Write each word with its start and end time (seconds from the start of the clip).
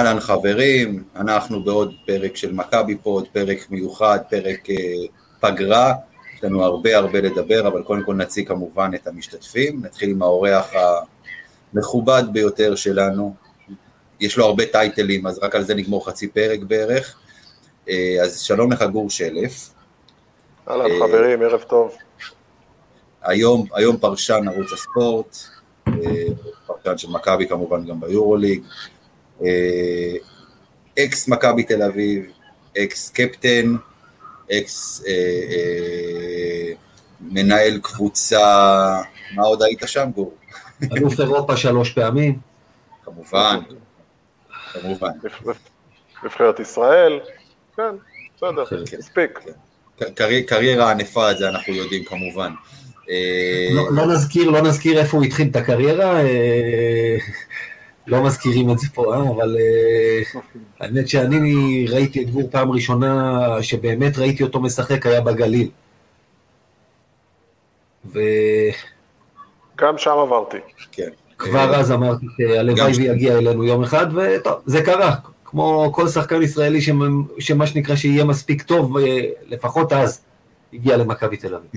אהלן 0.00 0.20
חברים, 0.20 1.04
אנחנו 1.16 1.62
בעוד 1.62 1.94
פרק 2.06 2.36
של 2.36 2.52
מכבי 2.52 2.96
פוד, 2.96 3.28
פרק 3.32 3.70
מיוחד, 3.70 4.18
פרק 4.30 4.70
אה, 4.70 4.76
פגרה, 5.40 5.94
יש 6.34 6.44
לנו 6.44 6.64
הרבה 6.64 6.96
הרבה 6.96 7.20
לדבר, 7.20 7.68
אבל 7.68 7.82
קודם 7.82 8.02
כל 8.02 8.14
נציג 8.14 8.48
כמובן 8.48 8.90
את 8.94 9.06
המשתתפים, 9.06 9.80
נתחיל 9.84 10.10
עם 10.10 10.22
האורח 10.22 10.72
המכובד 11.74 12.22
ביותר 12.32 12.74
שלנו, 12.74 13.34
יש 14.20 14.38
לו 14.38 14.44
הרבה 14.44 14.66
טייטלים, 14.66 15.26
אז 15.26 15.38
רק 15.42 15.54
על 15.54 15.64
זה 15.64 15.74
נגמור 15.74 16.06
חצי 16.06 16.28
פרק 16.28 16.60
בערך, 16.60 17.16
אה, 17.88 18.16
אז 18.22 18.40
שלום 18.40 18.72
לך 18.72 18.82
גור 18.82 19.10
שלף. 19.10 19.74
אהלן 20.68 20.90
אה, 20.90 20.98
חברים, 21.00 21.42
ערב 21.42 21.62
טוב. 21.62 21.92
היום, 23.22 23.66
היום 23.74 23.96
פרשן 23.96 24.48
ערוץ 24.48 24.72
הספורט, 24.72 25.36
אה, 25.88 25.92
פרשן 26.66 26.98
של 26.98 27.10
מכבי 27.10 27.48
כמובן 27.48 27.86
גם 27.86 28.00
ביורוליג, 28.00 28.62
אקס 30.98 31.28
מכבי 31.28 31.62
תל 31.62 31.82
אביב, 31.82 32.24
אקס 32.78 33.10
קפטן, 33.10 33.74
אקס 34.52 35.04
אה, 35.06 35.12
אה, 35.50 36.72
מנהל 37.20 37.78
קבוצה, 37.82 38.38
מה 39.34 39.42
עוד 39.42 39.62
היית 39.62 39.82
שם 39.86 40.10
גור? 40.14 40.34
אלוף 40.96 41.20
אירופה 41.20 41.56
שלוש 41.56 41.90
פעמים. 41.90 42.38
כמובן, 43.04 43.60
כמובן. 44.72 45.10
נבחרת 46.24 46.60
ישראל, 46.60 47.20
כן, 47.76 47.82
בסדר, 48.36 48.64
כן. 48.66 48.98
מספיק. 48.98 49.38
קריירה 50.46 50.90
ענפה, 50.90 51.30
את 51.30 51.38
זה 51.38 51.48
אנחנו 51.48 51.72
יודעים 51.74 52.04
כמובן. 52.04 52.52
לא, 53.70 53.92
לא 53.92 54.06
נזכיר, 54.06 54.50
לא 54.50 54.62
נזכיר 54.62 55.00
איפה 55.00 55.16
הוא 55.16 55.24
התחיל 55.24 55.48
את 55.50 55.56
הקריירה, 55.56 56.20
לא 58.10 58.24
מזכירים 58.24 58.70
את 58.70 58.78
זה 58.78 58.86
פה, 58.94 59.14
אה? 59.14 59.30
אבל 59.30 59.56
uh, 59.56 60.38
האמת 60.80 61.08
שאני 61.08 61.86
ראיתי 61.88 62.22
את 62.22 62.30
גור 62.30 62.48
פעם 62.50 62.70
ראשונה, 62.70 63.38
שבאמת 63.62 64.18
ראיתי 64.18 64.42
אותו 64.42 64.60
משחק, 64.60 65.06
היה 65.06 65.20
בגליל. 65.20 65.68
ו... 68.12 68.20
גם 69.76 69.98
שם 69.98 70.10
עברתי. 70.10 70.56
כן. 70.92 71.08
כבר 71.38 71.74
אז 71.74 71.92
אמרתי 71.92 72.26
שהלוואי 72.36 72.92
ויגיע 72.96 73.38
אלינו 73.38 73.64
יום 73.64 73.82
אחד, 73.82 74.06
וטוב, 74.16 74.54
זה 74.66 74.82
קרה. 74.82 75.14
כמו 75.44 75.90
כל 75.94 76.08
שחקן 76.08 76.42
ישראלי 76.42 76.78
שמה 77.38 77.66
שנקרא 77.66 77.96
שיהיה 77.96 78.24
מספיק 78.24 78.62
טוב, 78.62 78.96
אה, 78.96 79.20
לפחות 79.46 79.92
אז, 79.92 80.20
הגיע 80.72 80.96
למכבי 80.96 81.36
תל 81.36 81.54
אביב. 81.54 81.70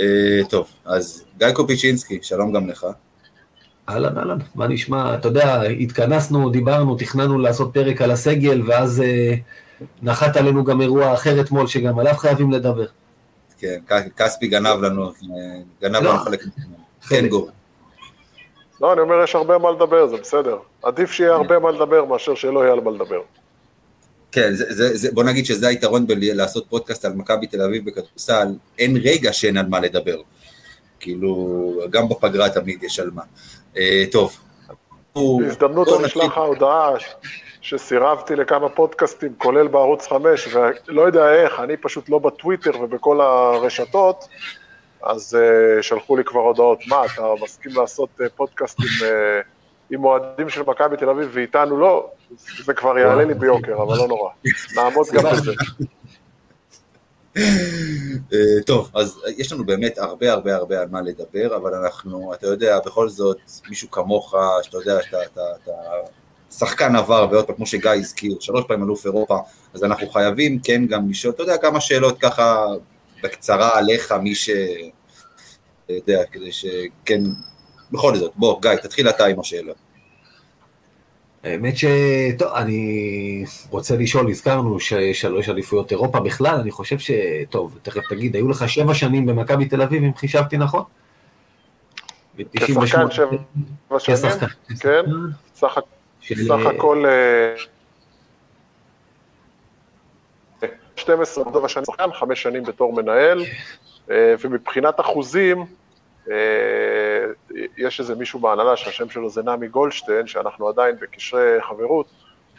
אה, 0.00 0.40
טוב, 0.48 0.68
אז 0.84 1.24
גיא 1.38 1.52
קופיצ'ינסקי, 1.52 2.18
שלום 2.22 2.52
גם 2.52 2.68
לך. 2.68 2.86
אהלן, 3.88 4.18
אהלן, 4.18 4.38
מה 4.54 4.68
נשמע? 4.68 5.14
אתה 5.14 5.28
יודע, 5.28 5.62
התכנסנו, 5.62 6.50
דיברנו, 6.50 6.96
תכננו 6.96 7.38
לעשות 7.38 7.70
פרק 7.74 8.02
על 8.02 8.10
הסגל, 8.10 8.62
ואז 8.66 9.00
אה, 9.00 9.34
נחת 10.02 10.36
עלינו 10.36 10.64
גם 10.64 10.80
אירוע 10.80 11.14
אחר 11.14 11.40
אתמול, 11.40 11.66
שגם 11.66 11.98
עליו 11.98 12.14
חייבים 12.14 12.50
לדבר. 12.50 12.86
כן, 13.58 13.78
כספי 14.16 14.46
גנב 14.46 14.80
לנו, 14.82 15.06
אה, 15.06 15.10
גנב 15.82 15.96
לנו 15.96 16.04
לא. 16.04 16.16
חלק 16.18 16.42
כן, 17.08 17.26
גור. 17.26 17.50
לא, 18.80 18.92
אני 18.92 19.00
אומר, 19.00 19.22
יש 19.24 19.34
הרבה 19.34 19.58
מה 19.58 19.70
לדבר, 19.70 20.06
זה 20.06 20.16
בסדר. 20.16 20.58
עדיף 20.82 21.12
שיהיה 21.12 21.32
הרבה 21.32 21.58
מה 21.58 21.70
לדבר 21.70 22.04
מאשר 22.04 22.34
שלא 22.34 22.60
יהיה 22.60 22.72
על 22.72 22.80
מה 22.80 22.90
לדבר. 22.90 23.20
כן, 24.32 24.54
זה, 24.54 24.64
זה, 24.68 24.96
זה, 24.96 25.12
בוא 25.12 25.24
נגיד 25.24 25.46
שזה 25.46 25.68
היתרון 25.68 26.06
בלעשות 26.06 26.66
פודקאסט 26.68 27.04
על 27.04 27.12
מכבי 27.12 27.46
תל 27.46 27.62
אביב 27.62 27.84
בכדורסל, 27.86 28.48
אין 28.78 28.96
רגע 28.96 29.32
שאין 29.32 29.56
על 29.56 29.66
מה 29.68 29.80
לדבר. 29.80 30.20
כאילו, 31.00 31.80
גם 31.90 32.08
בפגרה 32.08 32.50
תמיד 32.50 32.82
יש 32.82 33.00
על 33.00 33.10
מה. 33.14 33.22
אה, 33.78 34.04
טוב. 34.12 34.38
בהזדמנות 35.14 35.88
אני 35.88 36.06
אשלח 36.06 36.24
לך 36.24 36.38
הודעה 36.38 36.90
שסירבתי 37.60 38.36
לכמה 38.36 38.68
פודקאסטים, 38.68 39.34
כולל 39.38 39.68
בערוץ 39.68 40.06
5, 40.06 40.48
ולא 40.54 41.02
יודע 41.02 41.32
איך, 41.32 41.60
אני 41.60 41.76
פשוט 41.76 42.08
לא 42.08 42.18
בטוויטר 42.18 42.80
ובכל 42.80 43.20
הרשתות, 43.20 44.28
אז 45.02 45.38
uh, 45.40 45.82
שלחו 45.82 46.16
לי 46.16 46.24
כבר 46.24 46.40
הודעות, 46.40 46.78
מה, 46.86 47.04
אתה 47.04 47.22
מסכים 47.42 47.72
לעשות 47.74 48.08
uh, 48.20 48.24
פודקאסט 48.36 48.80
עם, 48.80 48.86
uh, 48.86 49.44
עם 49.90 50.04
אוהדים 50.04 50.48
של 50.48 50.62
מכבי 50.62 50.96
תל 50.96 51.10
אביב 51.10 51.30
ואיתנו 51.32 51.80
לא? 51.80 52.10
זה 52.64 52.74
כבר 52.74 52.98
יעלה 52.98 53.24
לי 53.24 53.34
ביוקר, 53.34 53.82
אבל 53.82 53.96
לא 53.96 54.08
נורא. 54.08 54.30
נעמוד 54.76 55.06
גם 55.12 55.22
בזה. 55.32 55.52
אה, 57.36 58.62
טוב, 58.66 58.90
אז 58.94 59.20
יש 59.36 59.52
לנו 59.52 59.64
באמת 59.64 59.98
הרבה 59.98 60.32
הרבה 60.32 60.56
הרבה 60.56 60.80
על 60.80 60.88
מה 60.90 61.00
לדבר, 61.02 61.56
אבל 61.56 61.74
אנחנו, 61.74 62.34
אתה 62.34 62.46
יודע, 62.46 62.78
בכל 62.86 63.08
זאת, 63.08 63.38
מישהו 63.68 63.90
כמוך, 63.90 64.34
שאתה 64.62 64.76
יודע 64.76 65.02
שאתה 65.02 65.22
אתה, 65.22 65.40
אתה, 65.62 65.72
שחקן 66.50 66.96
עבר, 66.96 67.28
ועוד 67.30 67.46
פעם, 67.46 67.56
כמו 67.56 67.66
שגיא 67.66 67.90
הזכיר, 67.90 68.36
שלוש 68.40 68.64
פעמים 68.68 68.84
אלוף 68.84 69.06
אירופה, 69.06 69.38
אז 69.74 69.84
אנחנו 69.84 70.10
חייבים 70.10 70.58
כן 70.58 70.86
גם 70.86 71.10
לשאול, 71.10 71.34
אתה 71.34 71.42
יודע, 71.42 71.56
כמה 71.56 71.80
שאלות 71.80 72.18
ככה 72.20 72.66
בקצרה 73.22 73.78
עליך, 73.78 74.12
מי 74.12 74.34
ש... 74.34 74.50
אתה 75.84 75.92
יודע, 75.92 76.24
כדי 76.32 76.52
שכן, 76.52 77.20
בכל 77.92 78.16
זאת, 78.16 78.32
בוא, 78.36 78.60
גיא, 78.62 78.74
תתחיל 78.74 79.08
אתה 79.08 79.26
עם 79.26 79.40
השאלות. 79.40 79.87
האמת 81.44 81.76
ש... 81.76 81.84
טוב, 82.38 82.52
אני 82.54 83.44
רוצה 83.70 83.96
לשאול, 83.96 84.30
הזכרנו 84.30 84.78
שלוש 85.12 85.48
אליפויות 85.48 85.90
אירופה 85.90 86.20
בכלל, 86.20 86.60
אני 86.60 86.70
חושב 86.70 86.98
ש... 86.98 87.10
טוב, 87.50 87.78
תכף 87.82 88.00
תגיד, 88.10 88.34
היו 88.34 88.48
לך 88.48 88.68
שבע 88.68 88.94
שנים 88.94 89.26
במכבי 89.26 89.64
תל 89.64 89.82
אביב, 89.82 90.02
אם 90.02 90.14
חישבתי 90.14 90.56
נכון? 90.56 90.82
כשחקן 92.56 93.10
שבע 93.10 93.10
שנים, 93.98 94.48
כן, 94.80 95.02
סך 95.54 95.78
הכל 96.66 97.04
12 100.98 101.44
רבע 101.44 101.68
שנים 101.68 101.84
שחקן, 101.84 102.12
חמש 102.12 102.42
שנים 102.42 102.62
בתור 102.62 102.92
מנהל, 102.92 103.44
אה, 104.10 104.34
ומבחינת 104.40 105.00
אחוזים, 105.00 105.64
אה, 106.30 106.34
יש 107.78 108.00
איזה 108.00 108.14
מישהו 108.14 108.38
בהנהלה 108.38 108.76
שהשם 108.76 109.10
שלו 109.10 109.30
זה 109.30 109.42
נעמי 109.42 109.68
גולדשטיין, 109.68 110.26
שאנחנו 110.26 110.68
עדיין 110.68 110.96
בקשרי 111.00 111.62
חברות, 111.68 112.06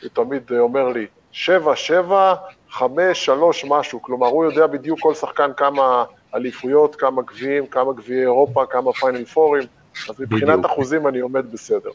הוא 0.02 0.10
תמיד 0.14 0.52
אומר 0.60 0.88
לי, 0.88 1.06
שבע, 1.32 1.76
שבע, 1.76 2.36
חמש, 2.70 3.26
שלוש, 3.26 3.66
משהו. 3.68 4.02
כלומר, 4.02 4.28
הוא 4.28 4.46
יודע 4.46 4.68
בדיוק 4.68 5.00
כל 5.02 5.14
שחקן 5.14 5.52
כמה 5.58 6.04
אליפויות, 6.36 6.96
כמה 6.96 7.22
גביעים, 7.22 7.68
כמה 7.68 7.94
גביעי 7.94 8.22
אירופה, 8.22 8.66
כמה 8.70 8.94
פיינל 8.94 9.26
פורים, 9.26 9.64
אז 10.10 10.20
מבחינת 10.20 10.60
בדיוק. 10.60 10.66
אחוזים 10.66 11.08
אני 11.08 11.20
עומד 11.20 11.52
בסדר. 11.52 11.90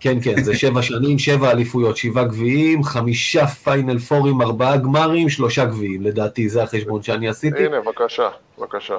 כן, 0.00 0.18
כן, 0.22 0.42
זה 0.42 0.56
שבע 0.56 0.82
שנים, 0.82 1.18
שבע 1.18 1.50
אליפויות, 1.50 1.96
שבעה 1.96 2.24
גביעים, 2.24 2.82
חמישה 2.82 3.46
פיינל 3.46 3.98
פורים, 3.98 4.42
ארבעה 4.42 4.76
גמרים, 4.76 5.28
שלושה 5.28 5.64
גביעים, 5.64 6.02
לדעתי, 6.02 6.48
זה 6.48 6.62
החשבון 6.62 7.02
שאני 7.02 7.28
עשיתי. 7.28 7.66
הנה, 7.66 7.80
בבקשה, 7.80 8.28
בבקשה. 8.58 8.96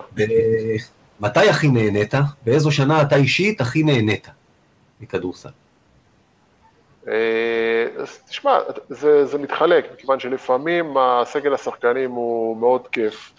מתי 1.19 1.49
הכי 1.49 1.67
נהנית? 1.67 2.13
באיזו 2.45 2.71
שנה 2.71 3.01
אתה 3.01 3.15
אישית 3.15 3.61
הכי 3.61 3.83
נהנית 3.83 4.27
מכדורסל? 5.01 5.49
אה, 7.07 7.87
תשמע, 8.29 8.59
זה, 8.89 9.25
זה 9.25 9.37
מתחלק, 9.37 9.85
מכיוון 9.93 10.19
שלפעמים 10.19 10.97
הסגל 10.97 11.53
השחקנים 11.53 12.11
הוא 12.11 12.57
מאוד 12.57 12.87
כיף, 12.87 13.33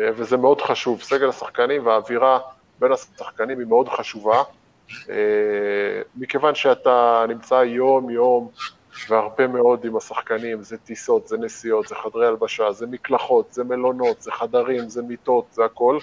אה, 0.00 0.08
וזה 0.16 0.36
מאוד 0.36 0.60
חשוב. 0.60 1.02
סגל 1.02 1.28
השחקנים 1.28 1.86
והאווירה 1.86 2.38
בין 2.78 2.92
השחקנים 2.92 3.58
היא 3.58 3.66
מאוד 3.66 3.88
חשובה, 3.88 4.42
אה, 5.10 5.14
מכיוון 6.16 6.54
שאתה 6.54 7.24
נמצא 7.28 7.54
יום-יום 7.54 8.48
והרבה 9.08 9.46
מאוד 9.46 9.84
עם 9.84 9.96
השחקנים, 9.96 10.62
זה 10.62 10.78
טיסות, 10.78 11.28
זה 11.28 11.36
נסיעות, 11.38 11.88
זה 11.88 11.94
חדרי 11.94 12.26
הלבשה, 12.26 12.72
זה 12.72 12.86
מקלחות, 12.86 13.52
זה 13.52 13.64
מלונות, 13.64 14.22
זה 14.22 14.32
חדרים, 14.32 14.88
זה 14.88 15.02
מיטות, 15.02 15.44
זה 15.52 15.64
הכל. 15.64 15.98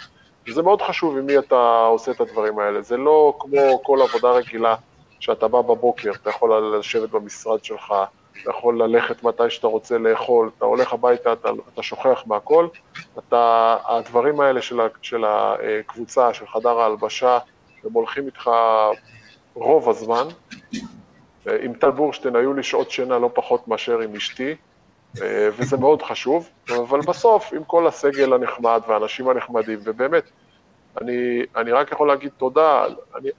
וזה 0.47 0.61
מאוד 0.61 0.81
חשוב 0.81 1.17
עם 1.17 1.25
מי 1.25 1.37
אתה 1.37 1.85
עושה 1.85 2.11
את 2.11 2.21
הדברים 2.21 2.59
האלה. 2.59 2.81
זה 2.81 2.97
לא 2.97 3.33
כמו 3.39 3.83
כל 3.83 3.99
עבודה 4.01 4.31
רגילה 4.31 4.75
שאתה 5.19 5.47
בא 5.47 5.61
בבוקר, 5.61 6.11
אתה 6.21 6.29
יכול 6.29 6.77
לשבת 6.77 7.09
במשרד 7.09 7.63
שלך, 7.63 7.93
אתה 8.41 8.49
יכול 8.49 8.83
ללכת 8.83 9.23
מתי 9.23 9.49
שאתה 9.49 9.67
רוצה 9.67 9.97
לאכול, 9.97 10.49
אתה 10.57 10.65
הולך 10.65 10.93
הביתה, 10.93 11.33
אתה, 11.33 11.49
אתה 11.73 11.83
שוכח 11.83 12.23
מהכל. 12.25 12.67
אתה, 13.17 13.75
הדברים 13.85 14.39
האלה 14.39 14.61
של, 14.61 14.79
של 15.01 15.25
הקבוצה, 15.25 16.33
של 16.33 16.47
חדר 16.47 16.79
ההלבשה, 16.79 17.37
הם 17.83 17.93
הולכים 17.93 18.25
איתך 18.25 18.49
רוב 19.53 19.89
הזמן. 19.89 20.27
עם 21.61 21.73
טל 21.73 21.91
בורשטיין 21.91 22.35
היו 22.35 22.53
לי 22.53 22.63
שעות 22.63 22.91
שינה 22.91 23.19
לא 23.19 23.29
פחות 23.33 23.67
מאשר 23.67 23.99
עם 23.99 24.15
אשתי, 24.15 24.55
וזה 25.17 25.77
מאוד 25.77 26.01
חשוב, 26.01 26.49
אבל 26.69 26.99
בסוף, 26.99 27.53
עם 27.53 27.63
כל 27.63 27.87
הסגל 27.87 28.33
הנחמד 28.33 28.81
והאנשים 28.87 29.29
הנחמדים, 29.29 29.79
ובאמת, 29.83 30.23
אני, 31.01 31.41
אני 31.55 31.71
רק 31.71 31.91
יכול 31.91 32.07
להגיד 32.07 32.31
תודה, 32.37 32.85
אני, 33.15 33.29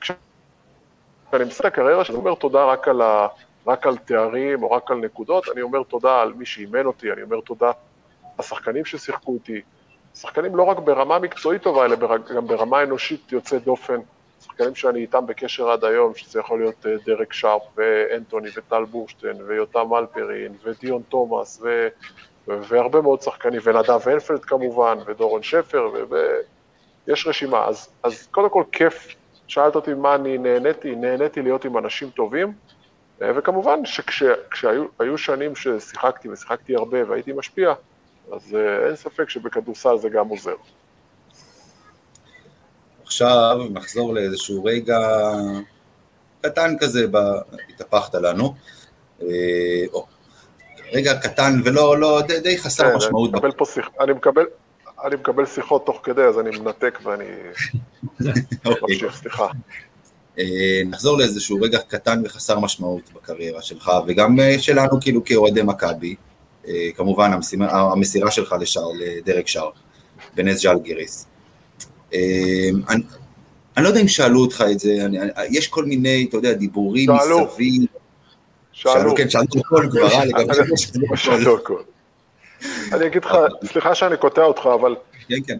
כשאני 0.00 1.44
מסתכל 1.44 1.68
הקריירה 1.68 2.04
שלי, 2.04 2.14
אני 2.14 2.24
אומר 2.24 2.34
תודה 2.34 2.64
רק 2.64 2.88
על, 2.88 3.02
ה, 3.02 3.26
רק 3.66 3.86
על 3.86 3.96
תארים 3.96 4.62
או 4.62 4.70
רק 4.70 4.90
על 4.90 4.96
נקודות, 4.96 5.44
אני 5.52 5.62
אומר 5.62 5.82
תודה 5.82 6.22
על 6.22 6.32
מי 6.32 6.46
שאימן 6.46 6.86
אותי, 6.86 7.12
אני 7.12 7.22
אומר 7.22 7.40
תודה 7.40 7.70
לשחקנים 8.38 8.84
ששיחקו 8.84 9.34
איתי, 9.34 9.60
שחקנים 10.14 10.56
לא 10.56 10.62
רק 10.62 10.78
ברמה 10.78 11.18
מקצועית 11.18 11.62
טובה, 11.62 11.84
אלא 11.84 11.96
גם 12.34 12.46
ברמה 12.46 12.82
אנושית 12.82 13.32
יוצאת 13.32 13.64
דופן, 13.64 14.00
שחקנים 14.44 14.74
שאני 14.74 15.00
איתם 15.00 15.26
בקשר 15.26 15.70
עד 15.70 15.84
היום, 15.84 16.14
שזה 16.14 16.40
יכול 16.40 16.60
להיות 16.60 16.86
אה, 16.86 16.96
דרק 17.06 17.32
שרפ 17.32 17.62
ואנטוני 17.76 18.48
וטל 18.56 18.84
בורשטיין 18.84 19.36
ויותם 19.46 19.94
אלפרין 19.94 20.52
ודיון 20.64 21.02
תומאס 21.08 21.60
ו... 21.62 21.88
והרבה 22.46 23.00
מאוד 23.00 23.22
שחקנים, 23.22 23.60
ונדב 23.64 24.08
הנפלד 24.08 24.44
כמובן, 24.44 24.98
ודורון 25.06 25.42
שפר, 25.42 25.90
ויש 27.06 27.26
רשימה. 27.26 27.64
אז, 27.64 27.88
אז 28.02 28.26
קודם 28.26 28.50
כל 28.50 28.64
כיף, 28.72 29.14
שאלת 29.46 29.74
אותי 29.74 29.94
מה 29.94 30.14
אני 30.14 30.38
נהניתי, 30.38 30.94
נהניתי 30.94 31.42
להיות 31.42 31.64
עם 31.64 31.78
אנשים 31.78 32.10
טובים, 32.10 32.52
אה, 33.22 33.30
וכמובן 33.36 33.84
שכשהיו 33.84 35.18
שנים 35.18 35.56
ששיחקתי, 35.56 36.28
ושיחקתי 36.28 36.76
הרבה 36.76 36.98
והייתי 37.10 37.32
משפיע, 37.32 37.72
אז 38.32 38.54
אה, 38.54 38.86
אין 38.86 38.96
ספק 38.96 39.28
שבכדורסל 39.28 39.98
זה 39.98 40.08
גם 40.08 40.28
עוזר. 40.28 40.54
עכשיו 43.10 43.58
נחזור 43.70 44.14
לאיזשהו 44.14 44.64
רגע 44.64 44.98
קטן 46.40 46.74
כזה, 46.80 47.06
ב... 47.10 47.16
התהפכת 47.70 48.14
לנו. 48.14 48.54
אה, 49.22 49.26
או, 49.92 50.06
רגע 50.92 51.18
קטן 51.18 51.60
ולא, 51.64 51.98
לא, 51.98 52.20
די, 52.26 52.40
די 52.40 52.58
חסר 52.58 52.90
כן, 52.90 52.96
משמעות. 52.96 53.30
אני 53.30 53.38
מקבל, 53.38 53.64
שיח, 53.64 53.88
אני, 54.00 54.12
מקבל, 54.12 54.44
אני 55.04 55.16
מקבל 55.16 55.46
שיחות 55.46 55.86
תוך 55.86 56.00
כדי, 56.02 56.22
אז 56.22 56.38
אני 56.38 56.58
מנתק 56.58 56.98
ואני 57.02 57.24
אוקיי. 58.64 58.72
ממשיך, 58.82 59.16
סליחה. 59.16 59.46
אה, 60.38 60.82
נחזור 60.86 61.18
לאיזשהו 61.18 61.60
רגע 61.60 61.78
קטן 61.88 62.22
וחסר 62.24 62.58
משמעות 62.58 63.12
בקריירה 63.14 63.62
שלך, 63.62 63.90
וגם 64.06 64.40
אה, 64.40 64.58
שלנו 64.58 65.00
כאילו 65.00 65.24
כאוהדי 65.24 65.62
מכבי, 65.62 66.14
אה, 66.68 66.88
כמובן 66.96 67.32
המשימה, 67.32 67.70
המסירה 67.70 68.30
שלך 68.30 68.54
לשער, 68.60 68.90
לדרק 68.98 69.48
שער, 69.48 69.70
בנס 70.34 70.64
ג'לגיריס. 70.64 71.26
אני, 72.12 73.02
אני 73.76 73.84
לא 73.84 73.88
יודע 73.88 74.00
אם 74.00 74.08
שאלו 74.08 74.40
אותך 74.40 74.64
את 74.72 74.80
זה, 74.80 74.96
אני, 75.04 75.18
יש 75.50 75.68
כל 75.68 75.84
מיני, 75.84 76.26
אתה 76.28 76.36
יודע, 76.36 76.52
דיבורים 76.52 77.10
מסביב. 77.10 77.84
שאלו. 78.72 79.16
כן, 79.16 79.30
שאלו 79.30 79.44
הכל 79.60 79.86
כבר, 79.90 80.24
לגבי 80.24 80.76
שאלו 81.16 81.56
הכל. 81.56 81.82
אני 82.92 83.06
אגיד 83.06 83.24
לך, 83.24 83.34
סליחה 83.64 83.94
שאני 83.94 84.16
קוטע 84.16 84.42
אותך, 84.42 84.68
אבל... 84.74 84.96
כן, 85.28 85.36
כן. 85.46 85.56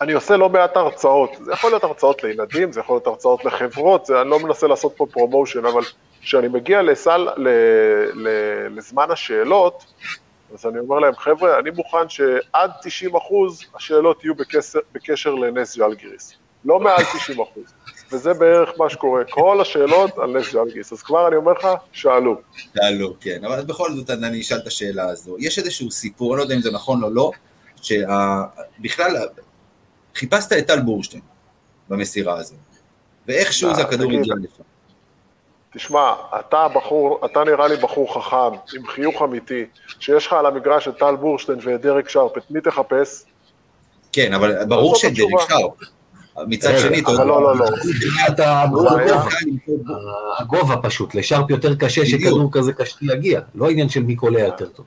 אני 0.00 0.12
עושה 0.12 0.36
לא 0.36 0.48
מעט 0.48 0.76
הרצאות, 0.76 1.30
זה 1.44 1.52
יכול 1.52 1.70
להיות 1.70 1.84
הרצאות 1.84 2.24
לילדים, 2.24 2.72
זה 2.72 2.80
יכול 2.80 2.96
להיות 2.96 3.06
הרצאות 3.06 3.44
לחברות, 3.44 4.06
זה, 4.06 4.20
אני 4.20 4.30
לא 4.30 4.40
מנסה 4.40 4.66
לעשות 4.66 4.94
פה 4.96 5.06
promotion, 5.10 5.66
אבל 5.66 5.82
כשאני 6.20 6.48
מגיע 6.48 6.82
לסל, 6.82 7.28
ל, 7.36 7.48
ל, 8.14 8.28
לזמן 8.70 9.06
השאלות, 9.10 9.84
אז 10.52 10.66
אני 10.66 10.78
אומר 10.78 10.98
להם, 10.98 11.14
חבר'ה, 11.16 11.58
אני 11.58 11.70
מוכן 11.70 12.08
שעד 12.08 12.70
90 12.82 13.16
אחוז 13.16 13.60
השאלות 13.74 14.24
יהיו 14.24 14.34
בקשר, 14.34 14.78
בקשר 14.92 15.34
לנס 15.34 15.78
ז'לגיריס, 15.78 16.32
לא 16.64 16.80
מעל 16.80 17.04
90 17.18 17.40
אחוז. 17.40 17.64
וזה 18.12 18.34
בערך 18.34 18.70
מה 18.78 18.90
שקורה, 18.90 19.22
כל 19.30 19.60
השאלות 19.60 20.18
על 20.18 20.38
נס 20.38 20.54
ג'לגיס, 20.54 20.92
אז 20.92 21.02
כבר 21.02 21.28
אני 21.28 21.36
אומר 21.36 21.52
לך, 21.52 21.68
שאלו. 21.92 22.40
שאלו, 22.74 23.14
כן, 23.20 23.44
אבל 23.44 23.64
בכל 23.64 23.92
זאת 23.92 24.10
אני 24.10 24.40
אשאל 24.40 24.58
את 24.58 24.66
השאלה 24.66 25.04
הזו. 25.08 25.36
יש 25.38 25.58
איזשהו 25.58 25.90
סיפור, 25.90 26.32
אני 26.32 26.38
לא 26.38 26.42
יודע 26.42 26.54
אם 26.54 26.60
זה 26.60 26.70
נכון 26.70 27.02
או 27.02 27.10
לא, 27.10 27.30
שבכלל, 27.82 29.16
חיפשת 30.14 30.52
את 30.52 30.66
טל 30.66 30.80
בורשטיין 30.80 31.22
במסירה 31.88 32.38
הזו, 32.38 32.54
ואיכשהו 33.26 33.74
זה 33.74 33.80
אה, 33.80 33.86
הכדור 33.86 34.12
הגיע 34.12 34.34
לך. 34.42 34.60
תשמע, 35.74 36.14
אתה 36.40 36.68
בחור, 36.74 37.20
אתה 37.24 37.44
נראה 37.44 37.68
לי 37.68 37.76
בחור 37.76 38.14
חכם, 38.14 38.56
עם 38.76 38.86
חיוך 38.86 39.22
אמיתי, 39.22 39.64
שיש 40.00 40.26
לך 40.26 40.32
על 40.32 40.46
המגרש 40.46 40.88
את 40.88 40.98
טל 40.98 41.16
בורשטיין 41.16 41.58
ואת 41.62 41.80
דרק 41.80 42.08
שרפ, 42.08 42.38
את 42.38 42.50
מי 42.50 42.60
תחפש? 42.60 43.24
כן, 44.12 44.34
אבל 44.34 44.64
ברור 44.64 44.96
שדרק 44.96 45.40
שרפ. 45.48 45.72
מצד 46.46 46.78
שני, 46.78 47.00
אתה 47.00 47.10
יודע, 47.10 47.24
לא, 47.24 47.42
לא, 47.42 47.56
לא. 47.56 49.16
הגובה 50.38 50.76
פשוט, 50.82 51.14
לשרפ 51.14 51.50
יותר 51.50 51.74
קשה 51.74 52.06
שכדור 52.06 52.48
כזה 52.52 52.72
קשה 52.72 52.96
להגיע, 53.02 53.40
לא 53.54 53.70
עניין 53.70 53.88
של 53.88 54.02
מי 54.02 54.16
קולע 54.16 54.40
יותר 54.40 54.66
טוב. 54.66 54.86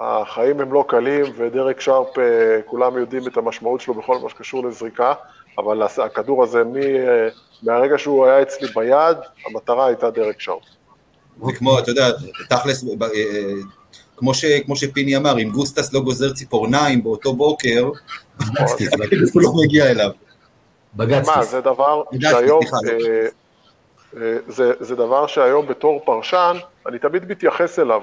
החיים 0.00 0.60
הם 0.60 0.72
לא 0.72 0.84
קלים, 0.88 1.24
ודרק 1.36 1.80
שרפ, 1.80 2.18
אה, 2.18 2.24
כולם 2.66 2.98
יודעים 2.98 3.26
את 3.26 3.36
המשמעות 3.36 3.80
שלו 3.80 3.94
בכל 3.94 4.18
מה 4.18 4.28
שקשור 4.28 4.66
לזריקה, 4.66 5.12
אבל 5.58 5.82
הכדור 5.82 6.42
הזה, 6.42 6.62
אה, 6.76 7.28
מהרגע 7.62 7.98
שהוא 7.98 8.26
היה 8.26 8.42
אצלי 8.42 8.68
ביד, 8.74 9.16
המטרה 9.46 9.86
הייתה 9.86 10.10
דרק 10.10 10.40
שרפ. 10.40 10.62
זה 11.46 11.52
כמו, 11.52 11.78
אתה 11.78 11.90
יודע, 11.90 12.10
תכלס, 12.48 12.84
אה, 12.84 13.08
כמו, 14.16 14.34
ש, 14.34 14.44
כמו 14.44 14.76
שפיני 14.76 15.16
אמר, 15.16 15.38
אם 15.38 15.50
גוסטס 15.50 15.92
לא 15.92 16.00
גוזר 16.00 16.32
ציפורניים 16.32 17.02
באותו 17.02 17.34
בוקר, 17.34 17.90
נכון. 18.40 18.66
הוא 19.32 19.42
לא 19.42 19.52
מגיע 19.64 19.90
אליו. 19.90 20.10
בג"ץ. 20.94 21.26
מה, 21.26 21.44
זה 21.44 21.60
דבר 21.60 22.02
שהיום, 22.20 22.60
אה, 22.64 23.26
אה, 24.16 24.36
זה, 24.48 24.72
זה 24.80 24.96
דבר 24.96 25.26
שהיום 25.26 25.66
בתור 25.66 26.02
פרשן, 26.04 26.56
אני 26.86 26.98
תמיד 26.98 27.24
מתייחס 27.24 27.78
אליו, 27.78 28.02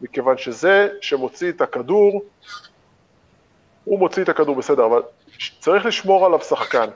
מכיוון 0.00 0.38
שזה 0.38 0.88
שמוציא 1.00 1.50
את 1.50 1.60
הכדור, 1.60 2.22
הוא 3.84 3.98
מוציא 3.98 4.22
את 4.22 4.28
הכדור 4.28 4.56
בסדר, 4.56 4.86
אבל 4.86 5.02
צריך 5.60 5.86
לשמור 5.86 6.26
עליו 6.26 6.40
שחקן. 6.40 6.88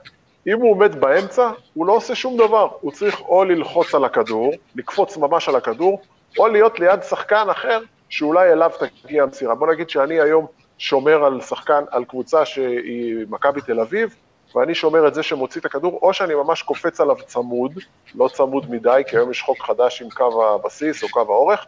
אם 0.47 0.61
הוא 0.61 0.71
עומד 0.71 1.01
באמצע, 1.01 1.51
הוא 1.75 1.87
לא 1.87 1.93
עושה 1.93 2.15
שום 2.15 2.37
דבר, 2.37 2.69
הוא 2.81 2.93
צריך 2.93 3.21
או 3.21 3.45
ללחוץ 3.45 3.95
על 3.95 4.05
הכדור, 4.05 4.53
לקפוץ 4.75 5.17
ממש 5.17 5.49
על 5.49 5.57
הכדור, 5.57 6.01
או 6.39 6.49
להיות 6.49 6.81
ליד 6.81 7.03
שחקן 7.03 7.47
אחר 7.51 7.81
שאולי 8.09 8.53
אליו 8.53 8.71
תגיע 9.05 9.23
המסירה. 9.23 9.55
בוא 9.55 9.67
נגיד 9.73 9.91
שאני 9.91 10.21
היום 10.21 10.47
שומר 10.79 11.25
על 11.25 11.41
שחקן, 11.41 11.85
על 11.91 12.05
קבוצה 12.05 12.45
שהיא 12.45 13.27
מכבי 13.31 13.61
תל 13.61 13.81
אביב, 13.81 14.15
ואני 14.55 14.75
שומר 14.75 15.09
את 15.09 15.15
זה 15.15 15.23
שמוציא 15.23 15.61
את 15.61 15.67
הכדור, 15.67 15.99
או 16.03 16.13
שאני 16.13 16.35
ממש 16.35 16.63
קופץ 16.63 17.01
עליו 17.01 17.17
צמוד, 17.27 17.73
לא 18.15 18.29
צמוד 18.33 18.71
מדי, 18.71 19.03
כי 19.09 19.17
היום 19.17 19.31
יש 19.31 19.43
חוק 19.43 19.63
חדש 19.63 20.03
עם 20.03 20.11
קו 20.11 20.45
הבסיס 20.55 21.03
או 21.03 21.09
קו 21.09 21.21
האורך, 21.21 21.67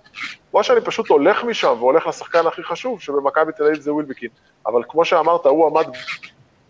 או 0.54 0.64
שאני 0.64 0.80
פשוט 0.80 1.08
הולך 1.08 1.44
משם 1.44 1.74
והולך 1.78 2.06
לשחקן 2.06 2.46
הכי 2.46 2.62
חשוב, 2.62 3.00
שבמכבי 3.00 3.52
תל 3.52 3.64
אביב 3.64 3.80
זה 3.80 3.92
ווילבקין. 3.92 4.28
אבל 4.66 4.82
כמו 4.88 5.04
שאמרת, 5.04 5.46
הוא 5.46 5.66
עמד 5.66 5.86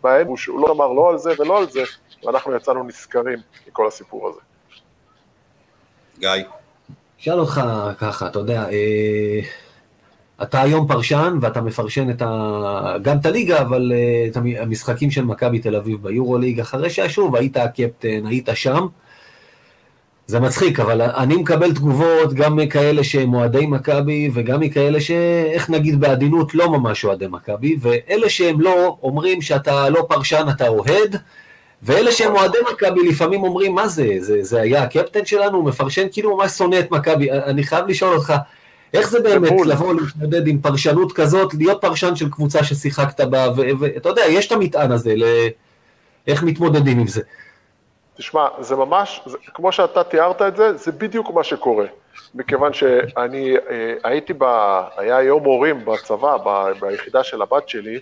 בהם, 0.03 0.27
הוא 0.27 0.61
לא 0.61 0.73
אמר 0.73 0.93
לא 0.93 1.11
על 1.11 1.19
זה 1.19 1.31
ולא 1.39 1.59
על 1.59 1.71
זה, 1.71 1.83
ואנחנו 2.25 2.57
יצאנו 2.57 2.85
נשכרים 2.85 3.39
מכל 3.69 3.87
הסיפור 3.87 4.29
הזה. 4.29 4.41
גיא. 6.19 6.45
אשאל 7.21 7.41
אותך 7.41 7.61
ככה, 7.99 8.27
אתה 8.27 8.39
יודע, 8.39 8.69
אה... 8.71 9.41
אתה 10.43 10.63
היום 10.63 10.89
פרשן 10.89 11.39
ואתה 11.41 11.61
מפרשן 11.61 12.11
את 12.11 12.23
ה... 12.23 12.97
גם 13.03 13.19
את 13.19 13.27
הליגה, 13.27 13.61
אבל 13.61 13.93
uh, 13.93 14.31
את 14.31 14.37
המשחקים 14.37 15.11
של 15.11 15.25
מכבי 15.25 15.59
תל 15.59 15.77
אביב 15.77 16.03
ביורוליג, 16.03 16.61
אחרי 16.61 16.91
ששוב 16.91 17.37
היית 17.37 17.57
הקפטן, 17.57 18.27
היית 18.27 18.49
שם. 18.55 18.87
זה 20.29 20.41
מצחיק, 20.41 20.81
אבל 20.81 21.03
אני 21.03 21.37
מקבל 21.37 21.75
תגובות 21.75 22.35
גם 22.35 22.57
מכאלה 22.57 23.05
שהם 23.05 23.35
אוהדי 23.35 23.67
מכבי, 23.67 24.31
וגם 24.35 24.61
מכאלה 24.61 25.01
שאיך 25.01 25.71
נגיד 25.71 26.01
בעדינות 26.01 26.55
לא 26.55 26.71
ממש 26.71 27.05
אוהדי 27.05 27.27
מכבי, 27.31 27.77
ואלה 27.81 28.29
שהם 28.29 28.61
לא, 28.61 28.97
אומרים 29.03 29.43
שאתה 29.43 29.89
לא 29.89 30.07
פרשן, 30.09 30.47
אתה 30.51 30.69
אוהד, 30.69 31.17
ואלה 31.83 32.13
שהם 32.13 32.37
אוהדי 32.37 32.59
מכבי 32.73 33.09
לפעמים 33.09 33.43
אומרים, 33.43 33.75
מה 33.75 33.89
זה, 33.89 34.09
זה, 34.19 34.43
זה 34.43 34.61
היה 34.61 34.83
הקפטן 34.83 35.25
שלנו, 35.25 35.59
הוא 35.59 35.65
מפרשן 35.65 36.07
כאילו 36.13 36.37
ממש 36.37 36.53
שונא 36.53 36.79
את 36.79 36.91
מכבי. 36.91 37.33
אני 37.33 37.63
חייב 37.63 37.87
לשאול 37.89 38.17
אותך, 38.17 38.35
איך 38.95 39.11
זה 39.11 39.21
באמת 39.21 39.53
לבוא 39.67 39.95
להתמודד 39.95 40.47
עם 40.47 40.59
פרשנות 40.59 41.13
כזאת, 41.13 41.55
להיות 41.55 41.81
פרשן 41.81 42.17
של 42.17 42.31
קבוצה 42.31 42.65
ששיחקת 42.65 43.21
בה, 43.21 43.47
ואתה 43.57 44.09
יודע, 44.09 44.23
יש 44.29 44.47
את 44.47 44.53
המטען 44.53 44.93
הזה, 44.93 45.15
איך 46.27 46.43
מתמודדים 46.43 46.99
עם 46.99 47.07
זה. 47.07 47.21
תשמע, 48.19 48.49
זה 48.61 48.77
ממש, 48.77 49.21
זה, 49.27 49.39
כמו 49.55 49.73
שאתה 49.73 50.05
תיארת 50.05 50.43
את 50.43 50.57
זה, 50.57 50.77
זה 50.77 50.93
בדיוק 50.93 51.31
מה 51.31 51.45
שקורה. 51.45 51.87
מכיוון 52.35 52.73
שאני 52.73 53.57
אה, 53.57 53.95
הייתי 54.05 54.33
ב... 54.39 54.45
היה 54.97 55.23
יום 55.23 55.45
הורים 55.45 55.85
בצבא, 55.85 56.37
ב, 56.45 56.73
ביחידה 56.81 57.25
של 57.25 57.43
הבת 57.43 57.69
שלי, 57.69 58.01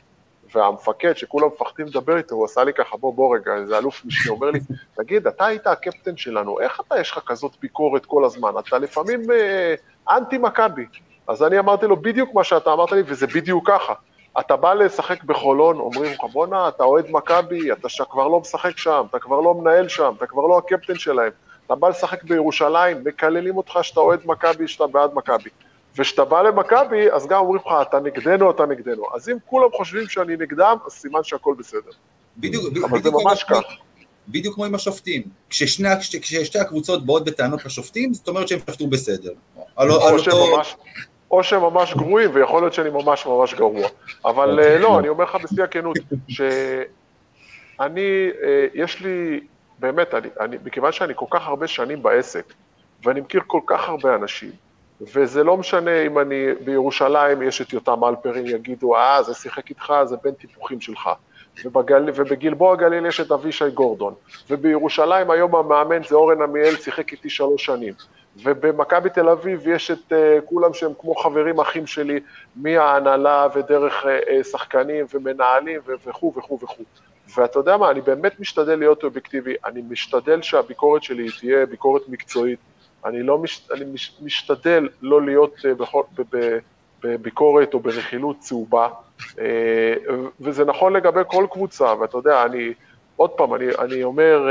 והמפקד, 0.54 1.16
שכולם 1.16 1.46
מפחדים 1.46 1.86
לדבר 1.86 2.16
איתו, 2.16 2.34
הוא 2.34 2.44
עשה 2.44 2.64
לי 2.64 2.72
ככה, 2.72 2.96
בוא, 2.96 3.14
בוא 3.14 3.36
רגע, 3.36 3.54
איזה 3.54 3.78
אלוף 3.78 4.04
משנה, 4.04 4.32
אומר 4.32 4.50
לי, 4.50 4.60
תגיד, 4.96 5.26
אתה 5.26 5.46
היית 5.46 5.66
הקפטן 5.66 6.16
שלנו, 6.16 6.60
איך 6.60 6.80
אתה, 6.80 7.00
יש 7.00 7.10
לך 7.10 7.20
כזאת 7.26 7.52
ביקורת 7.62 8.06
כל 8.06 8.24
הזמן? 8.24 8.50
אתה 8.58 8.78
לפעמים 8.78 9.20
אה, 9.30 9.74
אנטי 10.16 10.38
מכבי. 10.38 10.86
אז 11.28 11.42
אני 11.42 11.58
אמרתי 11.58 11.86
לו 11.86 11.96
בדיוק 11.96 12.34
מה 12.34 12.44
שאתה 12.44 12.72
אמרת 12.72 12.92
לי, 12.92 13.02
וזה 13.06 13.26
בדיוק 13.26 13.70
ככה. 13.70 13.94
אתה 14.40 14.56
בא 14.56 14.74
לשחק 14.74 15.24
בחולון, 15.24 15.78
אומרים 15.78 16.12
לך, 16.12 16.24
בואנה, 16.32 16.68
אתה 16.68 16.84
אוהד 16.84 17.04
מכבי, 17.10 17.72
אתה 17.72 17.88
כבר 18.10 18.28
לא 18.28 18.40
משחק 18.40 18.78
שם, 18.78 19.02
אתה 19.10 19.18
כבר 19.18 19.40
לא 19.40 19.54
מנהל 19.54 19.88
שם, 19.88 20.12
אתה 20.16 20.26
כבר 20.26 20.46
לא 20.46 20.58
הקפטן 20.58 20.98
שלהם. 20.98 21.30
אתה 21.66 21.74
בא 21.74 21.88
לשחק 21.88 22.24
בירושלים, 22.24 23.04
מקללים 23.04 23.56
אותך 23.56 23.78
שאתה 23.82 24.00
אוהד 24.00 24.20
מכבי, 24.24 24.68
שאתה 24.68 24.86
בעד 24.86 25.10
מכבי. 25.14 25.50
וכשאתה 25.96 26.24
בא 26.24 26.42
למכבי, 26.42 27.10
אז 27.12 27.26
גם 27.26 27.40
אומרים 27.40 27.60
לך, 27.66 27.72
אתה 27.82 28.00
נגדנו, 28.00 28.50
אתה 28.50 28.66
נגדנו. 28.66 29.04
אז 29.14 29.28
אם 29.28 29.36
כולם 29.46 29.68
חושבים 29.72 30.08
שאני 30.08 30.36
נגדם, 30.36 30.76
אז 30.86 30.92
סימן 30.92 31.24
שהכל 31.24 31.54
בסדר. 31.58 31.90
בדיוק, 32.36 32.64
אבל 32.84 33.02
זה 33.02 33.10
ממש 33.10 33.44
כך. 33.44 33.62
בדיוק 34.28 34.54
כמו 34.54 34.64
עם 34.64 34.74
השופטים. 34.74 35.22
כששני, 35.50 35.88
כששתי 36.20 36.58
הקבוצות 36.58 37.06
באות 37.06 37.24
בטענות 37.24 37.64
לשופטים, 37.64 38.14
זאת 38.14 38.28
אומרת 38.28 38.48
שהם 38.48 38.58
שפטו 38.58 38.86
בסדר. 38.86 39.32
על 39.76 39.90
אותו... 39.90 40.56
ממש, 40.56 40.76
או 41.30 41.44
שהם 41.44 41.62
ממש 41.62 41.94
גרועים, 41.94 42.30
ויכול 42.32 42.62
להיות 42.62 42.72
שאני 42.72 42.90
ממש 42.90 43.26
ממש 43.26 43.54
גרוע. 43.54 43.88
אבל 44.24 44.50
אוקיי. 44.50 44.78
לא, 44.78 44.98
אני 44.98 45.08
אומר 45.08 45.24
לך 45.24 45.36
בשיא 45.42 45.64
הכנות, 45.64 45.96
שאני, 46.28 48.30
אה, 48.42 48.66
יש 48.74 49.00
לי 49.00 49.40
באמת, 49.78 50.14
אני, 50.14 50.28
אני, 50.40 50.56
מכיוון 50.64 50.92
שאני 50.92 51.12
כל 51.16 51.26
כך 51.30 51.48
הרבה 51.48 51.66
שנים 51.66 52.02
בעסק, 52.02 52.52
ואני 53.04 53.20
מכיר 53.20 53.40
כל 53.46 53.60
כך 53.66 53.88
הרבה 53.88 54.14
אנשים, 54.14 54.50
וזה 55.00 55.44
לא 55.44 55.56
משנה 55.56 56.02
אם 56.02 56.18
אני 56.18 56.46
בירושלים, 56.64 57.42
יש 57.42 57.60
את 57.60 57.72
יותם 57.72 58.04
אלפרין, 58.04 58.46
יגידו, 58.46 58.96
אה, 58.96 59.22
זה 59.22 59.34
שיחק 59.34 59.70
איתך, 59.70 59.92
זה 60.04 60.16
בין 60.22 60.34
טיפוחים 60.34 60.80
שלך. 60.80 61.10
ובגל, 61.64 62.04
ובגלבוע 62.14 62.76
גליל 62.76 63.06
יש 63.06 63.20
את 63.20 63.32
אבישי 63.32 63.70
גורדון. 63.74 64.14
ובירושלים 64.50 65.30
היום 65.30 65.56
המאמן 65.56 66.02
זה 66.08 66.14
אורן 66.14 66.42
עמיאל, 66.42 66.76
שיחק 66.76 67.12
איתי 67.12 67.30
שלוש 67.30 67.64
שנים. 67.64 67.94
ובמכבי 68.42 69.10
תל 69.10 69.28
אביב 69.28 69.68
יש 69.68 69.90
את 69.90 70.12
uh, 70.12 70.14
כולם 70.44 70.74
שהם 70.74 70.92
כמו 70.98 71.14
חברים 71.14 71.60
אחים 71.60 71.86
שלי, 71.86 72.20
מההנהלה 72.56 73.46
ודרך 73.54 74.04
uh, 74.04 74.44
שחקנים 74.44 75.06
ומנהלים 75.14 75.80
וכו' 75.86 76.32
וכו' 76.36 76.58
וכו'. 76.62 76.84
ואתה 77.36 77.58
יודע 77.58 77.76
מה, 77.76 77.90
אני 77.90 78.00
באמת 78.00 78.40
משתדל 78.40 78.78
להיות 78.78 79.04
אובייקטיבי, 79.04 79.54
אני 79.64 79.82
משתדל 79.88 80.42
שהביקורת 80.42 81.02
שלי 81.02 81.26
תהיה 81.40 81.66
ביקורת 81.66 82.02
מקצועית, 82.08 82.58
אני, 83.04 83.22
לא 83.22 83.38
מש, 83.38 83.68
אני 83.74 83.84
מש, 83.84 84.16
משתדל 84.22 84.88
לא 85.02 85.22
להיות 85.22 85.54
בכל, 85.78 86.02
בביקורת 87.02 87.74
או 87.74 87.80
ברכילות 87.80 88.38
צהובה, 88.38 88.88
וזה 90.40 90.64
נכון 90.64 90.92
לגבי 90.92 91.20
כל 91.26 91.46
קבוצה, 91.50 91.94
ואתה 92.00 92.18
יודע, 92.18 92.44
אני, 92.44 92.72
עוד 93.16 93.30
פעם, 93.30 93.54
אני, 93.54 93.66
אני 93.78 94.04
אומר, 94.04 94.48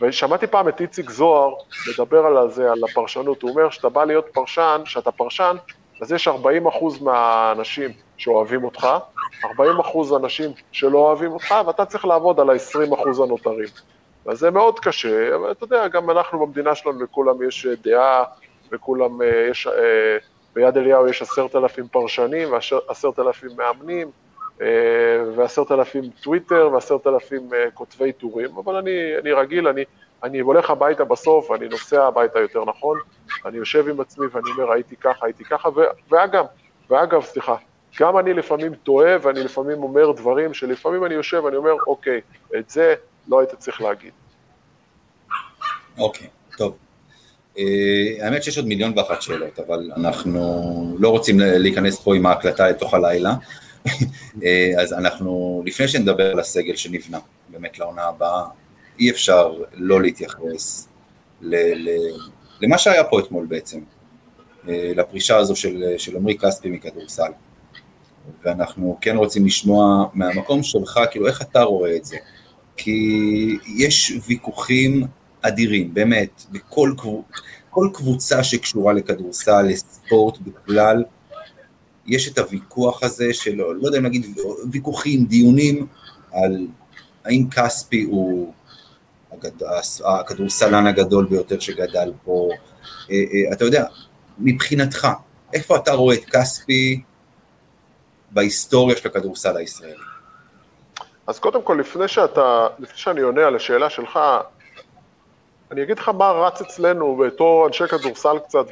ושמעתי 0.00 0.46
פעם 0.46 0.68
את 0.68 0.80
איציק 0.80 1.10
זוהר 1.10 1.54
מדבר 1.92 2.26
על 2.26 2.50
זה, 2.50 2.72
על 2.72 2.84
הפרשנות, 2.90 3.42
הוא 3.42 3.50
אומר 3.50 3.70
שאתה 3.70 3.88
בא 3.88 4.04
להיות 4.04 4.26
פרשן, 4.32 4.80
שאתה 4.84 5.10
פרשן, 5.10 5.56
אז 6.02 6.12
יש 6.12 6.28
40 6.28 6.66
אחוז 6.66 7.02
מהאנשים 7.02 7.90
שאוהבים 8.16 8.64
אותך, 8.64 8.86
40 9.44 9.78
אחוז 9.78 10.12
אנשים 10.12 10.50
שלא 10.72 10.98
אוהבים 10.98 11.32
אותך, 11.32 11.54
ואתה 11.66 11.84
צריך 11.84 12.04
לעבוד 12.04 12.40
על 12.40 12.50
ה-20 12.50 12.94
אחוז 12.94 13.20
הנותרים. 13.20 13.68
אז 14.26 14.38
זה 14.38 14.50
מאוד 14.50 14.80
קשה, 14.80 15.36
אבל 15.36 15.50
אתה 15.50 15.64
יודע, 15.64 15.88
גם 15.88 16.10
אנחנו 16.10 16.46
במדינה 16.46 16.74
שלנו, 16.74 17.02
לכולם 17.02 17.48
יש 17.48 17.66
דעה, 17.66 18.24
וכולם, 18.72 19.22
אה, 19.22 19.46
יש, 19.50 19.66
אה, 19.66 20.16
ביד 20.54 20.76
אליהו 20.76 21.08
יש 21.08 21.22
עשרת 21.22 21.56
אלפים 21.56 21.88
פרשנים 21.88 22.52
ועשרת 22.52 23.18
אלפים 23.18 23.50
מאמנים, 23.56 24.06
אה, 24.06 24.27
ועשרת 25.36 25.72
אלפים 25.72 26.04
טוויטר 26.22 26.70
ועשרת 26.72 27.06
אלפים 27.06 27.50
כותבי 27.74 28.12
טורים, 28.12 28.50
אבל 28.64 28.76
אני, 28.76 28.90
אני 29.22 29.32
רגיל, 29.32 29.68
אני, 29.68 29.84
אני 30.22 30.38
הולך 30.38 30.70
הביתה 30.70 31.04
בסוף, 31.04 31.50
אני 31.52 31.68
נוסע 31.68 32.06
הביתה 32.06 32.38
יותר 32.38 32.64
נכון, 32.64 32.98
אני 33.46 33.56
יושב 33.56 33.88
עם 33.88 34.00
עצמי 34.00 34.26
ואני 34.32 34.50
אומר, 34.50 34.72
הייתי 34.72 34.96
ככה, 34.96 35.26
הייתי 35.26 35.44
ככה, 35.44 35.68
ואגב, 36.10 36.44
ואגב, 36.90 37.24
סליחה, 37.24 37.56
גם 38.00 38.18
אני 38.18 38.34
לפעמים 38.34 38.74
טועה 38.74 39.16
ואני 39.22 39.40
לפעמים 39.40 39.82
אומר 39.82 40.12
דברים 40.12 40.54
שלפעמים 40.54 41.04
אני 41.04 41.14
יושב 41.14 41.44
ואני 41.44 41.56
אומר, 41.56 41.74
אוקיי, 41.86 42.20
את 42.58 42.70
זה 42.70 42.94
לא 43.28 43.40
היית 43.40 43.54
צריך 43.54 43.80
להגיד. 43.80 44.12
אוקיי, 45.98 46.26
טוב. 46.56 46.76
Uh, 47.56 47.60
האמת 48.22 48.42
שיש 48.42 48.58
עוד 48.58 48.66
מיליון 48.66 48.98
ואחת 48.98 49.22
שאלות, 49.22 49.58
אבל 49.58 49.90
אנחנו 49.96 50.96
לא 50.98 51.08
רוצים 51.08 51.36
להיכנס 51.40 52.00
פה 52.00 52.16
עם 52.16 52.26
ההקלטה 52.26 52.68
לתוך 52.68 52.94
הלילה, 52.94 53.30
אז 54.80 54.92
אנחנו, 54.92 55.62
לפני 55.66 55.88
שנדבר 55.88 56.30
על 56.30 56.40
הסגל 56.40 56.76
שנבנה, 56.76 57.18
באמת 57.48 57.78
לעונה 57.78 58.02
הבאה, 58.02 58.44
אי 58.98 59.10
אפשר 59.10 59.54
לא 59.74 60.02
להתייחס 60.02 60.88
ל, 61.40 61.56
ל, 61.56 61.88
למה 62.60 62.78
שהיה 62.78 63.04
פה 63.04 63.20
אתמול 63.20 63.46
בעצם, 63.46 63.80
uh, 64.64 64.68
לפרישה 64.96 65.36
הזו 65.36 65.56
של 65.98 66.16
עמרי 66.16 66.38
כספי 66.38 66.70
מכדורסל. 66.70 67.30
ואנחנו 68.44 68.98
כן 69.00 69.16
רוצים 69.16 69.46
לשמוע 69.46 70.06
מהמקום 70.14 70.62
שלך, 70.62 71.00
כאילו 71.10 71.26
איך 71.26 71.42
אתה 71.42 71.62
רואה 71.62 71.96
את 71.96 72.04
זה? 72.04 72.16
כי 72.76 73.58
יש 73.76 74.12
ויכוחים 74.26 75.06
אדירים, 75.42 75.94
באמת, 75.94 76.44
בכל 76.50 76.92
כל 77.70 77.88
קבוצה 77.94 78.44
שקשורה 78.44 78.92
לכדורסל, 78.92 79.62
לספורט 79.62 80.38
בכלל, 80.38 81.04
יש 82.08 82.28
את 82.28 82.38
הוויכוח 82.38 83.02
הזה 83.02 83.34
של, 83.34 83.54
לא 83.56 83.86
יודע 83.86 83.98
אם 83.98 84.06
נגיד 84.06 84.38
ויכוחים, 84.72 85.24
דיונים, 85.24 85.86
על 86.32 86.66
האם 87.24 87.50
כספי 87.50 88.02
הוא 88.02 88.52
הגד... 89.32 89.50
הכדורסלן 90.04 90.86
הגדול 90.86 91.26
ביותר 91.26 91.58
שגדל 91.58 92.12
פה, 92.24 92.48
אה, 93.10 93.16
אה, 93.16 93.52
אתה 93.52 93.64
יודע, 93.64 93.84
מבחינתך, 94.38 95.08
איפה 95.52 95.76
אתה 95.76 95.92
רואה 95.92 96.14
את 96.14 96.24
כספי 96.24 97.02
בהיסטוריה 98.30 98.96
של 98.96 99.08
הכדורסל 99.08 99.56
הישראלי? 99.56 99.94
אז 101.26 101.38
קודם 101.38 101.62
כל, 101.62 101.76
לפני, 101.80 102.08
שאתה, 102.08 102.66
לפני 102.78 102.98
שאני 102.98 103.20
עונה 103.20 103.46
על 103.46 103.56
השאלה 103.56 103.90
שלך, 103.90 104.18
אני 105.70 105.82
אגיד 105.82 105.98
לך 105.98 106.08
מה 106.08 106.30
רץ 106.30 106.60
אצלנו 106.60 107.16
בתור 107.16 107.66
אנשי 107.66 107.84
כדורסל 107.88 108.38
קצת 108.38 108.66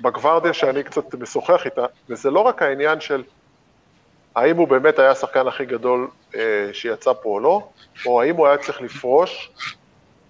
ובגוורדיה 0.00 0.52
שאני 0.52 0.82
קצת 0.82 1.14
משוחח 1.14 1.64
איתה, 1.64 1.86
וזה 2.08 2.30
לא 2.30 2.40
רק 2.40 2.62
העניין 2.62 3.00
של 3.00 3.22
האם 4.34 4.56
הוא 4.56 4.68
באמת 4.68 4.98
היה 4.98 5.10
השחקן 5.10 5.46
הכי 5.46 5.64
גדול 5.64 6.08
אה, 6.34 6.68
שיצא 6.72 7.12
פה 7.12 7.28
או 7.28 7.40
לא, 7.40 7.68
או 8.06 8.22
האם 8.22 8.36
הוא 8.36 8.46
היה 8.46 8.58
צריך 8.58 8.80
לפרוש 8.80 9.50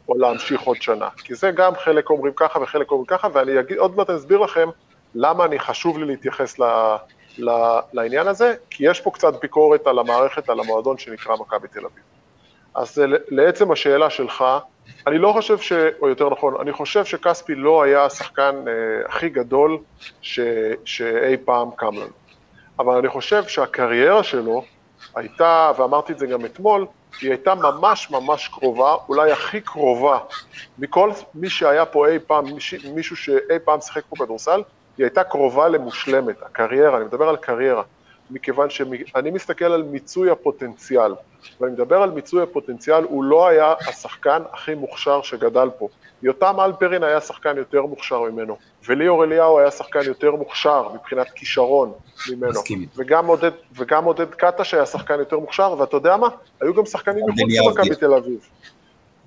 או 0.09 0.19
להמשיך 0.19 0.63
עוד 0.63 0.77
שנה. 0.83 1.09
כי 1.17 1.35
זה 1.35 1.51
גם 1.51 1.75
חלק 1.75 2.11
אומרים 2.11 2.33
ככה 2.37 2.59
וחלק 2.59 2.91
אומרים 2.91 3.07
ככה, 3.07 3.29
ואני 3.33 3.61
אגיד, 3.61 3.79
עוד 3.79 3.97
מעט 3.97 4.11
אסביר 4.11 4.39
לכם 4.39 4.69
למה 5.15 5.45
אני 5.45 5.59
חשוב 5.59 5.99
לי 5.99 6.05
להתייחס 6.05 6.59
ל, 6.59 6.65
ל, 7.39 7.51
לעניין 7.93 8.29
הזה, 8.29 8.55
כי 8.71 8.91
יש 8.91 9.01
פה 9.01 9.11
קצת 9.11 9.41
ביקורת 9.41 9.87
על 9.87 9.99
המערכת, 9.99 10.49
על 10.49 10.61
המועדון 10.61 10.99
שנקרא 10.99 11.37
מכבי 11.37 11.69
תל 11.69 11.85
אביב. 11.85 12.03
אז 12.75 13.03
לעצם 13.29 13.73
השאלה 13.73 14.11
שלך, 14.11 14.45
אני 15.07 15.19
לא 15.19 15.33
חושב 15.33 15.59
ש... 15.59 15.73
או 16.01 16.09
יותר 16.09 16.31
נכון, 16.31 16.55
אני 16.61 16.73
חושב 16.73 17.05
שכספי 17.05 17.55
לא 17.55 17.83
היה 17.83 18.05
השחקן 18.05 18.55
אה, 18.69 18.73
הכי 19.09 19.29
גדול 19.29 19.79
ש, 20.23 20.41
שאי 20.85 21.37
פעם 21.45 21.69
קם 21.77 21.95
לנו. 21.95 22.15
אבל 22.79 22.97
אני 22.97 23.09
חושב 23.09 23.45
שהקריירה 23.45 24.23
שלו 24.23 24.65
הייתה, 25.15 25.73
ואמרתי 25.79 26.13
את 26.13 26.19
זה 26.19 26.27
גם 26.27 26.45
אתמול, 26.45 26.87
היא 27.21 27.31
הייתה 27.31 27.55
ממש 27.55 28.11
ממש 28.11 28.49
קרובה, 28.49 28.95
אולי 29.09 29.33
הכי 29.33 29.61
קרובה 29.61 30.19
מכל 30.79 31.11
מי 31.35 31.51
שהיה 31.51 31.87
פה 31.87 32.09
אי 32.09 32.19
פעם, 32.19 32.45
מישהו 32.95 33.17
שאי 33.17 33.59
פעם 33.65 33.81
שיחק 33.81 34.03
פה 34.09 34.25
כדורסל, 34.25 34.63
היא 34.99 35.05
הייתה 35.05 35.25
קרובה 35.25 35.69
למושלמת, 35.69 36.43
הקריירה, 36.43 36.97
אני 36.97 37.05
מדבר 37.05 37.29
על 37.29 37.37
קריירה, 37.37 37.83
מכיוון 38.31 38.71
שאני 38.71 39.31
מסתכל 39.31 39.65
על 39.65 39.83
מיצוי 39.83 40.31
הפוטנציאל, 40.31 41.15
ואני 41.61 41.73
מדבר 41.73 42.03
על 42.03 42.11
מיצוי 42.11 42.43
הפוטנציאל, 42.43 43.05
הוא 43.05 43.25
לא 43.25 43.49
היה 43.49 43.75
השחקן 43.89 44.43
הכי 44.53 44.75
מוכשר 44.75 45.23
שגדל 45.23 45.69
פה. 45.79 45.89
יותם 46.23 46.61
אלפרין 46.61 47.03
היה 47.03 47.21
שחקן 47.21 47.57
יותר 47.57 47.83
מוכשר 47.83 48.21
ממנו, 48.21 48.57
וליאור 48.89 49.25
אליהו 49.25 49.59
היה 49.59 49.71
שחקן 49.71 50.01
יותר 50.05 50.31
מוכשר 50.31 50.89
מבחינת 50.95 51.31
כישרון 51.31 51.93
ממנו. 52.31 52.51
מסכים. 52.51 52.87
וגם 52.97 53.27
עודד, 53.27 53.51
וגם 53.77 54.05
עודד 54.05 54.31
קטש 54.31 54.75
היה 54.75 54.87
שחקן 54.87 55.19
יותר 55.19 55.39
מוכשר, 55.39 55.75
ואתה 55.79 55.97
יודע 55.97 56.17
מה? 56.17 56.29
היו 56.61 56.75
גם 56.75 56.87
שחקנים 56.87 57.25
מחוץ 57.29 57.53
למכבי 57.67 57.97
תל 57.97 58.15
אביב, 58.15 58.49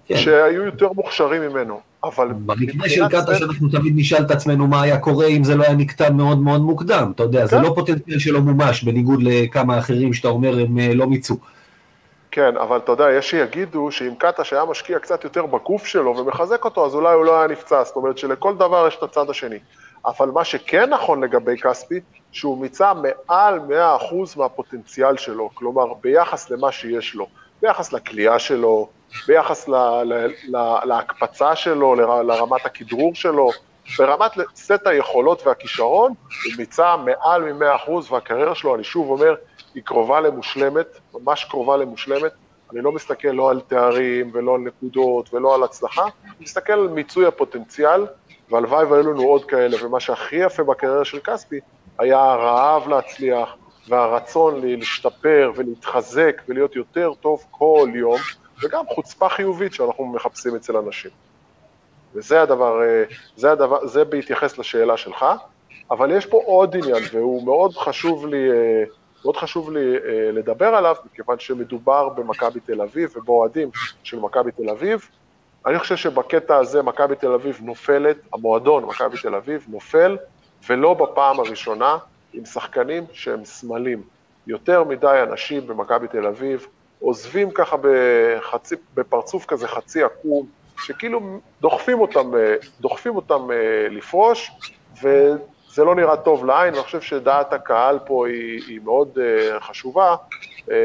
כן. 0.05 0.17
שהיו 0.17 0.65
יותר 0.65 0.91
מוכשרים 0.91 1.41
ממנו. 1.41 1.81
אבל... 2.03 2.27
במקרה 2.45 2.89
של 2.89 3.07
קטש 3.07 3.41
אנחנו 3.41 3.69
תמיד 3.69 3.93
נשאל 3.95 4.25
את 4.25 4.31
עצמנו 4.31 4.67
מה 4.67 4.81
היה 4.81 4.97
קורה 4.97 5.27
אם 5.27 5.43
זה 5.43 5.55
לא 5.55 5.63
היה 5.63 5.73
נקטע 5.73 6.09
מאוד 6.09 6.39
מאוד 6.39 6.61
מוקדם, 6.61 7.11
אתה 7.15 7.23
יודע, 7.23 7.45
זה 7.45 7.55
כן. 7.55 7.61
לא 7.61 7.71
פוטנציאל 7.75 8.19
שלא 8.19 8.41
מומש, 8.41 8.83
בניגוד 8.83 9.19
לכמה 9.23 9.79
אחרים 9.79 10.13
שאתה 10.13 10.27
אומר 10.27 10.59
הם 10.59 10.79
אה, 10.79 10.93
לא 10.93 11.07
מיצו. 11.07 11.37
כן, 12.31 12.57
אבל 12.57 12.77
אתה 12.77 12.91
יודע, 12.91 13.11
יש 13.11 13.29
שיגידו 13.29 13.91
שאם 13.91 14.13
קטש 14.17 14.53
היה 14.53 14.65
משקיע 14.65 14.99
קצת 14.99 15.23
יותר 15.23 15.45
בגוף 15.45 15.85
שלו 15.85 16.17
ומחזק 16.17 16.65
אותו, 16.65 16.85
אז 16.85 16.95
אולי 16.95 17.13
הוא 17.13 17.25
לא 17.25 17.39
היה 17.39 17.47
נפצע, 17.47 17.83
זאת 17.83 17.95
אומרת 17.95 18.17
שלכל 18.17 18.55
דבר 18.55 18.87
יש 18.87 18.95
את 18.95 19.03
הצד 19.03 19.29
השני. 19.29 19.59
אבל 20.05 20.29
מה 20.29 20.43
שכן 20.43 20.89
נכון 20.89 21.23
לגבי 21.23 21.57
כספי, 21.57 21.99
שהוא 22.31 22.57
מיצה 22.57 22.91
מעל 22.93 23.59
100% 23.59 24.37
מהפוטנציאל 24.37 25.17
שלו, 25.17 25.49
כלומר, 25.53 25.93
ביחס 26.01 26.49
למה 26.49 26.71
שיש 26.71 27.15
לו, 27.15 27.27
ביחס 27.61 27.93
לכלייה 27.93 28.39
שלו, 28.39 28.89
ביחס 29.27 29.67
ל, 29.67 29.75
ל, 30.03 30.13
ל, 30.47 30.85
להקפצה 30.85 31.55
שלו, 31.55 31.95
ל, 31.95 32.01
לרמת 32.01 32.65
הכדרור 32.65 33.15
שלו, 33.15 33.49
ברמת 33.97 34.31
סט 34.55 34.87
היכולות 34.87 35.47
והכישרון, 35.47 36.13
הוא 36.45 36.53
מיצה 36.57 36.95
מעל 36.97 37.53
מ-100%, 37.53 37.91
והקריירה 38.11 38.55
שלו, 38.55 38.75
אני 38.75 38.83
שוב 38.83 39.09
אומר, 39.09 39.35
היא 39.75 39.83
קרובה 39.83 40.21
למושלמת, 40.21 40.99
ממש 41.13 41.45
קרובה 41.45 41.77
למושלמת. 41.77 42.31
אני 42.73 42.81
לא 42.81 42.91
מסתכל 42.91 43.27
לא 43.27 43.49
על 43.49 43.61
תארים 43.67 44.31
ולא 44.33 44.55
על 44.55 44.61
נקודות 44.61 45.33
ולא 45.33 45.55
על 45.55 45.63
הצלחה, 45.63 46.03
אני 46.03 46.31
מסתכל 46.39 46.73
על 46.73 46.87
מיצוי 46.87 47.25
הפוטנציאל, 47.25 48.05
והלוואי 48.49 48.85
והיו 48.85 49.13
לנו 49.13 49.23
עוד 49.23 49.45
כאלה, 49.45 49.77
ומה 49.85 49.99
שהכי 49.99 50.35
יפה 50.35 50.63
בקריירה 50.63 51.05
של 51.05 51.19
כספי 51.19 51.59
היה 51.99 52.19
הרעב 52.19 52.87
להצליח 52.87 53.55
והרצון 53.87 54.61
להשתפר 54.61 55.51
ולהתחזק 55.55 56.41
ולהיות 56.47 56.75
יותר 56.75 57.13
טוב 57.21 57.43
כל 57.51 57.89
יום, 57.95 58.19
וגם 58.63 58.85
חוצפה 58.95 59.29
חיובית 59.29 59.73
שאנחנו 59.73 60.05
מחפשים 60.05 60.55
אצל 60.55 60.77
אנשים. 60.77 61.11
וזה 62.15 62.41
הדבר, 62.41 62.81
אה, 62.81 63.03
זה 63.35 63.51
הדבר, 63.51 63.87
זה 63.87 64.05
בהתייחס 64.05 64.57
לשאלה 64.57 64.97
שלך, 64.97 65.25
אבל 65.91 66.11
יש 66.11 66.25
פה 66.25 66.41
עוד 66.45 66.75
עניין, 66.75 67.03
והוא 67.13 67.45
מאוד 67.45 67.73
חשוב 67.73 68.27
לי, 68.27 68.51
אה, 68.51 68.83
מאוד 69.23 69.37
חשוב 69.37 69.71
לי 69.71 69.95
אה, 69.95 70.31
לדבר 70.31 70.65
עליו, 70.75 70.95
מכיוון 71.05 71.39
שמדובר 71.39 72.09
במכבי 72.09 72.59
תל 72.59 72.81
אביב 72.81 73.13
ובאוהדים 73.15 73.69
של 74.03 74.19
מכבי 74.19 74.51
תל 74.51 74.69
אביב. 74.69 75.09
אני 75.65 75.79
חושב 75.79 75.95
שבקטע 75.95 76.57
הזה 76.57 76.81
מכבי 76.81 77.15
תל 77.15 77.31
אביב 77.31 77.59
נופלת, 77.61 78.17
המועדון 78.33 78.85
מכבי 78.85 79.17
תל 79.21 79.35
אביב 79.35 79.65
נופל, 79.67 80.17
ולא 80.69 80.93
בפעם 80.93 81.39
הראשונה, 81.39 81.97
עם 82.33 82.45
שחקנים 82.45 83.05
שהם 83.13 83.45
סמלים. 83.45 84.03
יותר 84.47 84.83
מדי 84.83 85.23
אנשים 85.29 85.67
במכבי 85.67 86.07
תל 86.07 86.25
אביב 86.25 86.67
עוזבים 86.99 87.51
ככה 87.51 87.75
בחצי, 87.81 88.75
בפרצוף 88.95 89.45
כזה 89.45 89.67
חצי 89.67 90.03
עקום, 90.03 90.45
שכאילו 90.83 91.39
דוחפים 91.61 91.99
אותם, 91.99 92.31
דוחפים 92.81 93.15
אותם 93.15 93.51
אה, 93.51 93.87
לפרוש, 93.89 94.51
וזה 95.03 95.83
לא 95.83 95.95
נראה 95.95 96.17
טוב 96.17 96.45
לעין, 96.45 96.73
אני 96.73 96.83
חושב 96.83 97.01
שדעת 97.01 97.53
הקהל 97.53 97.99
פה 98.05 98.27
היא, 98.27 98.61
היא 98.67 98.79
מאוד 98.83 99.17
אה, 99.21 99.59
חשובה. 99.59 100.15
אה, 100.71 100.75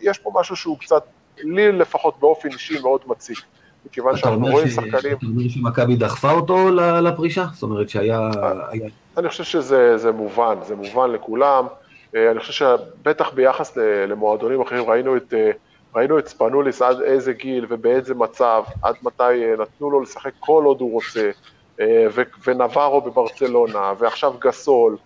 יש 0.00 0.18
פה 0.18 0.30
משהו 0.34 0.56
שהוא 0.56 0.78
קצת, 0.78 1.02
לי 1.38 1.72
לפחות 1.72 2.20
באופן 2.20 2.48
אישי 2.48 2.80
מאוד 2.80 3.00
מציק. 3.06 3.38
מכיוון 3.86 4.16
שאנחנו 4.16 4.46
רואים 4.46 4.68
שחקנים... 4.68 4.92
אתה 4.94 5.26
אומר 5.26 5.48
שמכבי 5.48 5.96
דחפה 5.96 6.32
אותו 6.32 6.70
לפרישה? 7.02 7.44
זאת 7.52 7.62
אומרת 7.62 7.88
שהיה... 7.88 8.30
אני 9.16 9.28
חושב 9.28 9.44
שזה 9.44 10.12
מובן, 10.12 10.54
זה 10.62 10.76
מובן 10.76 11.10
לכולם. 11.10 11.66
אה, 12.16 12.30
אני 12.30 12.40
חושב 12.40 12.52
שבטח 12.52 13.30
ביחס 13.30 13.76
למועדונים 14.08 14.60
אחרים, 14.60 14.90
ראינו 14.90 15.16
את, 15.16 15.34
אה, 15.34 15.50
ראינו 15.94 16.18
את 16.18 16.28
ספנוליס 16.28 16.82
עד 16.82 17.00
איזה 17.00 17.32
גיל 17.32 17.66
ובאיזה 17.68 18.14
מצב, 18.14 18.62
עד 18.82 18.94
מתי 19.02 19.22
אה, 19.22 19.54
נתנו 19.60 19.90
לו 19.90 20.00
לשחק 20.00 20.30
כל 20.40 20.64
עוד 20.64 20.80
הוא 20.80 20.92
רוצה, 20.92 21.30
ונברו 22.46 23.00
בברצלונה, 23.00 23.92
ועכשיו 23.98 24.34
גסול, 24.38 24.96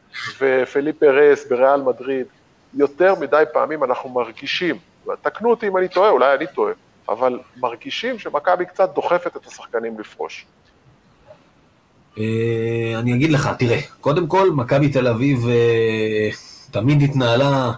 ופליפ 0.40 1.02
רס 1.02 1.48
בריאל 1.48 1.82
מדריד, 1.82 2.26
יותר 2.74 3.14
מדי 3.20 3.42
פעמים 3.52 3.84
אנחנו 3.84 4.10
מרגישים, 4.10 4.78
תקנו 5.22 5.50
אותי 5.50 5.68
אם 5.68 5.76
אני 5.76 5.88
טועה, 5.88 6.10
אולי 6.10 6.34
אני 6.34 6.46
טועה, 6.54 6.72
אבל 7.08 7.38
מרגישים 7.56 8.18
שמכבי 8.18 8.66
קצת 8.66 8.94
דוחפת 8.94 9.36
את 9.36 9.46
השחקנים 9.46 10.00
לפרוש. 10.00 10.46
אני 12.96 13.14
אגיד 13.14 13.30
לך, 13.30 13.50
תראה, 13.58 13.78
קודם 14.00 14.26
כל, 14.26 14.50
מכבי 14.50 14.88
תל 14.88 15.08
אביב 15.08 15.38
תמיד 16.70 17.02
התנהלה, 17.02 17.72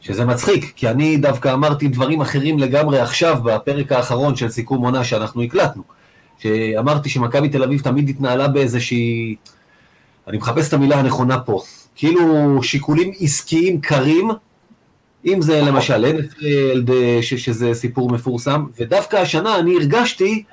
שזה 0.00 0.24
מצחיק, 0.24 0.72
כי 0.76 0.88
אני 0.88 1.16
דווקא 1.16 1.52
אמרתי 1.52 1.88
דברים 1.88 2.20
אחרים 2.20 2.58
לגמרי 2.58 3.00
עכשיו, 3.00 3.38
בפרק 3.44 3.92
האחרון 3.92 4.36
של 4.36 4.48
סיכום 4.48 4.84
עונה 4.84 5.04
שאנחנו 5.04 5.42
הקלטנו. 5.42 5.82
שאמרתי 6.38 7.08
שמכבי 7.08 7.48
תל 7.48 7.62
אביב 7.62 7.80
תמיד 7.80 8.08
התנהלה 8.08 8.48
באיזושהי... 8.48 9.36
אני 10.28 10.36
מחפש 10.38 10.68
את 10.68 10.72
המילה 10.72 10.98
הנכונה 10.98 11.40
פה. 11.40 11.62
כאילו 11.94 12.58
שיקולים 12.62 13.12
עסקיים 13.20 13.80
קרים, 13.80 14.30
אם 15.26 15.42
זה 15.42 15.60
למשל 15.60 16.04
אנפלד, 16.04 16.90
שזה 17.20 17.74
סיפור 17.74 18.10
מפורסם, 18.10 18.64
ודווקא 18.80 19.16
השנה 19.16 19.58
אני 19.58 19.76
הרגשתי 19.76 20.44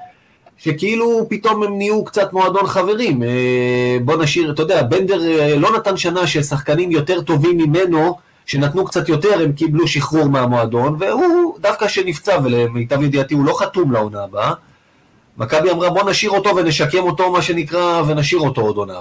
שכאילו 0.64 1.26
פתאום 1.30 1.64
הם 1.64 1.78
נהיו 1.78 2.06
קצת 2.06 2.34
מועדון 2.34 2.68
חברים. 2.68 3.24
אה, 3.24 3.98
בוא 4.06 4.24
נשאיר, 4.24 4.52
אתה 4.52 4.62
יודע, 4.62 4.84
בנדר 4.84 5.22
אה, 5.22 5.56
לא 5.56 5.78
נתן 5.78 5.98
שנה 5.98 6.28
ששחקנים 6.28 6.92
יותר 6.92 7.22
טובים 7.22 7.58
ממנו, 7.58 8.18
שנתנו 8.46 8.86
קצת 8.86 9.10
יותר, 9.10 9.42
הם 9.44 9.52
קיבלו 9.52 9.88
שחרור 9.88 10.26
מהמועדון, 10.26 10.96
והוא 11.00 11.60
דווקא 11.60 11.88
שנפצע, 11.88 12.38
ולמיטב 12.44 13.04
ידיעתי 13.04 13.34
הוא 13.34 13.46
לא 13.46 13.54
חתום 13.60 13.92
לעונה 13.92 14.24
הבאה. 14.24 14.54
מכבי 15.38 15.72
אמרה 15.72 15.90
בוא 15.90 16.10
נשאיר 16.10 16.32
אותו 16.32 16.56
ונשקם 16.56 17.04
אותו, 17.04 17.32
מה 17.32 17.42
שנקרא, 17.42 18.02
ונשאיר 18.08 18.42
אותו 18.42 18.62
עוד 18.62 18.78
עונה. 18.78 19.00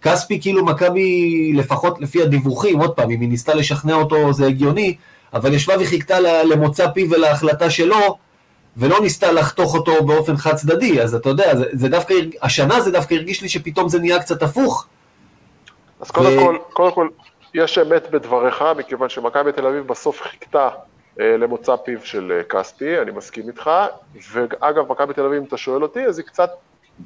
וכספי, 0.00 0.40
כאילו 0.40 0.64
מכבי, 0.64 1.52
לפחות 1.54 2.00
לפי 2.00 2.22
הדיווחים, 2.22 2.80
עוד 2.80 2.90
פעם, 2.90 3.10
אם 3.10 3.20
היא 3.20 3.28
ניסתה 3.28 3.54
לשכנע 3.54 3.94
אותו 3.94 4.32
זה 4.32 4.46
הגיוני, 4.46 4.94
אבל 5.34 5.54
ישבה 5.54 5.74
וחיכתה 5.80 6.20
למוצא 6.44 6.88
פיו 6.88 7.10
ולהחלטה 7.10 7.70
שלו, 7.70 8.27
ולא 8.78 9.00
ניסתה 9.00 9.32
לחתוך 9.32 9.74
אותו 9.74 10.04
באופן 10.06 10.36
חד 10.36 10.54
צדדי, 10.54 11.02
אז 11.02 11.14
אתה 11.14 11.28
יודע, 11.28 11.56
זה, 11.56 11.64
זה 11.72 11.88
דווקא, 11.88 12.14
השנה 12.42 12.80
זה 12.80 12.90
דווקא 12.90 13.14
הרגיש 13.14 13.42
לי 13.42 13.48
שפתאום 13.48 13.88
זה 13.88 13.98
נהיה 13.98 14.20
קצת 14.20 14.42
הפוך. 14.42 14.86
אז 16.00 16.10
קודם 16.10 16.38
ו... 16.38 16.40
כל, 16.40 16.58
קודם 16.72 16.92
כל, 16.92 17.08
יש 17.54 17.78
אמת 17.78 18.10
בדבריך, 18.10 18.64
מכיוון 18.76 19.08
שמכבי 19.08 19.52
תל 19.52 19.66
אביב 19.66 19.86
בסוף 19.86 20.22
חיכתה 20.22 20.68
אה, 21.20 21.36
למוצא 21.36 21.76
פיו 21.76 21.98
של 22.04 22.32
אה, 22.32 22.42
כספי, 22.42 23.00
אני 23.00 23.10
מסכים 23.10 23.48
איתך, 23.48 23.70
ואגב, 24.32 24.92
מכבי 24.92 25.14
תל 25.14 25.24
אביב, 25.24 25.38
אם 25.40 25.44
אתה 25.44 25.56
שואל 25.56 25.82
אותי, 25.82 26.06
אז 26.06 26.18
היא 26.18 26.26
קצת, 26.26 26.50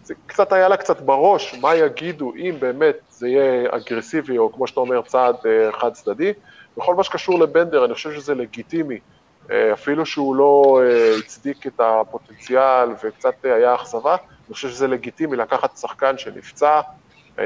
זה 0.04 0.14
קצת 0.26 0.52
היה 0.52 0.68
לה 0.68 0.76
קצת 0.76 1.00
בראש, 1.00 1.54
מה 1.61 1.74
יגידו 1.74 2.32
אם 2.37 2.54
באמת 2.58 2.96
זה 3.11 3.28
יהיה 3.28 3.68
אגרסיבי, 3.70 4.38
או 4.38 4.52
כמו 4.52 4.66
שאתה 4.66 4.80
אומר, 4.80 5.02
צעד 5.02 5.37
אה, 5.46 5.72
חד 5.72 5.92
צדדי. 5.92 6.32
בכל 6.76 6.94
מה 6.94 7.04
שקשור 7.04 7.40
לבנדר, 7.40 7.85
אני 7.85 7.94
חושב 7.94 8.12
שזה 8.12 8.35
לגיטימי 8.35 8.98
אפילו 9.50 10.07
שהוא 10.07 10.37
לא 10.37 10.81
אה, 10.83 11.16
הצדיק 11.18 11.66
את 11.66 11.81
הפוטנציאל 11.81 12.88
וקצת 13.05 13.35
היה 13.42 13.74
אכזבה, 13.74 14.16
אני 14.46 14.55
חושב 14.55 14.68
שזה 14.68 14.88
לגיטימי 14.88 15.37
לקחת 15.37 15.76
שחקן 15.76 16.18
שנפצע 16.18 16.81
אה, 17.38 17.44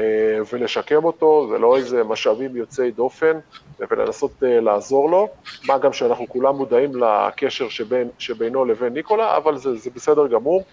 ולשקם 0.53 1.03
אותו, 1.03 1.47
זה 1.49 1.57
לא 1.57 1.77
איזה 1.77 2.03
משאבים 2.03 2.55
יוצאי 2.55 2.91
דופן, 2.91 3.39
ולנסות 3.79 4.31
לעזור 4.41 5.09
לו, 5.09 5.27
מה 5.67 5.77
גם 5.77 5.93
שאנחנו 5.93 6.27
כולם 6.27 6.55
מודעים 6.55 6.91
לקשר 6.95 7.69
שבין, 7.69 8.09
שבינו 8.17 8.65
לבין 8.65 8.93
ניקולה, 8.93 9.37
אבל 9.37 9.57
זה, 9.57 9.75
זה 9.75 9.89
בסדר 9.95 10.27
גמור. 10.27 10.63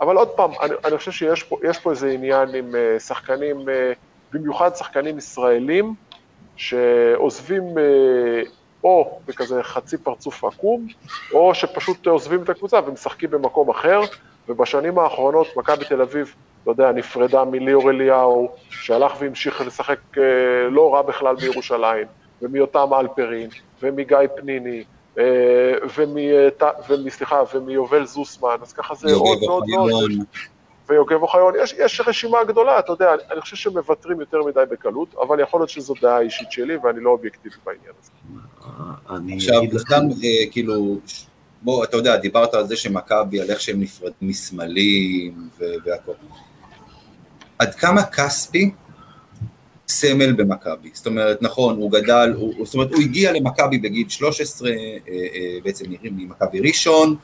אבל 0.00 0.16
עוד 0.16 0.28
פעם, 0.28 0.50
אני, 0.62 0.74
אני 0.84 0.98
חושב 0.98 1.10
שיש 1.10 1.42
פה, 1.42 1.56
פה 1.82 1.90
איזה 1.90 2.10
עניין 2.10 2.54
עם 2.54 2.74
שחקנים, 2.98 3.56
במיוחד 4.32 4.74
שחקנים 4.76 5.18
ישראלים, 5.18 5.94
שעוזבים 6.56 7.62
או 8.86 9.18
בכזה 9.26 9.62
חצי 9.62 9.98
פרצוף 9.98 10.44
עקום, 10.44 10.86
או 11.32 11.54
שפשוט 11.54 12.06
עוזבים 12.06 12.42
את 12.42 12.48
הקבוצה 12.48 12.80
ומשחקים 12.86 13.30
במקום 13.30 13.70
אחר, 13.70 14.00
ובשנים 14.48 14.98
האחרונות 14.98 15.46
מכבי 15.56 15.84
תל 15.84 16.02
אביב, 16.02 16.34
לא 16.66 16.72
יודע, 16.72 16.92
נפרדה 16.92 17.44
מליאור 17.44 17.90
אליהו, 17.90 18.48
שהלך 18.70 19.12
והמשיך 19.18 19.60
לשחק 19.60 19.98
אה, 20.18 20.22
לא 20.70 20.94
רע 20.94 21.02
בכלל 21.02 21.36
בירושלים, 21.36 22.06
ומיותם 22.42 22.88
אלפרין, 23.00 23.50
ומגיא 23.82 24.18
פניני, 24.36 24.84
אה, 25.18 25.24
ומ... 25.96 26.16
סליחה, 27.08 27.42
ומיובל 27.54 28.06
זוסמן, 28.06 28.56
אז 28.62 28.72
ככה 28.72 28.94
זה 28.94 29.14
עוד 29.14 29.42
ועוד 29.42 29.64
ועוד. 29.70 30.10
ויוגב 30.88 31.22
אוחיון, 31.22 31.54
יש, 31.62 31.74
יש 31.78 32.00
רשימה 32.06 32.44
גדולה, 32.44 32.78
אתה 32.78 32.92
יודע, 32.92 33.10
אני 33.32 33.40
חושב 33.40 33.56
שמוותרים 33.56 34.20
יותר 34.20 34.42
מדי 34.42 34.60
בקלות, 34.70 35.14
אבל 35.22 35.40
יכול 35.40 35.60
להיות 35.60 35.70
שזו 35.70 35.94
דעה 36.02 36.20
אישית 36.20 36.52
שלי 36.52 36.76
ואני 36.76 37.00
לא 37.00 37.10
אובייקטיבי 37.10 37.56
בעניין 37.66 37.92
הזה. 38.02 38.10
עכשיו, 39.34 39.78
סתם 39.78 40.02
אה, 40.24 40.50
כאילו, 40.50 40.98
בוא, 41.62 41.84
אתה 41.84 41.96
יודע, 41.96 42.16
דיברת 42.16 42.54
על 42.54 42.66
זה 42.66 42.76
שמכבי, 42.76 43.40
על 43.40 43.50
איך 43.50 43.60
שהם 43.60 43.80
נפרדים 43.80 44.28
מסמלים 44.28 45.48
והכל. 45.84 46.12
עד 47.58 47.74
כמה 47.74 48.02
כספי 48.02 48.70
סמל 49.88 50.32
במכבי? 50.32 50.90
זאת 50.92 51.06
אומרת, 51.06 51.42
נכון, 51.42 51.76
הוא 51.76 51.90
גדל, 51.90 52.34
הוא, 52.36 52.66
זאת 52.66 52.74
אומרת, 52.74 52.92
הוא 52.92 53.00
הגיע 53.00 53.32
למכבי 53.32 53.78
בגיל 53.78 54.08
13, 54.08 54.70
אה, 54.70 54.74
אה, 55.08 55.58
בעצם 55.64 55.84
נראים 55.88 56.16
ממכבי 56.16 56.60
ראשון, 56.60 57.16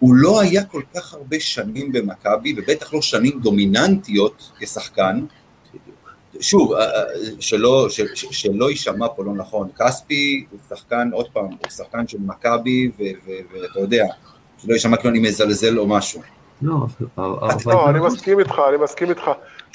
הוא 0.00 0.14
לא 0.14 0.40
היה 0.40 0.64
כל 0.64 0.82
כך 0.94 1.14
הרבה 1.14 1.40
שנים 1.40 1.92
במכבי, 1.92 2.54
ובטח 2.56 2.94
לא 2.94 3.02
שנים 3.02 3.40
דומיננטיות 3.40 4.50
כשחקן. 4.58 5.20
שוב, 6.40 6.72
אה, 6.72 6.80
אה, 6.80 7.04
שלא, 7.40 7.86
שלא 8.14 8.70
יישמע 8.70 9.06
פה 9.16 9.24
לא 9.24 9.32
נכון, 9.32 9.68
כספי 9.78 10.44
הוא 10.50 10.60
שחקן, 10.68 11.10
עוד 11.12 11.26
פעם, 11.32 11.44
הוא 11.44 11.70
שחקן 11.70 12.06
של 12.06 12.18
מכבי, 12.26 12.90
ואתה 13.52 13.80
יודע, 13.80 14.04
שלא 14.58 14.72
יישמע 14.72 14.96
כאילו 14.96 15.10
אני 15.10 15.18
מזלזל 15.18 15.78
או 15.78 15.86
משהו. 15.86 16.20
לא, 16.62 16.74
לא, 17.66 17.90
אני 17.90 18.00
מסכים 18.00 18.38
איתך, 18.38 18.60
אני 18.68 18.76
מסכים 18.76 19.10
איתך. 19.10 19.30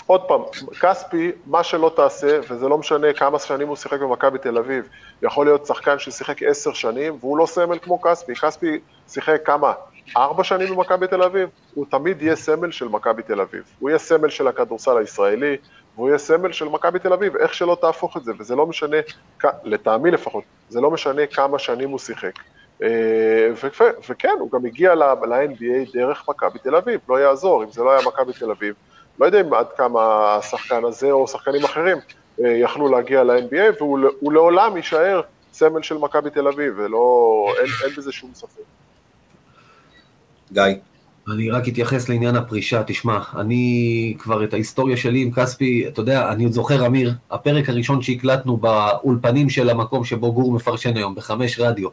עוד 0.07 0.21
פעם, 0.21 0.41
כספי, 0.81 1.31
מה 1.45 1.63
שלא 1.63 1.91
תעשה, 1.95 2.39
וזה 2.49 2.67
לא 2.67 2.77
משנה 2.77 3.13
כמה 3.13 3.39
שנים 3.39 3.67
הוא 3.67 3.75
שיחק 3.75 3.99
במכבי 4.01 4.37
תל 4.37 4.57
אביב, 4.57 4.83
יכול 5.21 5.45
להיות 5.45 5.65
שחקן 5.65 5.99
ששיחק 5.99 6.43
עשר 6.43 6.73
שנים, 6.73 7.17
והוא 7.19 7.37
לא 7.37 7.45
סמל 7.45 7.77
כמו 7.81 8.01
כספי. 8.01 8.35
כספי 8.35 8.79
שיחק 9.09 9.41
כמה? 9.45 9.73
ארבע 10.17 10.43
שנים 10.43 10.75
במכבי 10.75 11.07
תל 11.07 11.23
אביב, 11.23 11.49
הוא 11.73 11.85
תמיד 11.89 12.21
יהיה 12.21 12.35
סמל 12.35 12.71
של 12.71 12.87
מכבי 12.87 13.23
תל 13.23 13.41
אביב. 13.41 13.63
הוא 13.79 13.89
יהיה 13.89 13.99
סמל 13.99 14.29
של 14.29 14.47
הכדורסל 14.47 14.97
הישראלי, 14.97 15.57
והוא 15.95 16.09
יהיה 16.09 16.17
סמל 16.17 16.51
של 16.51 16.65
מכבי 16.65 16.99
תל 16.99 17.13
אביב, 17.13 17.35
איך 17.35 17.53
שלא 17.53 17.77
תהפוך 17.81 18.17
את 18.17 18.23
זה, 18.23 18.31
וזה 18.39 18.55
לא 18.55 18.65
משנה, 18.65 18.97
לטעמי 19.63 20.11
לפחות, 20.11 20.43
זה 20.69 20.81
לא 20.81 20.91
משנה 20.91 21.25
כמה 21.25 21.59
שנים 21.59 21.89
הוא 21.89 21.99
שיחק. 21.99 22.33
אה, 22.83 23.49
וכן, 24.09 24.35
הוא 24.39 24.51
גם 24.51 24.65
הגיע 24.65 24.95
ל-NBA 24.95 25.93
דרך 25.93 26.29
מכבי 26.29 26.59
תל 26.59 26.75
אביב, 26.75 26.99
לא 27.09 27.19
יעזור, 27.19 27.63
אם 27.63 27.71
זה 27.71 27.83
לא 27.83 27.91
היה 27.91 28.07
מכבי 28.07 28.33
תל 28.33 28.51
אביב, 28.51 28.75
לא 29.19 29.25
יודע 29.25 29.41
אם 29.41 29.53
עד 29.53 29.67
כמה 29.77 30.35
השחקן 30.35 30.85
הזה 30.85 31.11
או 31.11 31.27
שחקנים 31.27 31.63
אחרים 31.63 31.97
אה, 32.43 32.49
יכלו 32.49 32.87
להגיע 32.87 33.23
ל-NBA, 33.23 33.83
והוא 33.83 34.33
לעולם 34.33 34.77
יישאר 34.77 35.21
סמל 35.53 35.81
של 35.81 35.97
מכבי 35.97 36.29
תל 36.29 36.47
אביב, 36.47 36.73
ולא, 36.77 37.47
אין, 37.59 37.67
אין 37.83 37.95
בזה 37.97 38.11
שום 38.11 38.31
ספק. 38.33 38.61
גיא. 40.53 40.63
אני 41.31 41.49
רק 41.51 41.67
אתייחס 41.67 42.09
לעניין 42.09 42.35
הפרישה, 42.35 42.83
תשמע, 42.83 43.19
אני 43.37 44.13
כבר 44.19 44.43
את 44.43 44.53
ההיסטוריה 44.53 44.97
שלי 44.97 45.21
עם 45.21 45.31
כספי, 45.31 45.87
אתה 45.87 45.99
יודע, 46.01 46.31
אני 46.31 46.43
עוד 46.43 46.53
זוכר, 46.53 46.85
אמיר, 46.85 47.13
הפרק 47.31 47.69
הראשון 47.69 48.01
שהקלטנו 48.01 48.57
באולפנים 48.57 49.49
של 49.49 49.69
המקום 49.69 50.05
שבו 50.05 50.33
גור 50.33 50.51
מפרשן 50.51 50.97
היום, 50.97 51.15
בחמש 51.15 51.59
רדיו, 51.59 51.89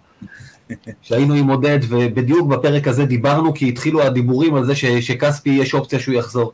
שהיינו 1.03 1.35
עם 1.35 1.49
עודד, 1.49 1.79
ובדיוק 1.89 2.49
בפרק 2.49 2.89
הזה 2.89 3.05
דיברנו, 3.05 3.55
כי 3.55 3.69
התחילו 3.69 4.03
הדיבורים 4.03 4.55
על 4.55 4.65
זה 4.65 4.75
ש, 4.75 4.85
שכספי 4.85 5.51
יש 5.51 5.75
אופציה 5.75 5.99
שהוא 5.99 6.15
יחזור. 6.15 6.53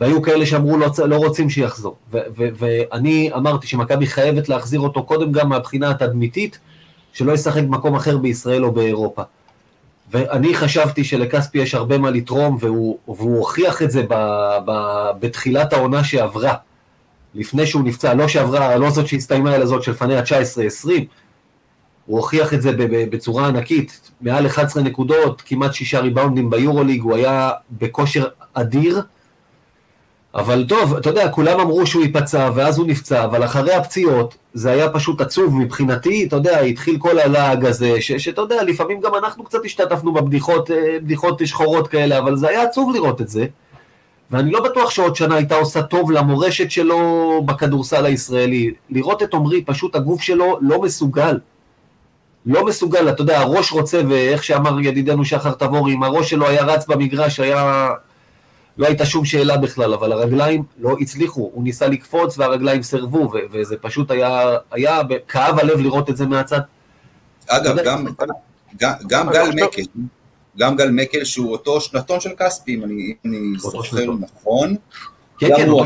והיו 0.00 0.22
כאלה 0.22 0.46
שאמרו 0.46 0.78
לא, 0.78 0.86
לא 1.08 1.16
רוצים 1.16 1.50
שיחזור. 1.50 1.96
ו, 2.12 2.18
ו, 2.36 2.48
ואני 2.58 3.30
אמרתי 3.34 3.66
שמכבי 3.66 4.06
חייבת 4.06 4.48
להחזיר 4.48 4.80
אותו 4.80 5.02
קודם 5.04 5.32
גם 5.32 5.48
מהבחינה 5.48 5.90
התדמיתית, 5.90 6.58
שלא 7.12 7.32
ישחק 7.32 7.62
במקום 7.62 7.94
אחר 7.94 8.18
בישראל 8.18 8.64
או 8.64 8.72
באירופה. 8.72 9.22
ואני 10.10 10.54
חשבתי 10.54 11.04
שלכספי 11.04 11.58
יש 11.58 11.74
הרבה 11.74 11.98
מה 11.98 12.10
לתרום, 12.10 12.56
והוא, 12.60 12.98
והוא 13.08 13.38
הוכיח 13.38 13.82
את 13.82 13.90
זה 13.90 14.02
ב, 14.08 14.14
ב, 14.66 14.72
בתחילת 15.20 15.72
העונה 15.72 16.04
שעברה, 16.04 16.54
לפני 17.34 17.66
שהוא 17.66 17.84
נפצע, 17.84 18.14
לא 18.14 18.28
שעברה, 18.28 18.76
לא 18.76 18.90
זאת 18.90 19.06
שהסתיימה, 19.06 19.54
אלא 19.54 19.66
זאת 19.66 19.82
שלפניה 19.82 20.22
19-20, 20.22 20.88
הוא 22.06 22.16
הוכיח 22.16 22.54
את 22.54 22.62
זה 22.62 22.70
בצורה 22.88 23.46
ענקית, 23.48 24.10
מעל 24.20 24.46
11 24.46 24.82
נקודות, 24.82 25.42
כמעט 25.46 25.74
שישה 25.74 26.00
ריבאונדים 26.00 26.50
ביורוליג, 26.50 27.02
הוא 27.02 27.14
היה 27.16 27.50
בכושר 27.70 28.26
אדיר, 28.54 29.02
אבל 30.36 30.64
טוב, 30.68 30.94
אתה 30.94 31.10
יודע, 31.10 31.28
כולם 31.28 31.60
אמרו 31.60 31.86
שהוא 31.86 32.02
ייפצע, 32.02 32.50
ואז 32.54 32.78
הוא 32.78 32.86
נפצע, 32.86 33.24
אבל 33.24 33.44
אחרי 33.44 33.74
הפציעות, 33.74 34.36
זה 34.54 34.70
היה 34.70 34.88
פשוט 34.90 35.20
עצוב 35.20 35.56
מבחינתי, 35.56 36.24
אתה 36.26 36.36
יודע, 36.36 36.60
התחיל 36.60 36.98
כל 36.98 37.18
הלעג 37.18 37.64
הזה, 37.64 38.00
שאתה 38.00 38.40
יודע, 38.40 38.62
לפעמים 38.62 39.00
גם 39.00 39.14
אנחנו 39.14 39.44
קצת 39.44 39.58
השתתפנו 39.64 40.12
בבדיחות, 40.12 40.70
אה, 40.70 40.98
בדיחות 41.02 41.46
שחורות 41.46 41.88
כאלה, 41.88 42.18
אבל 42.18 42.36
זה 42.36 42.48
היה 42.48 42.62
עצוב 42.62 42.94
לראות 42.94 43.20
את 43.20 43.28
זה. 43.28 43.46
ואני 44.30 44.50
לא 44.50 44.60
בטוח 44.64 44.90
שעוד 44.90 45.16
שנה 45.16 45.34
הייתה 45.34 45.54
עושה 45.54 45.82
טוב 45.82 46.10
למורשת 46.10 46.70
שלו 46.70 47.42
בכדורסל 47.44 48.06
הישראלי. 48.06 48.70
לראות 48.90 49.22
את 49.22 49.34
עמרי, 49.34 49.64
פשוט 49.64 49.96
הגוף 49.96 50.22
שלו 50.22 50.58
לא 50.60 50.82
מסוגל. 50.82 51.38
לא 52.46 52.64
מסוגל, 52.64 53.08
אתה 53.08 53.22
יודע, 53.22 53.40
הראש 53.40 53.72
רוצה, 53.72 54.00
ואיך 54.08 54.44
שאמר 54.44 54.80
ידידנו 54.80 55.24
שחר 55.24 55.52
תבורי, 55.52 55.94
אם 55.94 56.02
הראש 56.02 56.30
שלו 56.30 56.48
היה 56.48 56.64
רץ 56.64 56.86
במגרש, 56.86 57.40
היה 57.40 57.88
לא 58.78 58.86
הייתה 58.86 59.06
שום 59.06 59.24
שאלה 59.24 59.56
בכלל, 59.56 59.94
אבל 59.94 60.12
הרגליים 60.12 60.62
לא 60.78 60.96
הצליחו, 61.00 61.50
הוא 61.54 61.64
ניסה 61.64 61.86
לקפוץ 61.86 62.38
והרגליים 62.38 62.82
סירבו, 62.82 63.32
וזה 63.50 63.76
פשוט 63.76 64.10
היה, 64.10 64.56
היה, 64.70 65.00
כאב 65.28 65.58
הלב 65.58 65.78
לראות 65.78 66.10
את 66.10 66.16
זה 66.16 66.26
מהצד. 66.26 66.60
אגב, 67.46 67.76
גם, 67.84 68.06
גם, 68.76 68.92
גם 69.06 69.30
גל 69.30 69.50
מקל, 69.54 69.82
גם 70.58 70.76
גל 70.76 70.90
מקל 70.90 71.24
שהוא 71.24 71.52
אותו 71.52 71.80
שנתון 71.80 72.20
של 72.20 72.30
כספי, 72.38 72.74
אם 72.74 72.84
אני, 72.84 73.14
אני 73.24 73.58
זוכר 73.58 74.04
נכון, 74.20 74.76
כן, 75.38 75.56
כן, 75.56 75.68
הוא 75.68 75.84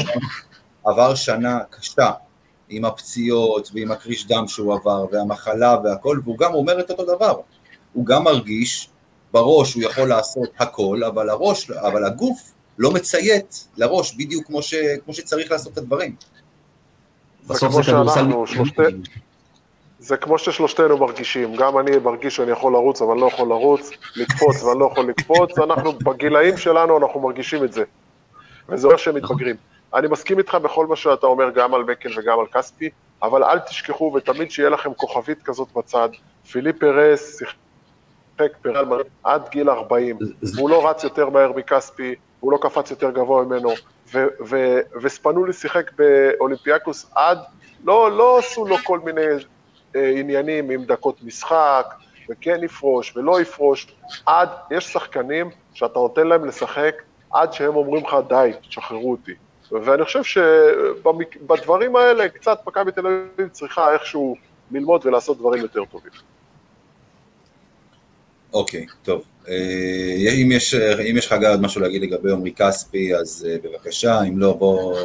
עבר 0.84 1.14
שנה 1.14 1.58
קשה 1.70 2.10
עם 2.68 2.84
הפציעות 2.84 3.70
ועם 3.74 3.92
הקריש 3.92 4.26
דם 4.26 4.44
שהוא 4.48 4.74
עבר 4.74 5.04
והמחלה 5.12 5.76
והכל, 5.84 6.20
והוא 6.24 6.38
גם 6.38 6.54
אומר 6.54 6.80
את 6.80 6.90
אותו 6.90 7.16
דבר, 7.16 7.40
הוא 7.92 8.06
גם 8.06 8.24
מרגיש, 8.24 8.88
בראש 9.32 9.74
הוא 9.74 9.82
יכול 9.82 10.08
לעשות 10.08 10.48
הכל, 10.58 11.04
אבל 11.04 11.30
הראש, 11.30 11.70
אבל 11.70 12.04
הגוף 12.04 12.52
לא 12.80 12.90
מציית 12.90 13.68
לראש, 13.76 14.14
בדיוק 14.14 14.46
כמו, 14.46 14.62
ש, 14.62 14.74
כמו 15.04 15.14
שצריך 15.14 15.50
לעשות 15.50 15.72
את 15.72 15.78
הדברים. 15.78 16.14
בסוף 17.46 17.72
זה 17.72 17.82
כדורסל... 17.82 18.26
זה 19.98 20.16
כמו 20.16 20.38
ששלושתנו 20.38 20.98
מרגישים, 20.98 21.56
גם 21.56 21.78
אני 21.78 21.90
מרגיש 21.96 22.36
שאני 22.36 22.50
יכול 22.50 22.72
לרוץ 22.72 23.02
אבל 23.02 23.16
לא 23.16 23.26
יכול 23.26 23.48
לרוץ, 23.48 23.90
לקפוץ 24.16 24.62
ואני 24.62 24.80
לא 24.80 24.88
יכול 24.92 25.08
לקפוץ, 25.08 25.58
אנחנו 25.58 25.92
בגילאים 25.92 26.56
שלנו 26.56 26.98
אנחנו 26.98 27.20
מרגישים 27.20 27.64
את 27.64 27.72
זה, 27.72 27.84
וזה 28.68 28.86
אומר 28.86 28.96
שהם 28.96 29.14
מתבגרים. 29.14 29.56
אני 29.94 30.08
מסכים 30.08 30.38
איתך 30.38 30.54
בכל 30.54 30.86
מה 30.86 30.96
שאתה 30.96 31.26
אומר, 31.26 31.50
גם 31.50 31.74
על 31.74 31.84
מקל 31.84 32.18
וגם 32.18 32.40
על 32.40 32.46
כספי, 32.46 32.90
אבל 33.22 33.44
אל 33.44 33.58
תשכחו 33.58 34.12
ותמיד 34.16 34.50
שיהיה 34.50 34.70
לכם 34.70 34.94
כוכבית 34.94 35.42
כזאת 35.42 35.68
בצד, 35.76 36.08
פיליפ 36.50 36.78
פרס 36.78 37.38
שיחק 37.38 37.54
פרל 38.62 39.02
עד 39.24 39.48
גיל 39.50 39.70
40, 39.70 40.18
והוא 40.56 40.70
לא 40.70 40.88
רץ 40.88 41.04
יותר 41.04 41.28
מהר 41.28 41.52
מכספי, 41.52 42.14
הוא 42.40 42.52
לא 42.52 42.58
קפץ 42.60 42.90
יותר 42.90 43.10
גבוה 43.10 43.44
ממנו, 43.44 43.70
וספנולי 45.02 45.52
שיחק 45.52 45.90
באולימפיאקוס 45.92 47.10
עד, 47.14 47.38
לא, 47.84 48.16
לא 48.16 48.38
עשו 48.38 48.64
לו 48.66 48.76
כל 48.84 48.98
מיני 48.98 49.26
אה, 49.96 50.12
עניינים 50.16 50.70
עם 50.70 50.84
דקות 50.84 51.22
משחק, 51.22 51.94
וכן 52.30 52.64
יפרוש 52.64 53.16
ולא 53.16 53.40
יפרוש, 53.40 53.86
עד, 54.26 54.48
יש 54.70 54.92
שחקנים 54.92 55.50
שאתה 55.74 55.98
נותן 55.98 56.26
להם 56.26 56.44
לשחק 56.44 57.02
עד 57.32 57.52
שהם 57.52 57.76
אומרים 57.76 58.04
לך 58.04 58.16
די, 58.28 58.50
תשחררו 58.68 59.10
אותי. 59.10 59.34
ואני 59.72 60.04
חושב 60.04 60.22
שבדברים 60.22 61.96
האלה 61.96 62.28
קצת 62.28 62.66
מכבי 62.66 62.92
תל 62.92 63.06
אביב 63.06 63.48
צריכה 63.48 63.92
איכשהו 63.92 64.36
ללמוד 64.70 65.06
ולעשות 65.06 65.38
דברים 65.38 65.62
יותר 65.62 65.84
טובים. 65.84 66.12
אוקיי, 68.52 68.86
טוב. 69.02 69.22
אה, 69.48 70.32
אם 70.42 70.52
יש, 70.52 70.74
אם 71.10 71.16
יש 71.16 71.26
לך 71.26 71.32
גם 71.40 71.50
עוד 71.50 71.60
משהו 71.60 71.80
להגיד 71.80 72.02
לגבי 72.02 72.32
עמרי 72.32 72.52
כספי, 72.52 73.16
אז 73.16 73.46
אה, 73.50 73.56
בבקשה, 73.64 74.22
אם 74.22 74.38
לא, 74.38 74.52
בוא 74.52 74.98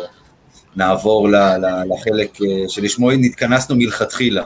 נעבור 0.76 1.30
לחלק 1.90 2.42
אה, 2.42 2.70
שלשמו 2.70 3.12
נתכנסנו 3.12 3.76
מלכתחילה. 3.76 4.44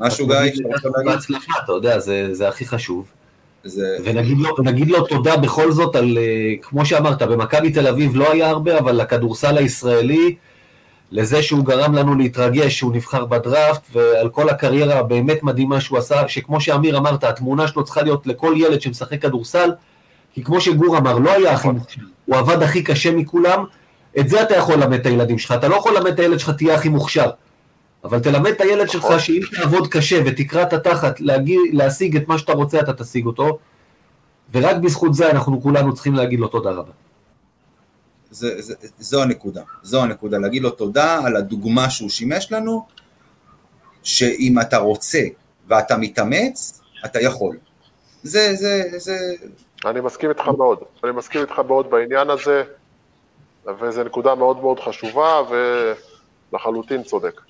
משהו 0.00 0.26
גיא? 0.26 0.36
בהצלחה, 1.04 1.52
אתה 1.64 1.72
יודע, 1.72 1.98
זה, 1.98 2.28
זה 2.32 2.48
הכי 2.48 2.66
חשוב. 2.66 3.10
זה... 3.64 3.96
ונגיד 4.04 4.38
לו, 4.88 4.98
לו 4.98 5.06
תודה 5.06 5.36
בכל 5.36 5.72
זאת 5.72 5.96
על, 5.96 6.18
כמו 6.62 6.86
שאמרת, 6.86 7.22
במכבי 7.22 7.72
תל 7.72 7.86
אביב 7.86 8.16
לא 8.16 8.32
היה 8.32 8.48
הרבה, 8.48 8.78
אבל 8.78 8.92
לכדורסל 8.92 9.58
הישראלי, 9.58 10.34
לזה 11.10 11.42
שהוא 11.42 11.64
גרם 11.64 11.94
לנו 11.94 12.14
להתרגש, 12.14 12.78
שהוא 12.78 12.92
נבחר 12.92 13.24
בדראפט, 13.24 13.82
ועל 13.92 14.28
כל 14.28 14.48
הקריירה 14.48 14.98
הבאמת 14.98 15.42
מדהימה 15.42 15.80
שהוא 15.80 15.98
עשה, 15.98 16.28
שכמו 16.28 16.60
שאמיר 16.60 16.98
אמרת, 16.98 17.24
התמונה 17.24 17.68
שלו 17.68 17.84
צריכה 17.84 18.02
להיות 18.02 18.26
לכל 18.26 18.54
ילד 18.56 18.80
שמשחק 18.80 19.22
כדורסל, 19.22 19.70
כי 20.34 20.44
כמו 20.44 20.60
שגור 20.60 20.98
אמר, 20.98 21.18
לא 21.18 21.32
היה 21.32 21.52
הכי 21.52 21.68
מוכשר, 21.68 22.00
הוא 22.26 22.36
עבד 22.36 22.62
הכי 22.62 22.82
קשה 22.82 23.12
מכולם, 23.12 23.64
את 24.18 24.28
זה 24.28 24.42
אתה 24.42 24.56
יכול 24.56 24.74
ללמד 24.74 25.00
את 25.00 25.06
הילדים 25.06 25.38
שלך, 25.38 25.52
אתה 25.52 25.68
לא 25.68 25.76
יכול 25.76 25.94
ללמד 25.94 26.12
את 26.12 26.18
הילד 26.18 26.38
שלך 26.38 26.50
תהיה 26.50 26.74
הכי 26.74 26.88
מוכשר, 26.88 27.30
אבל 28.04 28.18
תלמד 28.18 28.50
את 28.50 28.60
הילד 28.60 28.90
שלך 28.90 29.04
נכון. 29.04 29.18
שאם 29.18 29.40
תעבוד 29.56 29.88
קשה 29.88 30.22
ותקרא 30.26 30.62
את 30.62 30.72
התחת 30.72 31.20
להגיע, 31.20 31.58
להשיג 31.72 32.16
את 32.16 32.28
מה 32.28 32.38
שאתה 32.38 32.52
רוצה, 32.52 32.80
אתה 32.80 32.92
תשיג 32.92 33.26
אותו, 33.26 33.58
ורק 34.52 34.76
בזכות 34.76 35.14
זה 35.14 35.30
אנחנו 35.30 35.62
כולנו 35.62 35.94
צריכים 35.94 36.14
להגיד 36.14 36.40
לו 36.40 36.48
תודה 36.48 36.70
רבה. 36.70 36.92
זה, 38.30 38.62
זה, 38.62 38.74
זו 38.98 39.22
הנקודה, 39.22 39.62
זו 39.82 40.02
הנקודה, 40.02 40.38
להגיד 40.38 40.62
לו 40.62 40.70
תודה 40.70 41.20
על 41.26 41.36
הדוגמה 41.36 41.90
שהוא 41.90 42.10
שימש 42.10 42.52
לנו, 42.52 42.86
שאם 44.02 44.60
אתה 44.60 44.78
רוצה 44.78 45.22
ואתה 45.68 45.96
מתאמץ, 45.96 46.80
אתה 47.04 47.20
יכול. 47.20 47.56
זה, 48.22 48.54
זה, 48.54 48.82
זה... 48.96 49.16
אני 49.86 50.00
מסכים 50.00 50.30
איתך 50.30 50.48
מאוד, 50.58 50.78
אני 51.04 51.12
מסכים 51.12 51.40
איתך 51.40 51.58
מאוד 51.68 51.90
בעניין 51.90 52.30
הזה, 52.30 52.62
וזו 53.80 54.04
נקודה 54.04 54.34
מאוד 54.34 54.60
מאוד 54.60 54.80
חשובה, 54.80 55.42
ולחלוטין 56.52 57.02
צודק. 57.02 57.40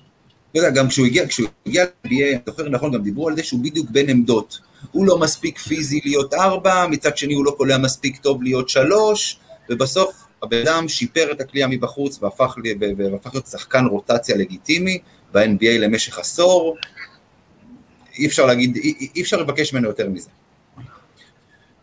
אתה 0.51 0.59
יודע, 0.59 0.69
גם 0.69 0.87
כשהוא 0.87 1.05
הגיע, 1.05 1.27
כשהוא 1.27 1.47
הגיע 1.65 1.83
ל-NBA, 1.83 2.35
אני 2.35 2.39
זוכר 2.45 2.69
נכון, 2.69 2.91
גם 2.91 3.01
דיברו 3.01 3.27
על 3.27 3.35
זה 3.35 3.43
שהוא 3.43 3.59
בדיוק 3.63 3.89
בין 3.89 4.09
עמדות. 4.09 4.59
הוא 4.91 5.05
לא 5.05 5.19
מספיק 5.19 5.59
פיזי 5.59 6.01
להיות 6.05 6.33
ארבע, 6.33 6.87
מצד 6.87 7.17
שני 7.17 7.33
הוא 7.33 7.45
לא 7.45 7.51
קולע 7.57 7.77
מספיק 7.77 8.17
טוב 8.17 8.43
להיות 8.43 8.69
שלוש, 8.69 9.39
ובסוף 9.69 10.20
הבן 10.43 10.61
אדם 10.67 10.87
שיפר 10.87 11.31
את 11.31 11.41
הכלייה 11.41 11.67
מבחוץ 11.67 12.23
והפך, 12.23 12.55
והפך 12.97 13.33
להיות 13.33 13.47
שחקן 13.47 13.85
רוטציה 13.85 14.37
לגיטימי 14.37 14.99
ב-NBA 15.33 15.79
למשך 15.79 16.19
עשור, 16.19 16.77
אי 18.19 18.27
אפשר 18.27 18.45
להגיד, 18.45 18.75
אי, 18.75 19.09
אי 19.15 19.21
אפשר 19.21 19.37
לבקש 19.37 19.73
ממנו 19.73 19.87
יותר 19.87 20.09
מזה. 20.09 20.29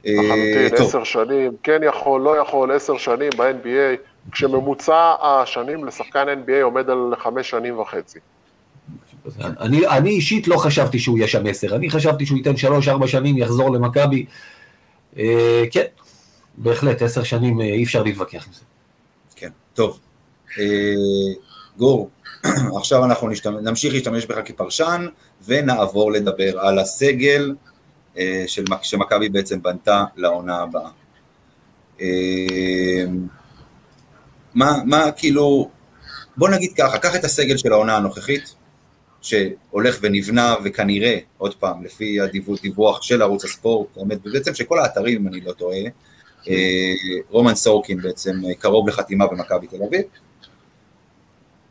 לחלוטין, 0.04 0.86
עשר 0.86 1.04
שנים, 1.04 1.52
כן 1.62 1.80
יכול, 1.82 2.20
לא 2.20 2.36
יכול, 2.36 2.72
עשר 2.72 2.98
שנים 2.98 3.30
ב-NBA, 3.36 3.96
כשממוצע 4.32 5.14
השנים 5.22 5.84
לשחקן 5.84 6.26
NBA 6.28 6.62
עומד 6.62 6.90
על 6.90 7.14
חמש 7.18 7.50
שנים 7.50 7.78
וחצי. 7.78 8.18
אני, 9.40 9.86
אני 9.86 10.10
אישית 10.10 10.48
לא 10.48 10.56
חשבתי 10.56 10.98
שהוא 10.98 11.18
יהיה 11.18 11.28
שם 11.28 11.46
עשר, 11.46 11.76
אני 11.76 11.90
חשבתי 11.90 12.26
שהוא 12.26 12.38
ייתן 12.38 12.56
שלוש-ארבע 12.56 13.06
שנים, 13.06 13.38
יחזור 13.38 13.70
למכבי. 13.70 14.26
אה, 15.18 15.64
כן, 15.70 15.84
בהחלט, 16.58 17.02
עשר 17.02 17.22
שנים 17.22 17.60
אה, 17.60 17.66
אי 17.66 17.84
אפשר 17.84 18.02
להתווכח 18.02 18.46
עם 18.46 18.52
זה. 18.52 18.60
כן, 19.36 19.50
טוב. 19.74 19.98
אה, 20.58 20.64
גור, 21.76 22.10
עכשיו 22.78 23.04
אנחנו 23.04 23.28
נמשיך 23.62 23.94
להשתמש 23.94 24.26
בך 24.26 24.38
כפרשן, 24.44 25.06
ונעבור 25.46 26.12
לדבר 26.12 26.60
על 26.60 26.78
הסגל 26.78 27.54
אה, 28.18 28.44
שמכבי 28.82 29.28
בעצם 29.28 29.62
בנתה 29.62 30.04
לעונה 30.16 30.56
הבאה. 30.56 30.90
מה, 34.54 34.76
מה 34.86 35.12
כאילו, 35.16 35.70
בוא 36.36 36.48
נגיד 36.48 36.72
ככה, 36.76 36.98
קח 36.98 37.16
את 37.16 37.24
הסגל 37.24 37.56
של 37.56 37.72
העונה 37.72 37.96
הנוכחית, 37.96 38.54
שהולך 39.22 39.98
ונבנה, 40.02 40.54
וכנראה, 40.64 41.18
עוד 41.38 41.54
פעם, 41.54 41.84
לפי 41.84 42.20
הדיווח 42.20 43.02
של 43.02 43.22
ערוץ 43.22 43.44
הספורט, 43.44 43.96
האמת, 43.96 44.18
ובעצם 44.24 44.54
שכל 44.54 44.78
האתרים, 44.78 45.20
אם 45.20 45.28
אני 45.28 45.40
לא 45.40 45.52
טועה, 45.52 45.78
רומן 47.30 47.54
סורקין 47.54 48.02
בעצם 48.02 48.32
קרוב 48.58 48.88
לחתימה 48.88 49.26
במכבי 49.26 49.66
תל 49.66 49.82
אביב. 49.82 50.02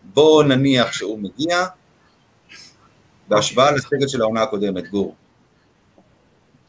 בואו 0.04 0.44
נניח 0.44 0.92
שהוא 0.92 1.20
מגיע, 1.20 1.66
בהשוואה 3.28 3.72
לסגל 3.72 4.08
של 4.08 4.22
העונה 4.22 4.44
הקודמת, 4.44 4.88
גור. 4.88 5.16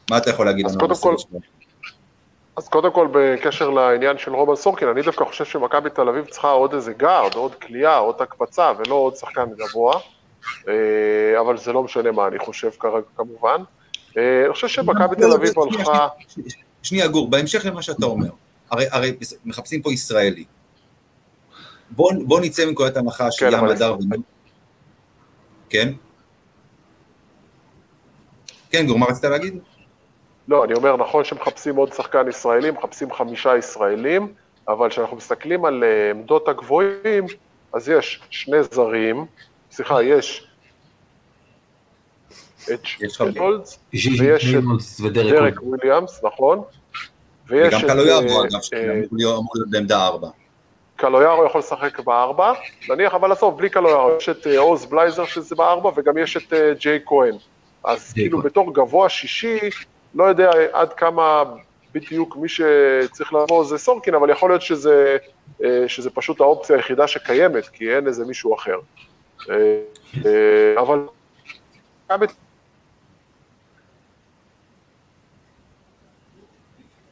מה 0.09 0.17
אתה 0.17 0.29
יכול 0.29 0.45
להגיד 0.45 0.65
לנו 0.65 0.85
על 0.85 0.91
הסגל 0.91 1.17
שלו? 1.17 1.39
אז 2.55 2.67
קודם 2.67 2.91
כל, 2.91 3.07
בקשר 3.11 3.69
לעניין 3.69 4.17
של 4.17 4.33
רומן 4.33 4.55
סורקין, 4.55 4.87
אני 4.87 5.01
דווקא 5.01 5.25
חושב 5.25 5.45
שמכבי 5.45 5.89
תל 5.89 6.09
אביב 6.09 6.25
צריכה 6.25 6.49
עוד 6.49 6.73
איזה 6.73 6.93
גארד, 6.93 7.33
עוד 7.33 7.55
כליאה, 7.55 7.97
עוד 7.97 8.21
הקפצה, 8.21 8.71
ולא 8.77 8.95
עוד 8.95 9.15
שחקן 9.15 9.45
גבוה, 9.57 9.99
אה, 10.67 11.39
אבל 11.39 11.57
זה 11.57 11.73
לא 11.73 11.83
משנה 11.83 12.11
מה 12.11 12.27
אני 12.27 12.39
חושב 12.39 12.69
כרגע 12.79 13.05
כמובן. 13.15 13.61
אה, 14.17 14.43
אני 14.45 14.53
חושב 14.53 14.67
שמכבי 14.67 15.15
תל 15.15 15.31
אביב 15.31 15.53
הלכה... 15.59 16.07
שנייה, 16.83 17.07
גור, 17.07 17.29
בהמשך 17.29 17.65
למה 17.65 17.81
שאתה 17.81 18.05
אומר, 18.05 18.29
הרי, 18.71 18.85
הרי 18.91 19.17
מחפשים 19.45 19.81
פה 19.81 19.93
ישראלי. 19.93 20.43
בוא, 21.89 22.11
בוא 22.25 22.39
נצא 22.39 22.65
מנקודת 22.65 22.97
הנחה 22.97 23.23
כן, 23.23 23.31
שים 23.31 23.65
הדר... 23.65 23.95
כן? 25.69 25.93
כן, 28.69 28.85
גור, 28.87 28.99
מה 28.99 29.05
רצית 29.05 29.23
להגיד? 29.23 29.59
לא, 30.47 30.65
אני 30.65 30.73
אומר, 30.73 30.97
נכון 30.97 31.23
שמחפשים 31.23 31.75
עוד 31.75 31.93
שחקן 31.93 32.27
ישראלי, 32.29 32.71
מחפשים 32.71 33.13
חמישה 33.13 33.57
ישראלים, 33.57 34.33
אבל 34.67 34.89
כשאנחנו 34.89 35.17
מסתכלים 35.17 35.65
על 35.65 35.83
אה, 35.83 36.11
עמדות 36.11 36.47
הגבוהים, 36.47 37.25
אז 37.73 37.89
יש 37.89 38.21
שני 38.29 38.57
זרים, 38.71 39.25
סליחה, 39.71 40.03
יש 40.03 40.48
את 42.73 42.85
שטולדס, 43.09 43.79
ויש 43.93 44.55
את 45.05 45.13
דרק 45.13 45.63
וויליאמס, 45.63 46.23
נכון? 46.23 46.61
ויש 47.47 47.73
וגם 47.73 47.87
קלויארו, 47.87 48.41
אה, 48.41 48.47
אגב, 48.47 48.61
שאמור 48.61 49.53
להיות 49.55 49.69
בעמדה 49.69 50.05
ארבע. 50.05 50.27
קלויארו 50.95 51.45
יכול 51.45 51.59
לשחק 51.59 51.99
בארבע, 51.99 52.53
נניח, 52.89 53.13
אבל 53.13 53.31
עזוב, 53.31 53.57
בלי 53.57 53.69
קלויארו, 53.69 54.11
יש 54.17 54.29
את 54.29 54.47
אה, 54.47 54.59
עוז 54.59 54.85
בלייזר 54.85 55.25
שזה 55.25 55.55
בארבע, 55.55 55.91
וגם 55.95 56.17
יש 56.17 56.37
את 56.37 56.53
ג'יי 56.79 56.99
כהן. 57.05 57.35
אז 57.83 58.13
כאילו 58.13 58.41
בתור 58.41 58.73
גבוה 58.73 59.09
שישי, 59.09 59.59
לא 60.15 60.23
יודע 60.23 60.51
עד 60.73 60.93
כמה 60.93 61.43
בדיוק 61.93 62.37
מי 62.37 62.49
שצריך 62.49 63.33
לבוא 63.33 63.65
זה 63.65 63.77
סורקין, 63.77 64.15
אבל 64.15 64.29
יכול 64.29 64.49
להיות 64.49 64.61
שזה, 64.61 65.17
אה, 65.63 65.83
שזה 65.87 66.09
פשוט 66.09 66.41
האופציה 66.41 66.75
היחידה 66.75 67.07
שקיימת, 67.07 67.67
כי 67.67 67.95
אין 67.95 68.07
איזה 68.07 68.25
מישהו 68.25 68.55
אחר. 68.55 68.79
אה, 69.49 69.55
אה, 70.25 70.81
אבל... 70.81 70.99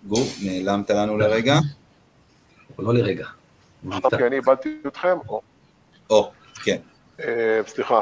גור, 0.08 0.26
נעלמת 0.44 0.90
לנו 0.90 1.18
לרגע? 1.18 1.56
לא 2.80 2.94
לרגע. 2.94 3.28
אוקיי, 4.04 4.28
אני 4.28 4.36
איבדתי 4.36 4.78
אתכם? 4.88 5.18
או, 6.10 6.32
כן. 6.64 6.78
סליחה. 7.68 8.02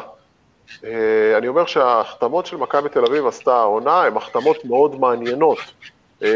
אה, 0.83 1.37
אני 1.37 1.47
אומר 1.47 1.65
שההחתמות 1.65 2.45
של 2.45 2.57
מכבי 2.57 2.89
תל 2.89 3.05
אביב 3.05 3.27
עשתה 3.27 3.55
העונה 3.55 4.01
הן 4.01 4.17
החתמות 4.17 4.65
מאוד 4.65 4.99
מעניינות 4.99 5.57
אה, 6.23 6.29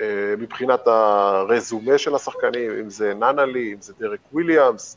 אה, 0.00 0.34
מבחינת 0.38 0.86
הרזומה 0.86 1.98
של 1.98 2.14
השחקנים, 2.14 2.70
אם 2.80 2.90
זה 2.90 3.14
ננלי, 3.14 3.72
אם 3.72 3.80
זה 3.80 3.92
דרק 4.00 4.20
וויליאמס, 4.32 4.96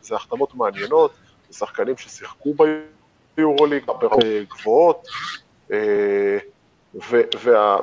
זה 0.00 0.14
החתמות 0.14 0.54
מעניינות, 0.54 1.12
זה 1.50 1.58
שחקנים 1.58 1.96
ששיחקו 1.96 2.54
ביורוליג 3.36 3.84
גבוהות, 4.50 5.08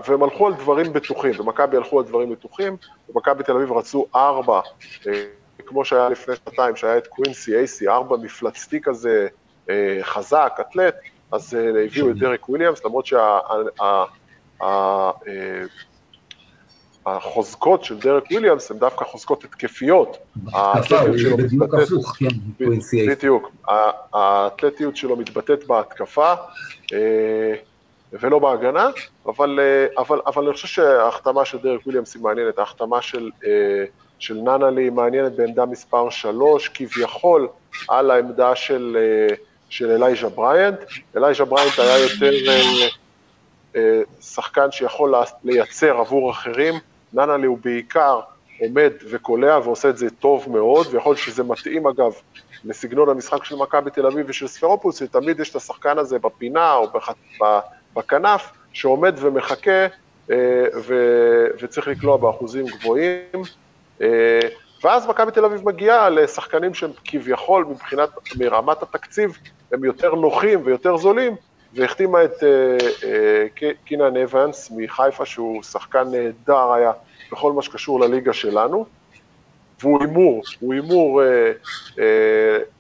והם 0.08 0.24
הלכו 0.24 0.48
על 0.48 0.54
דברים 0.54 0.94
בטוחים, 0.94 1.40
ומכבי 1.40 1.78
הלכו 1.78 2.00
על 2.00 2.06
דברים 2.06 2.32
בטוחים, 2.32 2.78
ומכבי 3.10 3.44
תל 3.44 3.52
אביב 3.52 3.72
רצו 3.72 4.06
ארבע 4.16 4.62
כמו 5.68 5.86
שהיה 5.86 6.10
לפני 6.10 6.36
שנתיים, 6.36 6.76
שהיה 6.76 6.98
את 6.98 7.08
קווינסי 7.08 7.56
אייסי, 7.56 7.88
ארבע 7.88 8.18
מפלצתי 8.18 8.82
כזה, 8.82 9.28
אה, 9.70 9.98
חזק, 10.02 10.58
אתלט, 10.62 10.96
אז 11.32 11.54
אה, 11.54 11.84
הביאו 11.86 12.10
את 12.10 12.18
דרק 12.18 12.50
וויליאמס, 12.50 12.86
למרות 12.86 13.06
שהחוזקות 17.06 17.84
של 17.84 18.00
דרק 18.00 18.24
וויליאמס 18.32 18.72
הן 18.72 18.78
דווקא 18.78 19.06
חוזקות 19.06 19.44
התקפיות. 19.44 20.18
האתלטיות 20.54 21.20
שלו 21.20 21.38
מתבטאת... 21.38 21.88
כן, 22.20 22.28
בדיוק. 23.08 23.52
האתלטיות 24.14 24.96
שלו 24.96 25.16
מתבטאת 25.16 25.68
בהתקפה. 25.68 26.34
אה, 28.24 28.28
ולא 28.28 28.40
בהגנה, 28.40 28.90
אבל, 29.26 29.60
אבל, 29.98 30.22
אבל 30.26 30.44
אני 30.44 30.54
חושב 30.54 30.68
שההחתמה 30.68 31.46
של 31.46 31.58
דרק 31.58 31.82
וויליאמס 31.86 32.16
היא 32.16 32.24
מעניינת, 32.24 32.60
ההחתמה 32.60 33.02
של 33.02 33.30
של 34.20 34.34
ננלי 34.34 34.90
מעניינת 34.90 35.36
בעמדה 35.36 35.66
מספר 35.66 36.10
3, 36.10 36.68
כביכול 36.68 37.48
על 37.90 38.12
העמדה 38.12 38.56
של, 38.56 38.98
אה, 39.00 39.36
של 39.70 39.92
אלייז'ה 39.92 40.30
בריינט. 40.30 40.80
אלייז'ה 41.18 41.46
בריינט 41.46 41.80
היה 41.80 42.00
יותר 42.00 42.32
אה, 42.48 42.88
אה, 43.76 44.02
שחקן 44.22 44.72
שיכול 44.72 45.14
לייצר 45.44 45.98
עבור 45.98 46.32
אחרים, 46.32 46.74
ננלי 47.14 47.48
הוא 47.48 47.58
בעיקר 47.64 48.20
עומד 48.60 48.92
וקולע 49.10 49.60
ועושה 49.64 49.90
את 49.90 49.98
זה 49.98 50.10
טוב 50.10 50.46
מאוד, 50.52 50.88
ויכול 50.92 51.12
להיות 51.12 51.24
שזה 51.24 51.44
מתאים 51.44 51.88
אגב 51.88 52.12
לסגנון 52.66 53.10
המשחק 53.10 53.44
של 53.44 53.56
מכבי 53.56 53.92
תל 53.92 54.06
אביב 54.06 54.26
ושל 54.30 54.48
ספרופוס, 54.48 55.00
שתמיד 55.00 55.40
יש 55.40 55.50
את 55.50 55.56
השחקן 55.56 55.98
הזה 55.98 56.20
בפינה 56.20 56.74
או 56.74 56.88
בח... 56.88 57.10
בכנף, 57.98 58.52
שעומד 58.74 59.16
ומחכה 59.18 59.88
ו... 60.76 60.94
וצריך 61.60 61.88
לקלוע 61.88 62.18
באחוזים 62.18 62.66
גבוהים. 62.66 63.44
אה, 64.02 64.40
ואז 64.84 65.08
מכבי 65.08 65.32
תל 65.32 65.46
אביב 65.46 65.66
מגיעה 65.66 66.10
לשחקנים 66.10 66.74
שהם 66.74 66.92
כביכול 67.06 67.66
מבחינת, 67.66 68.10
מרמת 68.40 68.84
התקציב, 68.84 69.38
הם 69.72 69.84
יותר 69.84 70.16
נוחים 70.16 70.62
ויותר 70.64 70.98
זולים, 70.98 71.36
והחתימה 71.74 72.24
את 72.24 72.44
אה, 72.44 72.78
אה, 73.04 73.70
קינן 73.86 74.18
אבנס 74.18 74.72
מחיפה, 74.76 75.26
שהוא 75.26 75.64
שחקן 75.64 76.04
נהדר 76.12 76.74
היה 76.74 76.92
בכל 77.32 77.52
מה 77.52 77.62
שקשור 77.62 78.00
לליגה 78.00 78.34
שלנו, 78.34 78.86
והוא 79.80 80.02
הימור, 80.02 80.44
הוא 80.60 80.74
הימור, 80.74 81.22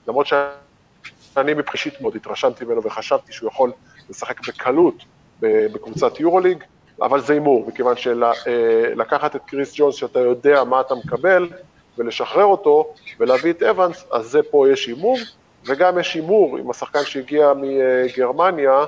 למרות 0.07 0.27
שאני 0.27 1.53
מבחישית 1.53 2.01
מאוד 2.01 2.15
התרשמתי 2.15 2.65
ממנו 2.65 2.83
וחשבתי 2.83 3.33
שהוא 3.33 3.49
יכול 3.49 3.71
לשחק 4.09 4.47
בקלות 4.47 4.95
בקבוצת 5.41 6.19
יורוליג, 6.19 6.63
אבל 7.01 7.21
זה 7.21 7.33
הימור, 7.33 7.65
מכיוון 7.67 7.95
שלקחת 7.97 9.35
את 9.35 9.41
קריס 9.45 9.73
ג'ונס 9.75 9.95
שאתה 9.95 10.19
יודע 10.19 10.63
מה 10.63 10.81
אתה 10.81 10.95
מקבל 10.95 11.49
ולשחרר 11.97 12.45
אותו 12.45 12.93
ולהביא 13.19 13.51
את 13.51 13.63
אבנס, 13.63 14.05
אז 14.11 14.25
זה 14.25 14.39
פה 14.51 14.69
יש 14.69 14.87
הימור, 14.87 15.17
וגם 15.65 15.99
יש 15.99 16.13
הימור 16.13 16.57
עם 16.57 16.69
השחקן 16.69 17.03
שהגיע 17.03 17.53
מגרמניה, 17.61 18.85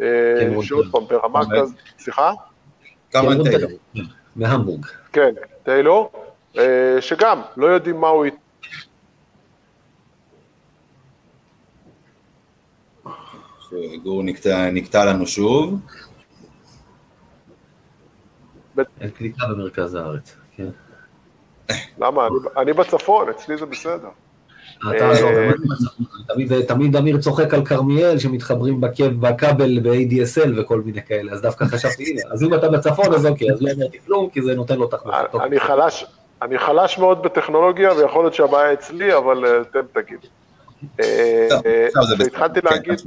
אה, 0.00 0.06
שעוד 0.62 0.86
פעם 0.90 1.04
ברמה 1.08 1.40
כזאת, 1.44 1.74
סליחה? 1.98 2.32
כמה 3.10 3.30
טיילור. 3.44 3.70
מהמבורג. 4.36 4.86
כן, 5.12 5.34
טיילור, 5.62 6.12
אה, 6.58 6.96
שגם 7.00 7.40
לא 7.56 7.66
יודעים 7.66 8.00
מה 8.00 8.08
הוא... 8.08 8.26
גור 14.02 14.22
נקטע 14.72 15.04
לנו 15.04 15.26
שוב. 15.26 15.80
אין 19.00 19.10
קליטה 19.10 19.46
במרכז 19.50 19.94
הארץ, 19.94 20.36
כן. 20.56 20.68
למה? 21.98 22.28
אני 22.56 22.72
בצפון, 22.72 23.28
אצלי 23.28 23.56
זה 23.58 23.66
בסדר. 23.66 24.08
אה, 24.84 25.12
לא, 26.38 26.62
תמיד 26.68 26.96
אמיר 26.96 27.18
צוחק 27.18 27.54
על 27.54 27.64
כרמיאל 27.64 28.18
שמתחברים 28.18 28.80
בכבל 29.20 29.80
ב-ADSL 29.80 30.50
וכל 30.56 30.80
מיני 30.80 31.02
כאלה, 31.02 31.32
אז 31.32 31.40
דווקא 31.40 31.64
חשבתי, 31.64 32.10
הנה, 32.10 32.20
אז 32.30 32.42
אם 32.42 32.54
אתה 32.54 32.68
בצפון 32.68 33.14
אז 33.14 33.26
אוקיי, 33.26 33.52
אז 33.52 33.62
לא 33.62 33.70
אמרתי 33.70 33.98
כלום, 34.06 34.30
כי 34.30 34.42
זה 34.42 34.54
נותן 34.54 34.78
לו 34.78 34.86
תחמושת. 34.86 35.34
אני 36.42 36.58
חלש 36.58 36.98
מאוד 36.98 37.22
בטכנולוגיה, 37.22 37.92
ויכול 37.92 38.24
להיות 38.24 38.34
שהבעיה 38.34 38.72
אצלי, 38.72 39.16
אבל 39.16 39.44
אה, 39.44 39.60
אתם 39.60 39.80
תגידו. 39.92 40.28
אה, 41.00 41.48
התחלתי 42.26 42.60
כן, 42.60 42.68
להגיד, 42.70 43.00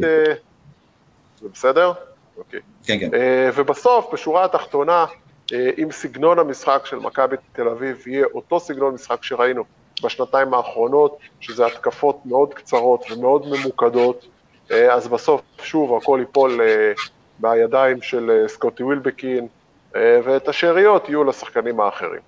זה 1.42 1.48
בסדר? 1.54 1.92
אוקיי. 2.38 2.60
כן, 2.84 3.00
כן. 3.00 3.10
ובסוף, 3.56 4.14
בשורה 4.14 4.46
התחתונה, 4.46 5.06
אה, 5.54 5.70
אם 5.84 5.92
סגנון 5.92 6.40
המשחק 6.40 6.82
של 6.86 7.00
מכבי 7.00 7.36
תל 7.54 7.68
אביב 7.68 8.08
יהיה 8.08 8.26
אותו 8.34 8.60
סגנון 8.60 8.94
משחק 8.94 9.24
שראינו 9.24 9.64
בשנתיים 10.04 10.54
האחרונות, 10.54 11.18
שזה 11.40 11.66
התקפות 11.66 12.26
מאוד 12.26 12.54
קצרות 12.54 13.06
ומאוד 13.12 13.46
ממוקדות, 13.48 14.26
אה, 14.72 14.94
אז 14.94 15.08
בסוף 15.08 15.42
שוב 15.62 15.98
הכל 15.98 16.18
ייפול 16.20 16.62
אה, 16.62 16.92
בידיים 17.40 18.02
של 18.02 18.46
סקוטי 18.48 18.84
ווילבקין, 18.84 19.48
ואת 19.94 20.48
השאריות 20.48 21.10
יהיו 21.10 21.24
לשחקנים 21.24 21.80
האחרים. 21.80 22.20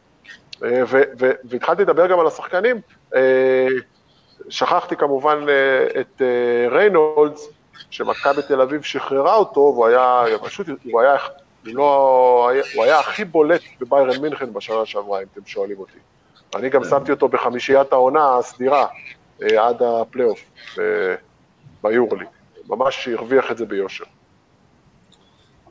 והתחלתי 1.44 1.82
לדבר 1.82 2.08
גם 2.08 2.20
על 2.20 2.28
השחקנים, 2.28 2.82
שכחתי 4.50 4.96
כמובן 4.96 5.46
את 6.00 6.22
ריינולדס, 6.72 7.50
שמכבי 7.90 8.42
תל 8.48 8.62
אביב 8.62 8.82
שחררה 8.82 9.36
אותו, 9.36 9.60
והוא 9.60 9.88
היה, 9.88 10.24
פשוט, 10.44 10.68
הוא 10.84 11.02
היה, 11.02 11.16
לא, 11.64 12.52
הוא 12.76 12.84
היה 12.84 13.00
הכי 13.00 13.26
בולט 13.26 13.62
בביירן 13.80 14.22
מינכן 14.22 14.54
בשנה 14.54 14.86
שעברה, 14.86 15.20
אם 15.22 15.26
אתם 15.34 15.42
שואלים 15.46 15.80
אותי. 15.80 16.00
אני 16.56 16.70
גם 16.70 16.84
שמתי 16.84 17.12
אותו 17.12 17.28
בחמישיית 17.28 17.94
העונה 17.94 18.38
הסדירה 18.38 18.88
עד 19.40 19.82
הפלייאוף 19.84 20.40
ביורלי. 21.84 22.26
ממש 22.68 23.08
הרוויח 23.08 23.52
את 23.52 23.58
זה 23.58 23.66
ביושר. 23.66 24.06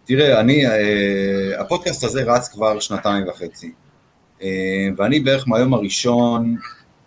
תראה, 0.04 0.40
אני, 0.40 0.66
אה, 0.66 1.60
הפודקאסט 1.60 2.04
הזה 2.04 2.22
רץ 2.26 2.48
כבר 2.48 2.80
שנתיים 2.80 3.28
וחצי, 3.28 3.72
אה, 4.42 4.48
ואני 4.96 5.20
בערך 5.20 5.48
מהיום 5.48 5.74
הראשון 5.74 6.56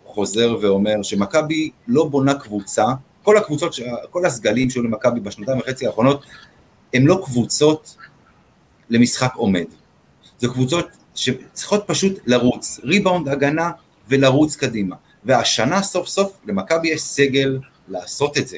חוזר 0.05 0.57
ואומר 0.61 1.03
שמכבי 1.03 1.71
לא 1.87 2.05
בונה 2.05 2.33
קבוצה, 2.33 2.85
כל 3.23 3.37
הקבוצות, 3.37 3.75
כל 4.09 4.25
הסגלים 4.25 4.69
שהיו 4.69 4.83
למכבי 4.83 5.19
בשנתיים 5.19 5.59
וחצי 5.59 5.87
האחרונות, 5.87 6.25
הם 6.93 7.07
לא 7.07 7.21
קבוצות 7.25 7.97
למשחק 8.89 9.33
עומד. 9.35 9.65
זה 10.39 10.47
קבוצות 10.47 10.87
שצריכות 11.15 11.83
פשוט 11.87 12.19
לרוץ, 12.25 12.79
ריבאונד, 12.83 13.27
הגנה 13.27 13.71
ולרוץ 14.07 14.55
קדימה. 14.55 14.95
והשנה 15.25 15.81
סוף 15.81 16.07
סוף 16.07 16.37
למכבי 16.45 16.89
יש 16.89 17.01
סגל 17.01 17.59
לעשות 17.87 18.37
את 18.37 18.47
זה. 18.47 18.57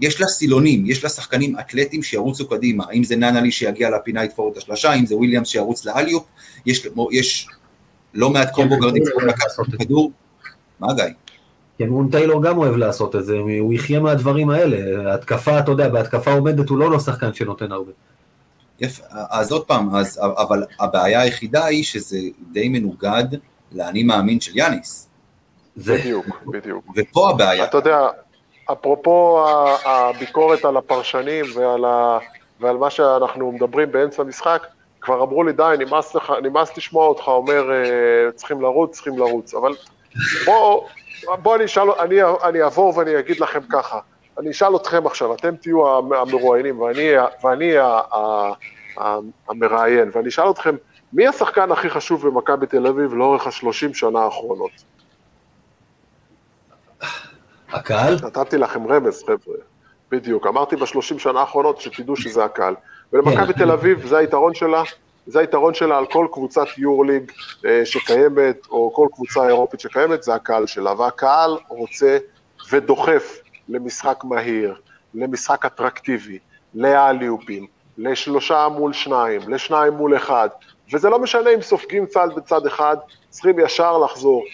יש 0.00 0.20
לה 0.20 0.26
סילונים, 0.26 0.86
יש 0.86 1.04
לה 1.04 1.10
שחקנים 1.10 1.58
אתלטים 1.58 2.02
שירוצו 2.02 2.48
קדימה, 2.48 2.84
האם 2.88 3.04
זה 3.04 3.16
ננלי 3.16 3.52
שיגיע 3.52 3.90
לפינה 3.90 4.24
יתפור 4.24 4.52
את 4.52 4.56
השלושה, 4.56 4.90
האם 4.90 5.06
זה 5.06 5.16
וויליאמס 5.16 5.48
שירוץ 5.48 5.84
לאליופ, 5.84 6.24
יש, 6.66 6.86
יש 7.12 7.48
לא 8.14 8.30
מעט 8.30 8.50
קומבו 8.52 8.74
כן, 8.74 8.80
גרדים 8.80 9.04
שיכולים 9.04 9.28
לקחת 9.28 9.48
כדור. 9.78 10.12
מה 10.80 10.94
גיא? 10.94 11.04
כן, 11.80 11.88
רון 11.88 12.10
טיילור 12.10 12.42
גם 12.42 12.58
אוהב 12.58 12.76
לעשות 12.76 13.16
את 13.16 13.24
זה, 13.24 13.38
הוא 13.38 13.72
יחיה 13.72 14.00
מהדברים 14.00 14.50
האלה, 14.50 15.14
התקפה, 15.14 15.58
אתה 15.58 15.70
יודע, 15.70 15.88
בהתקפה 15.88 16.32
עומדת 16.32 16.68
הוא 16.68 16.78
לא 16.78 16.90
לא 16.90 16.98
שחקן 16.98 17.34
שנותן 17.34 17.72
הרבה. 17.72 17.92
יפה, 18.80 19.02
אז 19.30 19.52
עוד 19.52 19.64
פעם, 19.64 19.96
אז, 19.96 20.20
אבל 20.38 20.64
הבעיה 20.80 21.20
היחידה 21.20 21.64
היא 21.64 21.84
שזה 21.84 22.18
די 22.52 22.68
מנוגד 22.68 23.24
לאני 23.72 24.02
מאמין 24.02 24.40
של 24.40 24.52
יאניס. 24.54 25.08
בדיוק, 25.76 26.26
בדיוק. 26.46 26.84
ופה 26.96 27.30
הבעיה. 27.30 27.64
אתה 27.64 27.78
יודע, 27.78 28.08
אפרופו 28.72 29.46
הביקורת 29.84 30.64
על 30.64 30.76
הפרשנים 30.76 31.44
ועל, 31.54 31.84
ה, 31.84 32.18
ועל 32.60 32.76
מה 32.76 32.90
שאנחנו 32.90 33.52
מדברים 33.52 33.92
באמצע 33.92 34.22
המשחק, 34.22 34.66
כבר 35.00 35.22
אמרו 35.22 35.44
לי, 35.44 35.52
די, 35.52 35.74
נמאס, 35.78 36.14
לך, 36.14 36.32
נמאס 36.42 36.76
לשמוע 36.76 37.06
אותך 37.06 37.28
אומר, 37.28 37.70
אה, 37.72 38.32
צריכים 38.34 38.60
לרוץ, 38.60 38.94
צריכים 38.94 39.18
לרוץ. 39.18 39.54
אבל 39.54 39.74
בוא, 40.46 40.86
בוא 41.42 41.56
אני 41.56 41.64
אשאל, 41.64 41.90
אני, 41.90 42.16
אני 42.22 42.62
אעבור 42.62 42.96
ואני 42.96 43.18
אגיד 43.18 43.40
לכם 43.40 43.60
ככה. 43.72 43.98
אני 44.38 44.50
אשאל 44.50 44.76
אתכם 44.76 45.06
עכשיו, 45.06 45.34
אתם 45.34 45.56
תהיו 45.56 45.98
המרואיינים 45.98 46.80
ואני, 46.80 47.10
ואני 47.44 47.74
המראיין, 49.48 50.10
ואני 50.12 50.28
אשאל 50.28 50.50
אתכם, 50.50 50.76
מי 51.12 51.28
השחקן 51.28 51.72
הכי 51.72 51.90
חשוב 51.90 52.28
במכבי 52.28 52.66
תל 52.66 52.86
אביב 52.86 53.14
לאורך 53.14 53.46
השלושים 53.46 53.94
שנה 53.94 54.20
האחרונות? 54.20 54.70
הקהל? 57.72 58.14
נתתי 58.14 58.58
לכם 58.58 58.92
רמז, 58.92 59.24
חבר'ה. 59.24 59.56
בדיוק. 60.10 60.46
אמרתי 60.46 60.76
בשלושים 60.76 61.18
שנה 61.18 61.40
האחרונות 61.40 61.80
שתדעו 61.80 62.16
שזה 62.16 62.44
הקהל. 62.44 62.74
ולמכבי 63.12 63.52
כן. 63.54 63.64
תל 63.64 63.70
אביב, 63.70 64.06
זה 64.06 64.18
היתרון 64.18 64.54
שלה, 64.54 64.82
זה 65.30 65.40
היתרון 65.40 65.74
שלה 65.74 65.98
על 65.98 66.06
כל 66.06 66.26
קבוצת 66.32 66.66
יורליג 66.78 67.32
אה, 67.66 67.86
שקיימת, 67.86 68.66
או 68.70 68.92
כל 68.94 69.08
קבוצה 69.12 69.48
אירופית 69.48 69.80
שקיימת, 69.80 70.22
זה 70.22 70.34
הקהל 70.34 70.66
שלה. 70.66 70.92
והקהל 71.00 71.58
רוצה 71.68 72.18
ודוחף 72.70 73.38
למשחק 73.68 74.24
מהיר, 74.24 74.74
למשחק 75.14 75.66
אטרקטיבי, 75.66 76.38
לאליופים, 76.74 77.66
לשלושה 77.98 78.68
מול 78.68 78.92
שניים, 78.92 79.40
לשניים 79.48 79.92
מול 79.92 80.16
אחד, 80.16 80.48
וזה 80.92 81.08
לא 81.10 81.18
משנה 81.18 81.50
אם 81.50 81.62
סופגים 81.62 82.06
צד 82.06 82.28
בצד 82.36 82.66
אחד, 82.66 82.96
צריכים 83.28 83.58
ישר 83.58 83.98
לחזור, 83.98 84.44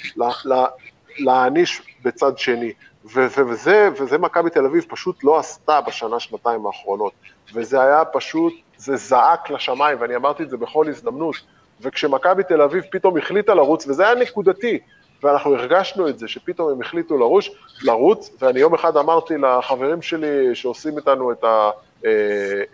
להעניש 1.19 1.83
בצד 2.05 2.39
שני. 2.39 2.73
וזה, 3.15 3.89
וזה 3.99 4.19
מכבי 4.19 4.51
תל 4.51 4.65
אביב 4.65 4.85
פשוט 4.89 5.25
לא 5.25 5.39
עשתה 5.39 5.81
בשנה, 5.81 6.21
שנתיים 6.21 6.67
האחרונות. 6.67 7.13
וזה 7.55 7.83
היה 7.83 8.05
פשוט, 8.05 8.53
זה 8.79 8.97
זעק 8.97 9.51
לשמיים, 9.51 9.99
ואני 10.01 10.17
אמרתי 10.17 10.43
את 10.43 10.51
זה 10.51 10.57
בכל 10.57 10.89
הזדמנות. 10.89 11.37
וכשמכבי 11.81 12.43
תל 12.45 12.63
אביב 12.63 12.85
פתאום 12.91 13.19
החליטה 13.19 13.55
לרוץ, 13.55 13.87
וזה 13.87 14.07
היה 14.09 14.15
נקודתי, 14.15 14.79
ואנחנו 15.23 15.55
הרגשנו 15.55 16.09
את 16.09 16.19
זה, 16.19 16.29
שפתאום 16.29 16.73
הם 16.73 16.81
החליטו 16.81 17.19
לרוש, 17.19 17.51
לרוץ, 17.83 18.31
ואני 18.41 18.61
יום 18.61 18.75
אחד 18.75 18.97
אמרתי 18.97 19.35
לחברים 19.39 20.03
שלי 20.03 20.55
שעושים 20.55 20.99
איתנו 20.99 21.33
את, 21.33 21.45
ה, 21.45 21.71
אה, 22.05 22.11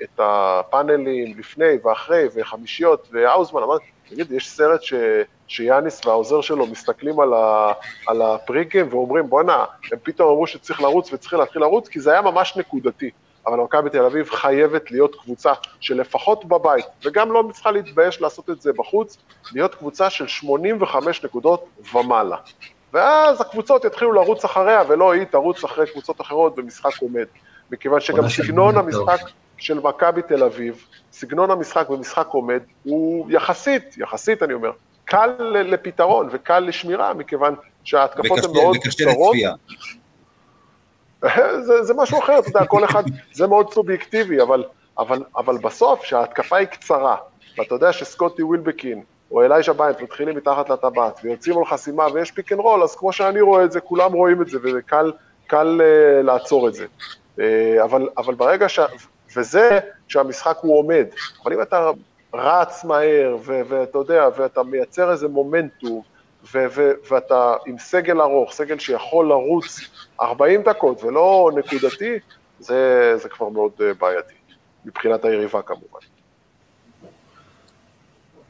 את 0.03 0.19
הפאנלים 0.19 1.39
לפני 1.39 1.79
ואחרי, 1.85 2.29
וחמישיות, 2.35 3.09
והאוזמן, 3.13 3.63
אמרתי, 3.63 3.85
תגיד, 4.09 4.33
יש 4.33 4.49
סרט 4.49 4.83
ש... 4.83 4.95
שיאניס 5.49 6.07
והעוזר 6.07 6.41
שלו 6.41 6.67
מסתכלים 6.67 7.21
על, 7.21 7.35
ה, 7.35 7.73
על 8.07 8.23
הפריגים 8.23 8.87
ואומרים, 8.91 9.27
בואנה, 9.27 9.65
הם 9.93 9.99
פתאום 10.03 10.29
אמרו 10.31 10.47
שצריך 10.47 10.81
לרוץ 10.81 11.13
וצריך 11.13 11.35
להתחיל 11.35 11.63
לרוץ, 11.63 11.89
כי 11.89 12.01
זה 12.01 12.13
היה 12.13 12.23
ממש 12.23 12.57
נקודתי. 12.57 13.11
אבל 13.47 13.59
מכבי 13.59 13.91
תל 13.91 14.05
אביב 14.05 14.31
חייבת 14.31 14.91
להיות 14.91 15.17
קבוצה 15.23 15.53
שלפחות 15.81 16.45
בבית, 16.45 16.87
וגם 17.05 17.33
לא 17.33 17.45
צריכה 17.53 17.71
להתבייש 17.71 18.21
לעשות 18.21 18.51
את 18.51 18.63
זה 18.63 18.73
בחוץ, 18.73 19.19
להיות 19.53 19.75
קבוצה 19.75 20.11
של 20.11 20.27
85 20.27 21.25
נקודות 21.25 21.65
ומעלה. 21.95 22.37
ואז 22.93 23.41
הקבוצות 23.41 23.85
יתחילו 23.85 24.13
לרוץ 24.13 24.45
אחריה, 24.45 24.83
ולא 24.89 25.13
היא 25.13 25.25
תרוץ 25.25 25.65
אחרי 25.65 25.87
קבוצות 25.87 26.21
אחרות 26.21 26.57
במשחק 26.57 27.03
עומד. 27.03 27.27
מכיוון 27.71 28.01
שגם 28.01 28.29
סגנון 28.29 28.77
המשחק 28.77 29.21
של 29.57 29.81
מכבי 29.81 30.23
תל 30.23 30.45
אביב, 30.45 30.87
סגנון 31.13 31.51
המשחק 31.51 31.89
במשחק 31.89 32.27
עומד, 32.29 32.61
הוא 32.83 33.31
יחסית, 33.31 33.99
יחסית 33.99 34.43
אני 34.43 34.55
אומר, 34.55 34.71
קל 35.05 35.31
לפתרון 35.41 36.29
וקל 36.33 36.59
לשמירה, 36.59 37.15
מכיוון 37.15 37.55
שההתקפות 37.85 38.45
הן 38.45 38.53
מאוד 38.53 38.77
קצרות. 38.77 39.37
זה, 41.67 41.83
זה 41.83 41.95
משהו 41.95 42.19
אחר, 42.19 42.39
אתה 42.39 42.49
יודע, 42.49 42.65
כל 42.67 42.85
אחד, 42.85 43.03
זה 43.33 43.47
מאוד 43.47 43.73
סובייקטיבי, 43.73 44.43
אבל, 44.43 44.65
אבל, 44.99 45.25
אבל 45.37 45.59
בסוף, 45.59 46.01
כשההתקפה 46.01 46.57
היא 46.57 46.67
קצרה, 46.67 47.17
ואתה 47.59 47.75
יודע 47.75 47.93
שסקוטי 47.93 48.43
ווילבקין 48.43 49.03
או 49.31 49.43
אלייז'ה 49.43 49.73
בריינט 49.73 50.01
מתחילים 50.01 50.37
מתחת 50.37 50.71
לטבעת 50.71 51.21
ויוצאים 51.25 51.59
על 51.59 51.65
חסימה 51.65 52.07
ויש 52.15 52.31
pick 52.31 52.53
and 52.53 52.61
roll, 52.61 52.83
אז 52.83 52.97
כמו 52.97 53.13
שאני 53.13 53.41
רואה 53.41 53.65
את 53.65 53.73
זה, 53.73 53.81
כולם 53.81 54.13
רואים 54.13 54.43
את 54.43 54.49
זה, 54.49 54.59
וקל 54.63 55.13
קל, 55.47 55.81
uh, 55.81 56.23
לעצור 56.23 56.69
את 56.69 56.75
זה. 56.75 56.87
Uh, 57.37 57.41
אבל, 57.85 58.09
אבל 58.17 58.35
ברגע 58.35 58.69
ש... 58.69 58.81
וזה 59.37 59.79
כשהמשחק 60.09 60.59
הוא 60.61 60.79
עומד. 60.79 61.07
אבל 61.45 61.53
אם 61.53 61.63
אתה 61.63 61.91
רץ 62.35 62.85
מהר, 62.85 63.37
ואתה 63.45 63.99
יודע, 63.99 64.29
ואתה 64.37 64.63
מייצר 64.63 65.11
איזה 65.11 65.29
מומנטום, 65.29 66.03
ואתה 67.11 67.55
עם 67.67 67.79
סגל 67.79 68.21
ארוך, 68.21 68.53
סגל 68.53 68.79
שיכול 68.79 69.29
לרוץ 69.29 69.81
40 70.21 70.63
דקות 70.63 71.05
ולא 71.05 71.51
נקודתי, 71.57 72.19
זה, 72.59 73.13
זה 73.17 73.29
כבר 73.29 73.49
מאוד 73.49 73.73
אה, 73.81 73.95
בעייתי, 74.01 74.35
מבחינת 74.85 75.25
היריבה 75.25 75.63
כמובן. 75.63 76.01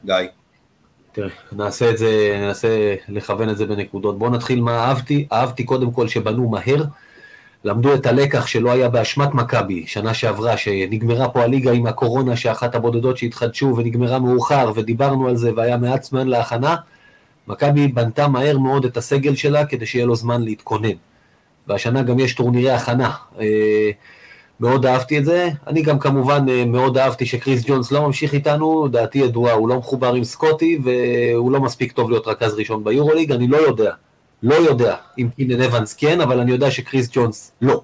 גיא. 0.05 0.15
תראה, 1.11 1.29
נעשה 1.51 1.89
את 1.89 1.97
זה, 1.97 2.37
ננסה 2.41 2.95
לכוון 3.09 3.49
את 3.49 3.57
זה 3.57 3.65
בנקודות. 3.65 4.17
בואו 4.19 4.29
נתחיל 4.29 4.61
מה 4.61 4.79
אהבתי. 4.79 5.27
אהבתי 5.31 5.63
קודם 5.63 5.91
כל 5.91 6.07
שבנו 6.07 6.49
מהר, 6.49 6.83
למדו 7.63 7.93
את 7.93 8.05
הלקח 8.05 8.47
שלא 8.47 8.71
היה 8.71 8.89
באשמת 8.89 9.33
מכבי, 9.33 9.87
שנה 9.87 10.13
שעברה, 10.13 10.57
שנגמרה 10.57 11.29
פה 11.29 11.43
הליגה 11.43 11.71
עם 11.71 11.87
הקורונה, 11.87 12.35
שאחת 12.35 12.75
הבודדות 12.75 13.17
שהתחדשו 13.17 13.73
ונגמרה 13.77 14.19
מאוחר, 14.19 14.71
ודיברנו 14.75 15.27
על 15.27 15.35
זה 15.35 15.51
והיה 15.55 15.77
מעט 15.77 16.03
זמן 16.03 16.27
להכנה. 16.27 16.75
מכבי 17.47 17.87
בנתה 17.87 18.27
מהר 18.27 18.57
מאוד 18.57 18.85
את 18.85 18.97
הסגל 18.97 19.35
שלה 19.35 19.65
כדי 19.65 19.85
שיהיה 19.85 20.05
לו 20.05 20.15
זמן 20.15 20.41
להתכונן. 20.41 20.95
והשנה 21.67 22.01
גם 22.01 22.19
יש 22.19 22.35
טורנירי 22.35 22.71
הכנה. 22.71 23.11
אה, 23.39 23.91
מאוד 24.59 24.85
אהבתי 24.85 25.17
את 25.17 25.25
זה. 25.25 25.49
אני 25.67 25.81
גם 25.81 25.99
כמובן 25.99 26.45
אה, 26.49 26.65
מאוד 26.65 26.97
אהבתי 26.97 27.25
שקריס 27.25 27.63
ג'ונס 27.67 27.91
לא 27.91 28.05
ממשיך 28.07 28.33
איתנו, 28.33 28.87
דעתי 28.87 29.19
ידועה, 29.19 29.53
הוא 29.53 29.69
לא 29.69 29.77
מחובר 29.77 30.13
עם 30.13 30.23
סקוטי 30.23 30.79
והוא 30.83 31.51
לא 31.51 31.59
מספיק 31.59 31.91
טוב 31.91 32.09
להיות 32.09 32.27
רכז 32.27 32.53
ראשון 32.53 32.83
ביורוליג, 32.83 33.31
אני 33.31 33.47
לא 33.47 33.57
יודע 33.57 33.91
לא 34.43 34.55
יודע 34.55 34.95
אם 35.17 35.29
קינן 35.35 35.61
אוונס 35.61 35.93
כן, 35.93 36.21
אבל 36.21 36.39
אני 36.39 36.51
יודע 36.51 36.71
שקריס 36.71 37.09
ג'ונס 37.13 37.51
לא. 37.61 37.81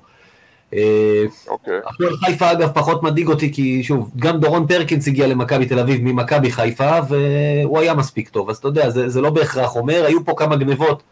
אה, 0.74 1.24
אוקיי. 1.48 1.80
הפועל 1.88 2.18
חיפה 2.18 2.52
אגב 2.52 2.70
פחות 2.74 3.04
מדאיג 3.04 3.28
אותי, 3.28 3.54
כי 3.54 3.84
שוב, 3.84 4.12
גם 4.18 4.40
דורון 4.40 4.68
פרקינס 4.68 5.08
הגיע 5.08 5.28
למכבי 5.28 5.66
תל 5.66 5.80
אביב 5.80 6.02
ממכבי 6.04 6.52
חיפה, 6.52 6.92
והוא 7.10 7.80
היה 7.80 7.94
מספיק 7.94 8.30
טוב, 8.30 8.50
אז 8.50 8.58
אתה 8.58 8.68
יודע, 8.68 8.90
זה, 8.90 9.10
זה 9.10 9.22
לא 9.22 9.30
בהכרח 9.30 9.76
אומר, 9.76 10.06
היו 10.06 10.26
פה 10.26 10.34
כמה 10.38 10.56
גנבות. 10.56 11.04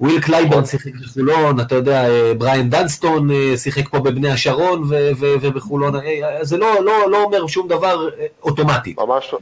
וויל 0.00 0.20
קלייבון 0.20 0.64
שיחק 0.64 0.90
בחולון, 0.94 1.60
אתה 1.60 1.74
יודע, 1.74 2.08
אה, 2.08 2.34
בריאנט 2.34 2.70
דנסטון 2.70 3.30
אה, 3.30 3.56
שיחק 3.56 3.88
פה 3.88 3.98
בבני 3.98 4.30
השרון 4.30 4.82
ובחולון, 5.18 5.94
זה 6.40 6.56
לא, 6.56 6.84
לא, 6.84 7.10
לא 7.10 7.22
אומר 7.22 7.46
שום 7.46 7.68
דבר 7.68 8.08
אוטומטי. 8.42 8.94
ממש 8.98 9.34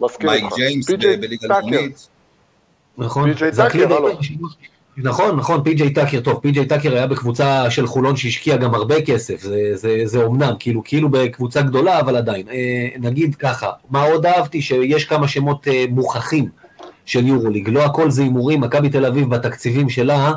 מסכים 0.00 0.30
מייק 0.30 0.44
ג'יימס 0.56 0.90
בליגה 0.90 1.48
לאומית. 1.48 2.08
נכון? 2.98 3.30
זה 3.50 3.64
הכלי, 3.64 3.84
נכון, 5.02 5.36
נכון, 5.36 5.62
פי.ג'יי 5.64 5.92
טאקר, 5.92 6.20
טוב, 6.20 6.38
פי.ג'יי 6.42 6.66
טאקר 6.66 6.94
היה 6.94 7.06
בקבוצה 7.06 7.70
של 7.70 7.86
חולון 7.86 8.16
שהשקיע 8.16 8.56
גם 8.56 8.74
הרבה 8.74 9.02
כסף, 9.02 9.40
זה, 9.40 9.70
זה, 9.74 10.00
זה 10.04 10.22
אומנם, 10.22 10.52
כאילו, 10.58 10.82
כאילו 10.84 11.08
בקבוצה 11.08 11.62
גדולה, 11.62 12.00
אבל 12.00 12.16
עדיין. 12.16 12.48
אה, 12.48 12.88
נגיד 12.98 13.34
ככה, 13.34 13.70
מה 13.90 14.02
עוד 14.02 14.26
אהבתי? 14.26 14.62
שיש 14.62 15.04
כמה 15.04 15.28
שמות 15.28 15.68
אה, 15.68 15.84
מוכחים 15.90 16.48
של 17.04 17.26
יורוליג, 17.26 17.68
לא 17.68 17.84
הכל 17.84 18.10
זה 18.10 18.22
הימורים, 18.22 18.60
מכבי 18.60 18.88
תל 18.88 19.06
אביב 19.06 19.30
בתקציבים 19.30 19.88
שלה, 19.88 20.32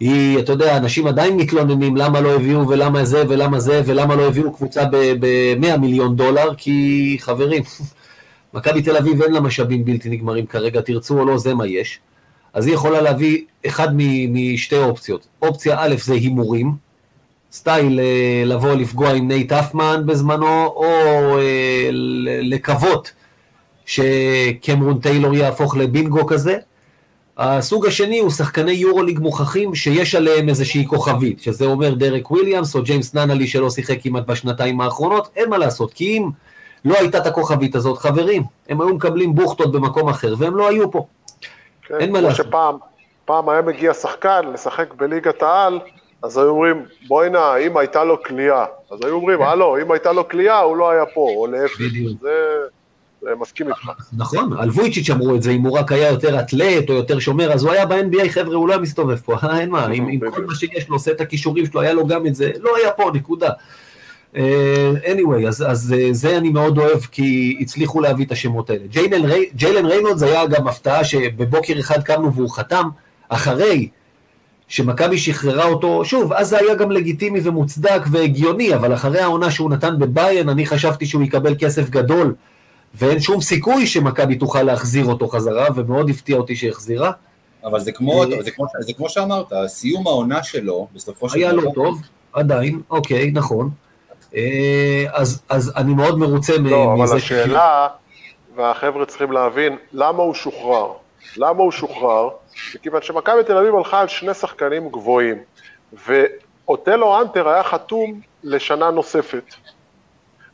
היא, 0.00 0.38
אתה 0.38 0.52
יודע, 0.52 0.76
אנשים 0.76 1.06
עדיין 1.06 1.36
מתלוננים 1.36 1.96
למה 1.96 2.20
לא 2.20 2.34
הביאו 2.34 2.68
ולמה 2.68 3.04
זה 3.04 3.24
ולמה 3.28 3.60
זה 3.60 3.82
ולמה 3.86 4.16
לא 4.16 4.28
הביאו 4.28 4.52
קבוצה 4.52 4.84
ב-100 5.20 5.76
מיליון 5.76 6.16
דולר, 6.16 6.54
כי 6.56 7.16
חברים, 7.20 7.62
מכבי 8.54 8.82
תל 8.82 8.96
אביב 8.96 9.22
אין 9.22 9.32
לה 9.32 9.40
משאבים 9.40 9.84
בלתי 9.84 10.08
נגמרים 10.08 10.46
כרגע, 10.46 10.80
תרצו 10.80 11.18
או 11.20 11.24
לא, 11.24 11.38
זה 11.38 11.54
מה 11.54 11.66
יש. 11.66 12.00
אז 12.52 12.66
היא 12.66 12.74
יכולה 12.74 13.00
להביא 13.00 13.44
אחד 13.66 13.88
משתי 14.28 14.78
אופציות. 14.78 15.26
אופציה 15.42 15.76
א' 15.78 15.94
זה 15.98 16.14
הימורים, 16.14 16.72
סטייל 17.52 18.00
אה, 18.00 18.42
לבוא 18.46 18.74
לפגוע 18.74 19.12
עם 19.12 19.28
נייט 19.28 19.52
האפמן 19.52 20.02
בזמנו, 20.06 20.66
או 20.66 20.84
אה, 21.38 21.88
לקוות 22.42 23.12
שקמרון 23.86 24.98
טיילור 24.98 25.34
יהפוך 25.34 25.76
לבינגו 25.76 26.26
כזה. 26.26 26.56
הסוג 27.38 27.86
השני 27.86 28.18
הוא 28.18 28.30
שחקני 28.30 28.72
יורוליג 28.72 29.18
מוכחים 29.18 29.74
שיש 29.74 30.14
עליהם 30.14 30.48
איזושהי 30.48 30.86
כוכבית, 30.86 31.40
שזה 31.40 31.64
אומר 31.64 31.94
דרק 31.94 32.30
וויליאמס 32.30 32.74
או 32.74 32.82
ג'יימס 32.82 33.14
ננלי 33.14 33.46
שלא 33.46 33.70
שיחק 33.70 33.96
כמעט 34.02 34.26
בשנתיים 34.26 34.80
האחרונות, 34.80 35.28
אין 35.36 35.50
מה 35.50 35.58
לעשות, 35.58 35.92
כי 35.92 36.18
אם 36.18 36.30
לא 36.84 36.98
הייתה 36.98 37.18
את 37.18 37.26
הכוכבית 37.26 37.74
הזאת, 37.74 37.98
חברים, 37.98 38.42
הם 38.68 38.80
היו 38.80 38.94
מקבלים 38.94 39.34
בוכטות 39.34 39.72
במקום 39.72 40.08
אחר, 40.08 40.34
והם 40.38 40.56
לא 40.56 40.68
היו 40.68 40.90
פה. 40.90 41.06
כן, 41.88 41.94
אין 42.00 42.12
מה 42.12 42.20
לעשות. 42.20 42.46
שפעם, 42.46 42.76
פעם 43.24 43.48
היה 43.48 43.62
מגיע 43.62 43.94
שחקן 43.94 44.40
לשחק 44.52 44.94
בליגת 44.94 45.42
העל, 45.42 45.80
אז 46.22 46.38
היו 46.38 46.48
אומרים, 46.48 46.84
בואי 47.08 47.30
נא, 47.30 47.58
אם 47.66 47.76
הייתה 47.76 48.04
לו 48.04 48.22
כליאה. 48.22 48.64
אז 48.90 48.98
היו 49.04 49.14
אומרים, 49.14 49.42
הלו, 49.42 49.78
אם 49.82 49.90
הייתה 49.90 50.12
לו 50.12 50.28
כליאה, 50.28 50.58
הוא 50.58 50.76
לא 50.76 50.90
היה 50.90 51.06
פה, 51.06 51.20
או 51.20 51.46
להפך. 51.46 51.80
בדיוק. 51.80 52.20
זה... 52.20 52.30
זה 53.20 53.28
מסכים 53.40 53.68
איתך. 53.68 53.90
נכון, 54.16 54.52
על 54.58 54.68
וויצ'יץ' 54.68 55.10
אמרו 55.10 55.34
את 55.34 55.42
זה, 55.42 55.50
אם 55.50 55.62
הוא 55.62 55.78
רק 55.78 55.92
היה 55.92 56.08
יותר 56.08 56.40
אתלט 56.40 56.88
או 56.88 56.94
יותר 56.94 57.18
שומר, 57.18 57.52
אז 57.52 57.64
הוא 57.64 57.72
היה 57.72 57.86
ב-NBA, 57.86 58.28
חבר'ה, 58.28 58.54
הוא 58.54 58.68
לא 58.68 58.72
היה 58.72 58.82
מסתובב 58.82 59.16
פה, 59.16 59.34
אה, 59.42 59.60
אין 59.60 59.70
מה, 59.70 59.86
עם 59.86 60.20
כל 60.30 60.44
מה 60.44 60.54
שיש 60.54 60.88
לו, 60.88 60.96
עושה 60.96 61.10
את 61.10 61.20
הכישורים 61.20 61.66
שלו, 61.66 61.80
היה 61.80 61.92
לו 61.92 62.06
גם 62.06 62.26
את 62.26 62.34
זה, 62.34 62.50
לא 62.60 62.76
היה 62.76 62.92
פה, 62.92 63.10
נקודה. 63.14 63.50
אה, 64.36 64.92
anyway, 65.04 65.48
אז, 65.48 65.64
אז 65.68 65.94
אה, 65.98 66.08
זה 66.12 66.36
אני 66.38 66.50
מאוד 66.50 66.78
אוהב, 66.78 67.00
כי 67.00 67.58
הצליחו 67.60 68.00
להביא 68.00 68.26
את 68.26 68.32
השמות 68.32 68.70
האלה. 68.70 68.86
ג'יילן 69.54 69.86
ריינולדס 69.86 70.22
היה 70.22 70.46
גם 70.46 70.68
הפתעה 70.68 71.04
שבבוקר 71.04 71.78
אחד 71.80 72.02
קמנו 72.02 72.34
והוא 72.34 72.50
חתם, 72.50 72.88
אחרי 73.28 73.88
שמכבי 74.68 75.18
שחררה 75.18 75.64
אותו, 75.64 76.04
שוב, 76.04 76.32
אז 76.32 76.48
זה 76.48 76.58
היה 76.58 76.74
גם 76.74 76.90
לגיטימי 76.90 77.40
ומוצדק 77.42 78.00
והגיוני, 78.10 78.74
אבל 78.74 78.94
אחרי 78.94 79.20
העונה 79.20 79.50
שהוא 79.50 79.70
נתן 79.70 79.98
בביין, 79.98 80.48
אני 80.48 80.66
חשבתי 80.66 81.06
שהוא 81.06 81.22
יקבל 81.22 81.54
כסף 81.58 81.90
גדול, 81.90 82.34
ואין 82.94 83.20
שום 83.20 83.40
סיכוי 83.40 83.86
שמכבי 83.86 84.36
תוכל 84.36 84.62
להחזיר 84.62 85.04
אותו 85.04 85.28
חזרה, 85.28 85.66
ומאוד 85.74 86.10
הפתיע 86.10 86.36
אותי 86.36 86.56
שהחזירה. 86.56 87.10
אבל 87.64 87.80
זה 87.80 87.92
כמו, 87.92 88.22
אה, 88.22 88.42
זה 88.42 88.50
כמו, 88.50 88.66
זה 88.80 88.92
כמו 88.92 89.08
שאמרת, 89.08 89.52
סיום 89.66 90.06
העונה 90.06 90.42
שלו, 90.42 90.88
בסופו 90.94 91.28
של 91.28 91.38
דבר... 91.38 91.46
היה 91.46 91.52
לא 91.52 91.70
טוב, 91.74 92.02
עדיין, 92.32 92.80
אוקיי, 92.90 93.30
נכון. 93.30 93.70
אה, 94.36 95.04
אז, 95.12 95.42
אז 95.48 95.72
אני 95.76 95.94
מאוד 95.94 96.18
מרוצה 96.18 96.52
לא, 96.52 96.60
מזה. 96.60 96.70
לא, 96.70 96.94
אבל 96.94 97.16
השאלה, 97.16 97.88
והחבר'ה 98.54 99.06
צריכים 99.06 99.32
להבין, 99.32 99.76
למה 99.92 100.22
הוא 100.22 100.34
שוחרר? 100.34 100.92
למה 101.36 101.62
הוא 101.62 101.72
שוחרר? 101.72 102.28
מכיוון 102.74 103.02
שמכבי 103.02 103.44
תל 103.46 103.56
אביב 103.56 103.74
הלכה 103.74 104.00
על 104.00 104.08
שני 104.08 104.34
שחקנים 104.34 104.88
גבוהים, 104.88 105.36
ואוטלו 106.06 107.20
האנטר 107.20 107.48
היה 107.48 107.62
חתום 107.62 108.20
לשנה 108.44 108.90
נוספת. 108.90 109.54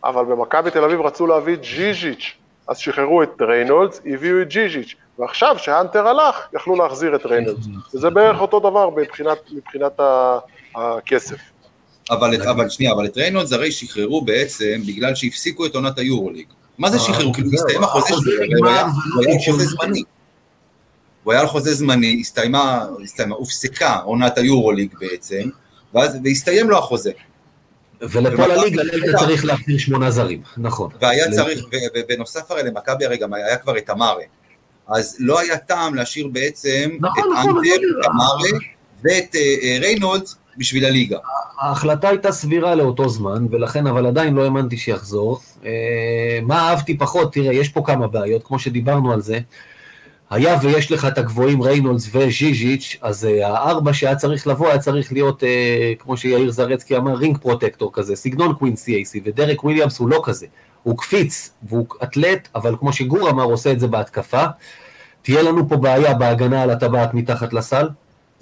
אבל 0.05 0.25
במכבי 0.25 0.71
תל 0.71 0.85
אביב 0.85 1.01
רצו 1.01 1.27
להביא 1.27 1.57
ז'יז'יץ', 1.57 2.33
אז 2.69 2.79
שחררו 2.79 3.23
את 3.23 3.43
ריינולדס, 3.43 4.01
הביאו 4.07 4.43
את 4.43 4.49
ז'יז'יץ', 4.49 4.95
ועכשיו 5.19 5.59
שהאנטר 5.59 6.09
הלך, 6.09 6.49
יכלו 6.53 6.77
להחזיר 6.77 7.17
את 7.17 7.27
ריינולדס. 7.27 7.67
וזה 7.95 8.11
בערך 8.11 8.41
אותו 8.41 8.61
דבר 8.61 8.91
מבחינת, 8.91 9.39
מבחינת 9.53 10.01
הכסף. 10.75 11.54
אבל, 12.11 12.35
את, 12.35 12.41
אבל 12.41 12.69
שנייה, 12.69 12.93
אבל 12.93 13.07
את 13.07 13.17
ריינולדס 13.17 13.53
הרי 13.53 13.73
שחררו 13.73 14.23
בעצם 14.23 14.81
בגלל 14.87 15.15
שהפסיקו 15.15 15.67
את 15.67 15.75
עונת 15.75 15.99
היורוליג. 15.99 16.47
מה 16.79 16.91
זה 16.91 16.99
שחררו? 16.99 17.33
כאילו 17.33 17.51
הסתיים 17.53 17.85
החוזה 17.85 18.09
שלו, 18.09 18.59
הוא 18.59 18.67
היה 18.67 18.81
על 18.81 19.39
חוזה 19.45 19.65
זמני. 19.65 20.03
הוא 21.25 21.33
היה 21.33 21.41
על 21.41 21.47
חוזה 21.47 21.75
זמני, 21.75 22.19
הסתיימה, 22.21 22.87
הסתיימה, 23.05 23.35
הופסקה 23.35 23.97
עונת 23.97 24.39
היורוליג 24.39 24.95
בעצם, 25.01 25.49
ואז, 25.95 26.19
והסתיים 26.25 26.71
לו 26.71 26.79
החוזה. 26.79 27.13
ולכל 28.01 28.51
הליגה 28.51 28.83
היית 28.93 29.17
צריך 29.19 29.45
להחזיר 29.45 29.79
שמונה 29.79 30.11
זרים, 30.11 30.43
נכון. 30.57 30.91
והיה 31.01 31.31
צריך, 31.31 31.65
ובנוסף 31.97 32.51
הרי 32.51 32.63
למכבי 32.63 33.05
הרי 33.05 33.17
גם 33.17 33.35
היה 33.35 33.57
כבר 33.57 33.79
את 33.79 33.91
המארה. 33.91 34.23
אז 34.89 35.17
לא 35.19 35.41
היה 35.41 35.59
טעם 35.59 35.95
להשאיר 35.95 36.29
בעצם 36.29 36.91
נכון, 37.01 37.25
את 37.33 37.39
נכון, 37.39 37.57
האנטר, 37.57 38.01
את 38.01 38.07
אמארה 38.07 38.59
ואת 39.05 39.35
אה, 39.35 39.55
אה, 39.63 39.79
ריינולדס 39.81 40.37
בשביל 40.59 40.85
הליגה. 40.85 41.19
ההחלטה 41.61 42.09
הייתה 42.09 42.33
סבירה 42.33 42.75
לאותו 42.75 43.09
זמן, 43.09 43.47
ולכן, 43.51 43.87
אבל 43.87 44.07
עדיין 44.07 44.35
לא 44.35 44.45
האמנתי 44.45 44.77
שיחזור. 44.77 45.41
אה, 45.65 46.39
מה 46.43 46.71
אהבתי 46.71 46.99
פחות? 46.99 47.33
תראה, 47.33 47.53
יש 47.53 47.69
פה 47.69 47.83
כמה 47.87 48.07
בעיות, 48.07 48.45
כמו 48.45 48.59
שדיברנו 48.59 49.13
על 49.13 49.21
זה. 49.21 49.39
היה 50.31 50.59
ויש 50.63 50.93
לך 50.93 51.05
את 51.05 51.19
הגבוהים 51.19 51.63
ריינולדס 51.63 52.09
וז'יז'יץ', 52.13 52.97
אז 53.03 53.25
אה, 53.25 53.47
הארבע 53.47 53.93
שהיה 53.93 54.17
צריך 54.17 54.47
לבוא 54.47 54.69
היה 54.69 54.79
צריך 54.79 55.13
להיות, 55.13 55.43
אה, 55.43 55.47
כמו 55.99 56.17
שיאיר 56.17 56.51
זרצקי 56.51 56.97
אמר, 56.97 57.15
rim 57.15 57.39
protector 57.39 57.91
כזה, 57.93 58.17
סגנון 58.17 58.55
קווינסי 58.55 58.95
אייסי, 58.95 59.21
ודרק 59.25 59.65
וויליאמס 59.65 59.99
הוא 59.99 60.09
לא 60.09 60.21
כזה, 60.25 60.47
הוא 60.83 60.99
קפיץ 60.99 61.51
והוא 61.63 61.87
אתלט, 62.03 62.49
אבל 62.55 62.77
כמו 62.81 62.93
שגור 62.93 63.31
אמר, 63.31 63.45
עושה 63.45 63.73
את 63.73 63.81
זה 63.81 63.87
בהתקפה. 63.87 64.45
תהיה 65.23 65.43
לנו 65.43 65.69
פה 65.69 65.77
בעיה 65.77 66.15
בהגנה 66.15 66.63
על 66.63 66.71
הטבעת 66.71 67.15
מתחת 67.15 67.53
לסל, 67.53 67.89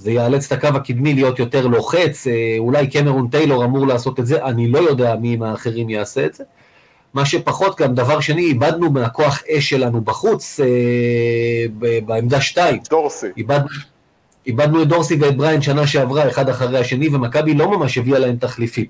זה 0.03 0.12
יאלץ 0.12 0.53
את 0.53 0.53
הקו 0.53 0.76
הקדמי 0.76 1.14
להיות 1.14 1.38
יותר 1.38 1.66
לוחץ, 1.66 2.26
uh, 2.26 2.30
אולי 2.59 2.86
קמרון 2.86 3.28
טיילור 3.28 3.64
אמור 3.64 3.86
לעשות 3.86 4.20
את 4.20 4.26
זה, 4.26 4.44
אני 4.44 4.68
לא 4.68 4.78
יודע 4.78 5.14
מי 5.16 5.36
מהאחרים 5.36 5.90
יעשה 5.90 6.26
את 6.26 6.34
זה. 6.34 6.44
מה 7.14 7.26
שפחות 7.26 7.80
גם, 7.80 7.94
דבר 7.94 8.20
שני, 8.20 8.42
איבדנו 8.42 8.90
מהכוח 8.90 9.42
אש 9.59 9.70
שלנו 9.70 10.00
בחוץ, 10.00 10.61
אה, 10.61 11.96
בעמדה 12.07 12.40
2. 12.40 12.80
דורסי. 12.90 13.26
איבד, 13.36 13.61
איבדנו 14.46 14.82
את 14.82 14.88
דורסי 14.88 15.16
ואת 15.20 15.36
בריין 15.36 15.62
שנה 15.62 15.86
שעברה, 15.86 16.28
אחד 16.28 16.48
אחרי 16.48 16.78
השני, 16.78 17.09
ומכבי 17.09 17.55
לא 17.55 17.70
ממש 17.70 17.98
הביאה 17.98 18.18
להם 18.18 18.36
תחליפים. 18.36 18.86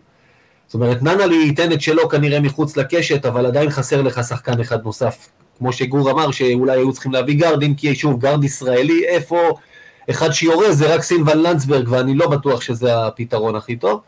זאת 0.66 0.74
אומרת, 0.74 1.02
ננלי 1.02 1.34
ייתן 1.34 1.72
את 1.72 1.80
שלו 1.80 2.08
כנראה 2.08 2.40
מחוץ 2.40 2.76
לקשת, 2.76 3.26
אבל 3.26 3.46
עדיין 3.46 3.70
חסר 3.70 4.02
לך 4.02 4.20
שחקן 4.28 4.60
אחד 4.60 4.84
נוסף. 4.84 5.28
כמו 5.58 5.72
שגור 5.72 6.10
אמר, 6.10 6.30
שאולי 6.30 6.72
היו 6.72 6.92
צריכים 6.92 7.12
להביא 7.12 7.38
גארדים, 7.38 7.74
כי 7.74 7.94
שוב, 7.94 8.20
גארד 8.20 8.44
ישראלי, 8.44 9.04
איפה 9.06 9.56
אחד 10.10 10.30
שיורה 10.30 10.72
זה 10.72 10.94
רק 10.94 11.02
סילבן 11.02 11.38
לנדסברג, 11.38 11.88
ואני 11.88 12.14
לא 12.14 12.28
בטוח 12.28 12.60
שזה 12.60 13.06
הפתרון 13.06 13.56
הכי 13.56 13.76
טוב. 13.76 14.00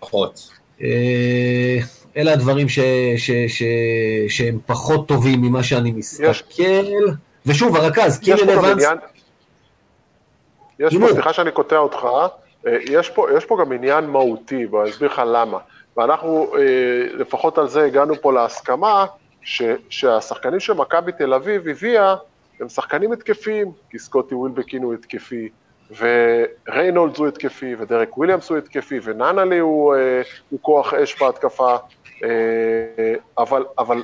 פחות. 0.00 0.50
אה, 0.82 1.78
אלה 2.16 2.32
הדברים 2.32 2.68
ש, 2.68 2.78
ש, 3.16 3.30
ש, 3.48 3.62
שהם 4.28 4.58
פחות 4.66 5.08
טובים 5.08 5.40
ממה 5.40 5.62
שאני 5.62 5.92
מסתכל. 5.92 6.30
יש... 6.30 6.44
ושוב, 7.46 7.76
הרכז, 7.76 8.18
קירן 8.18 8.48
אבנס... 8.48 8.84
יש 10.78 10.96
פה, 10.96 11.06
סליחה 11.12 11.32
שאני 11.32 11.50
קוטע 11.50 11.76
אותך, 11.76 12.06
אה, 12.66 12.76
יש 12.90 13.10
פה, 13.10 13.26
יש 13.36 13.44
פה 13.44 13.56
גם 13.60 13.72
עניין 13.72 14.04
מהותי, 14.04 14.66
ואני 14.66 14.90
אסביר 14.90 15.12
לך 15.12 15.22
למה. 15.26 15.58
ואנחנו, 15.96 16.54
אה, 16.58 16.62
לפחות 17.14 17.58
על 17.58 17.68
זה 17.68 17.84
הגענו 17.84 18.14
פה 18.20 18.32
להסכמה, 18.32 19.06
ש, 19.42 19.62
שהשחקנים 19.88 20.60
שמכבי 20.60 21.12
תל 21.12 21.34
אביב 21.34 21.68
הביאה, 21.68 22.16
הם 22.60 22.68
שחקנים 22.68 23.12
התקפיים, 23.12 23.72
כי 23.90 23.98
סקוטי 23.98 24.34
ווילבקין 24.34 24.82
הוא 24.82 24.94
התקפי, 24.94 25.48
וריינולדס 25.98 27.18
הוא 27.18 27.28
התקפי, 27.28 27.74
ודרק 27.78 28.18
וויליאמס 28.18 28.50
הוא 28.50 28.58
התקפי, 28.58 29.00
וננלי 29.02 29.58
הוא, 29.58 29.94
אה, 29.94 30.22
הוא 30.50 30.58
כוח 30.62 30.94
אש 30.94 31.22
בהתקפה, 31.22 31.76
אה, 32.24 32.28
אבל, 33.38 33.64
אבל, 33.78 34.02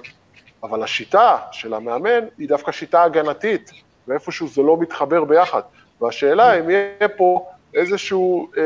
אבל 0.62 0.82
השיטה 0.82 1.36
של 1.52 1.74
המאמן 1.74 2.20
היא 2.38 2.48
דווקא 2.48 2.72
שיטה 2.72 3.02
הגנתית, 3.02 3.70
ואיפשהו 4.08 4.48
זה 4.48 4.62
לא 4.62 4.76
מתחבר 4.76 5.24
ביחד. 5.24 5.62
והשאלה 6.00 6.60
אם 6.60 6.70
יהיה 6.70 7.08
פה 7.16 7.46
איזשהו 7.74 8.50
אה, 8.58 8.62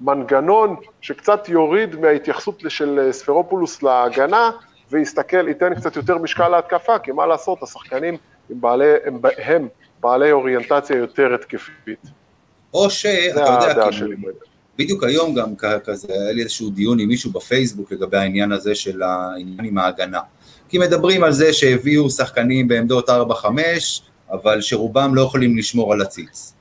מנגנון 0.00 0.76
שקצת 1.00 1.48
יוריד 1.48 2.00
מההתייחסות 2.00 2.62
של 2.68 3.08
ספרופולוס 3.12 3.82
להגנה, 3.82 4.50
ויסתכל, 4.90 5.48
ייתן 5.48 5.74
קצת 5.74 5.96
יותר 5.96 6.18
משקל 6.18 6.48
להתקפה, 6.48 6.98
כי 6.98 7.12
מה 7.12 7.26
לעשות, 7.26 7.62
השחקנים 7.62 8.16
הם 8.50 8.60
בעלי, 8.60 8.84
הם, 9.04 9.20
הם 9.38 9.68
בעלי 10.00 10.32
אוריינטציה 10.32 10.96
יותר 10.96 11.34
התקפית. 11.34 12.06
או 12.74 12.90
שאתה 12.90 13.40
יודע, 13.40 13.90
כאילו, 13.90 14.32
בדיוק 14.78 15.04
היום 15.04 15.34
גם 15.34 15.56
כזה, 15.84 16.08
היה 16.12 16.32
לי 16.32 16.42
איזשהו 16.42 16.70
דיון 16.70 16.98
עם 16.98 17.08
מישהו 17.08 17.30
בפייסבוק 17.30 17.92
לגבי 17.92 18.16
העניין 18.16 18.52
הזה 18.52 18.74
של 18.74 19.02
העניין 19.02 19.64
עם 19.64 19.78
ההגנה. 19.78 20.20
כי 20.68 20.78
מדברים 20.78 21.24
על 21.24 21.32
זה 21.32 21.52
שהביאו 21.52 22.10
שחקנים 22.10 22.68
בעמדות 22.68 23.08
4-5, 23.08 23.12
אבל 24.30 24.60
שרובם 24.60 25.14
לא 25.14 25.22
יכולים 25.22 25.56
לשמור 25.56 25.92
על 25.92 26.00
הציץ. 26.02 26.52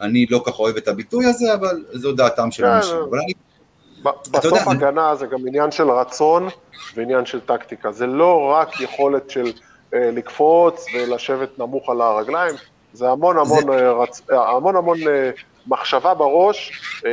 אני 0.00 0.26
לא 0.30 0.42
כך 0.46 0.58
אוהב 0.58 0.76
את 0.76 0.88
הביטוי 0.88 1.26
הזה, 1.26 1.54
אבל 1.54 1.84
זו 1.92 2.12
דעתם 2.12 2.50
של 2.50 2.62
כן, 2.62 2.68
אנשים. 2.68 2.96
אבל 3.10 3.18
אני, 3.18 3.32
בסוף 4.30 4.68
הגנה 4.68 5.14
זה 5.14 5.26
גם 5.26 5.48
עניין 5.48 5.70
של 5.70 5.90
רצון 5.90 6.48
ועניין 6.96 7.26
של 7.26 7.40
טקטיקה. 7.40 7.92
זה 7.92 8.06
לא 8.06 8.54
רק 8.54 8.80
יכולת 8.80 9.30
של 9.30 9.46
אה, 9.46 9.52
לקפוץ 9.92 10.84
ולשבת 10.94 11.58
נמוך 11.58 11.90
על 11.90 12.00
הרגליים, 12.00 12.54
זה 12.92 13.08
המון 13.10 13.38
המון, 13.38 13.62
זה- 13.66 13.72
אה, 13.72 13.92
רצ... 13.92 14.22
אה, 14.32 14.50
המון, 14.50 14.76
המון 14.76 14.98
אה, 15.08 15.30
מחשבה 15.66 16.14
בראש, 16.14 16.72
אה, 17.06 17.10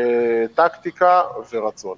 טקטיקה 0.56 1.22
ורצון. 1.52 1.98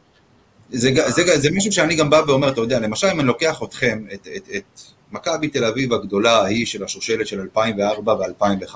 זה, 0.69 0.89
זה, 1.07 1.37
זה 1.39 1.49
משהו 1.55 1.71
שאני 1.71 1.95
גם 1.95 2.09
בא 2.09 2.21
ואומר, 2.27 2.49
אתה 2.49 2.61
יודע, 2.61 2.79
למשל 2.79 3.07
אם 3.07 3.19
אני 3.19 3.27
לוקח 3.27 3.63
אתכם, 3.63 4.03
את, 4.13 4.27
את, 4.35 4.49
את 4.57 4.79
מכבי 5.11 5.47
תל 5.47 5.65
אביב 5.65 5.93
הגדולה 5.93 6.41
ההיא 6.41 6.65
של 6.65 6.83
השושלת 6.83 7.27
של 7.27 7.39
2004 7.41 8.13
ו-2005, 8.13 8.75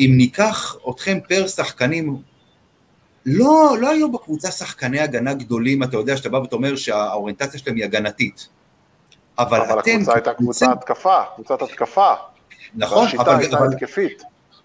אם 0.00 0.10
ניקח 0.16 0.76
אתכם 0.90 1.18
פר 1.28 1.46
שחקנים, 1.46 2.16
לא, 3.26 3.76
לא 3.80 3.90
היו 3.90 4.12
בקבוצה 4.12 4.50
שחקני 4.50 5.00
הגנה 5.00 5.34
גדולים, 5.34 5.82
אתה 5.82 5.96
יודע, 5.96 6.16
שאתה 6.16 6.28
בא 6.28 6.36
ואתה 6.36 6.56
אומר 6.56 6.76
שהאוריינטציה 6.76 7.60
שלהם 7.60 7.76
היא 7.76 7.84
הגנתית. 7.84 8.48
אבל, 9.38 9.60
אבל 9.60 9.80
אתם, 9.80 9.90
הקבוצה 9.90 10.14
הייתה 10.14 10.34
קבוצה 10.34 10.72
התקפה, 10.72 11.22
קבוצת 11.34 11.62
התקפה. 11.62 12.12
נכון, 12.74 13.08
אבל, 13.18 13.38
הייתה 13.38 13.58
אבל 13.58 13.66
התקפית. 13.72 14.22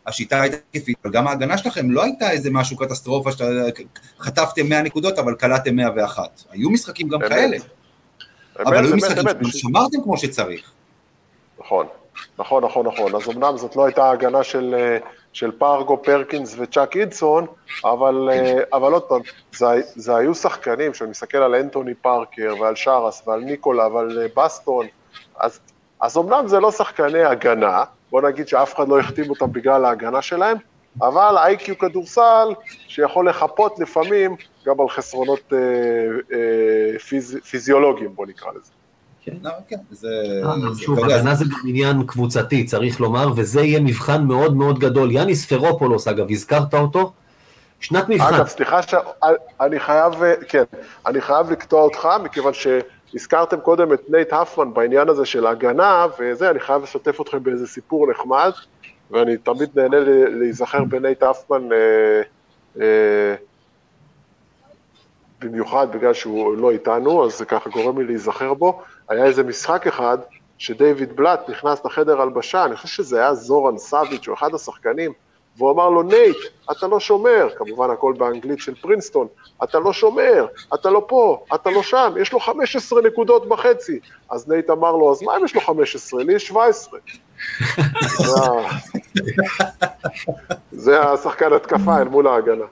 השיטה 0.08 0.42
הייתה 0.42 0.58
התקפית, 0.58 0.98
אבל 1.06 1.14
גם 1.14 1.28
ההגנה 1.28 1.58
שלכם 1.58 1.92
לא 1.92 2.04
הייתה 2.04 2.32
איזה 2.32 2.50
משהו 2.52 2.78
קטסטרופה 2.78 3.32
שאתה 3.32 3.46
חטפתם 4.20 4.70
100 4.70 4.82
נקודות, 4.82 5.20
אבל 5.20 5.36
קלעתם 5.36 5.76
101. 5.76 6.44
היו 6.52 6.70
משחקים 6.70 7.08
גם 7.08 7.22
אמת. 7.22 7.30
כאלה. 7.30 7.58
אבל 8.60 8.78
אמת, 8.78 8.86
היו 8.86 8.96
משחקים. 8.96 9.52
ששמרתם 9.52 10.02
כמו 10.04 10.18
שצריך. 10.18 10.72
נכון, 11.60 11.88
נכון, 12.40 12.66
נכון, 12.66 12.86
נכון. 12.88 13.16
אז 13.16 13.30
אמנם 13.30 13.58
זאת 13.58 13.76
לא 13.76 13.86
הייתה 13.86 14.12
הגנה 14.12 14.44
של, 14.44 14.76
אה, 14.78 14.98
של 15.34 15.52
פרגו, 15.52 16.04
פרקינס 16.04 16.56
וצ'אק 16.58 16.98
אידסון, 16.98 17.46
אבל, 17.86 18.30
אה, 18.32 18.60
אבל 18.74 18.94
עוד 18.94 19.04
פעם, 19.04 19.22
זה, 19.56 19.66
זה 19.96 20.16
היו 20.16 20.36
שחקנים, 20.36 20.92
כשאני 20.92 21.10
מסתכל 21.10 21.38
על 21.38 21.56
אנטוני 21.56 21.94
פארקר 21.94 22.54
ועל 22.60 22.76
שרס 22.76 23.28
ועל 23.28 23.40
ניקולה 23.40 23.88
ועל 23.88 24.20
אה, 24.22 24.44
בסטון, 24.44 24.86
אז, 25.40 25.60
אז 26.02 26.18
אמנם 26.18 26.48
זה 26.48 26.60
לא 26.60 26.72
שחקני 26.72 27.24
הגנה, 27.24 27.84
בוא 28.12 28.22
נגיד 28.22 28.48
שאף 28.48 28.76
אחד 28.76 28.88
לא 28.88 29.00
החתים 29.00 29.30
אותם 29.30 29.52
בגלל 29.52 29.86
ההגנה 29.86 30.22
שלהם, 30.22 30.58
אבל 31.02 31.38
איי-קיו 31.38 31.78
כדורסל 31.78 32.48
שיכול 32.88 33.30
לחפות 33.30 33.80
לפעמים 33.80 34.36
גם 34.66 34.82
על 34.82 34.90
חסרונות 34.90 35.54
אה, 35.54 35.58
אה, 36.34 37.00
פיז, 37.00 37.40
פיזיולוגיים, 37.50 38.16
בוא 38.16 38.26
נקרא 38.26 38.52
לזה. 38.52 38.72
לא, 39.44 39.52
כן, 39.68 39.76
זה... 39.92 40.08
אה, 40.46 40.74
זה- 40.74 40.82
שוב, 40.82 41.00
הגנה 41.00 41.36
זה 41.36 41.46
גם 41.46 41.70
עניין 41.70 42.04
קבוצתי, 42.08 42.66
צריך 42.66 43.02
לומר, 43.02 43.28
וזה 43.36 43.62
יהיה 43.62 43.80
מבחן 43.80 44.24
מאוד 44.24 44.56
מאוד 44.56 44.80
גדול. 44.80 45.12
יאניס 45.12 45.46
פרופולוס, 45.46 46.08
אגב, 46.08 46.26
הזכרת 46.32 46.74
אותו? 46.74 47.14
שנת 47.80 48.10
מבחן. 48.10 48.34
אגב, 48.34 48.48
סליחה 48.48 48.82
שאני 48.82 49.80
חייב, 49.80 50.14
כן, 50.48 50.64
אני 51.06 51.22
חייב 51.22 51.52
לקטוע 51.52 51.82
אותך, 51.82 52.08
מכיוון 52.24 52.54
שהזכרתם 52.54 53.60
קודם 53.60 53.94
את 53.94 54.02
נייט 54.10 54.34
הפמן 54.34 54.74
בעניין 54.74 55.10
הזה 55.10 55.26
של 55.26 55.48
הגנה, 55.48 56.06
וזה, 56.20 56.50
אני 56.50 56.60
חייב 56.60 56.84
לשתף 56.84 57.22
אתכם 57.22 57.44
באיזה 57.44 57.68
סיפור 57.68 58.12
נחמד, 58.12 58.52
ואני 59.12 59.38
תמיד 59.38 59.70
נהנה 59.76 59.98
להיזכר 60.40 60.84
בנייט 60.84 61.24
הפמן, 61.24 61.70
אה, 61.72 62.22
אה, 62.82 63.36
במיוחד 65.42 65.88
בגלל 65.92 66.14
שהוא 66.14 66.58
לא 66.58 66.72
איתנו, 66.72 67.26
אז 67.26 67.38
זה 67.38 67.46
ככה 67.46 67.70
גורם 67.70 68.00
לי 68.00 68.06
להיזכר 68.06 68.54
בו. 68.54 68.82
היה 69.12 69.26
איזה 69.26 69.44
משחק 69.44 69.88
אחד, 69.88 70.18
שדייוויד 70.58 71.16
בלאט 71.16 71.50
נכנס 71.50 71.86
לחדר 71.86 72.22
הלבשה, 72.22 72.66
אני 72.66 72.76
חושב 72.76 72.88
שזה 72.88 73.20
היה 73.20 73.34
זורן 73.34 73.78
סאביץ', 73.78 74.28
הוא 74.28 74.36
אחד 74.36 74.54
השחקנים, 74.54 75.14
והוא 75.58 75.72
אמר 75.72 75.90
לו, 75.90 76.04
נייט, 76.04 76.38
אתה 76.72 76.88
לא 76.88 77.00
שומר, 77.00 77.48
כמובן 77.58 77.90
הכל 77.90 78.14
באנגלית 78.18 78.60
של 78.60 78.76
פרינסטון, 78.76 79.28
אתה 79.64 79.80
לא 79.80 79.94
שומר, 79.94 80.46
אתה 80.74 80.90
לא 80.90 81.06
פה, 81.08 81.46
אתה 81.56 81.70
לא 81.70 81.84
שם, 81.84 82.14
יש 82.22 82.34
לו 82.34 82.40
15 82.40 83.02
נקודות 83.02 83.50
בחצי. 83.50 84.00
אז 84.30 84.50
נייט 84.50 84.70
אמר 84.70 84.92
לו, 84.92 85.12
אז 85.12 85.24
מה 85.24 85.38
אם 85.38 85.46
יש 85.46 85.56
לו 85.56 85.62
15? 85.62 86.24
לי 86.24 86.34
יש 86.34 86.48
17. 86.48 87.00
זה 90.72 91.02
השחקן 91.02 91.54
התקפה 91.54 91.98
אל 91.98 92.08
מול 92.08 92.28
ההגנה. 92.28 92.66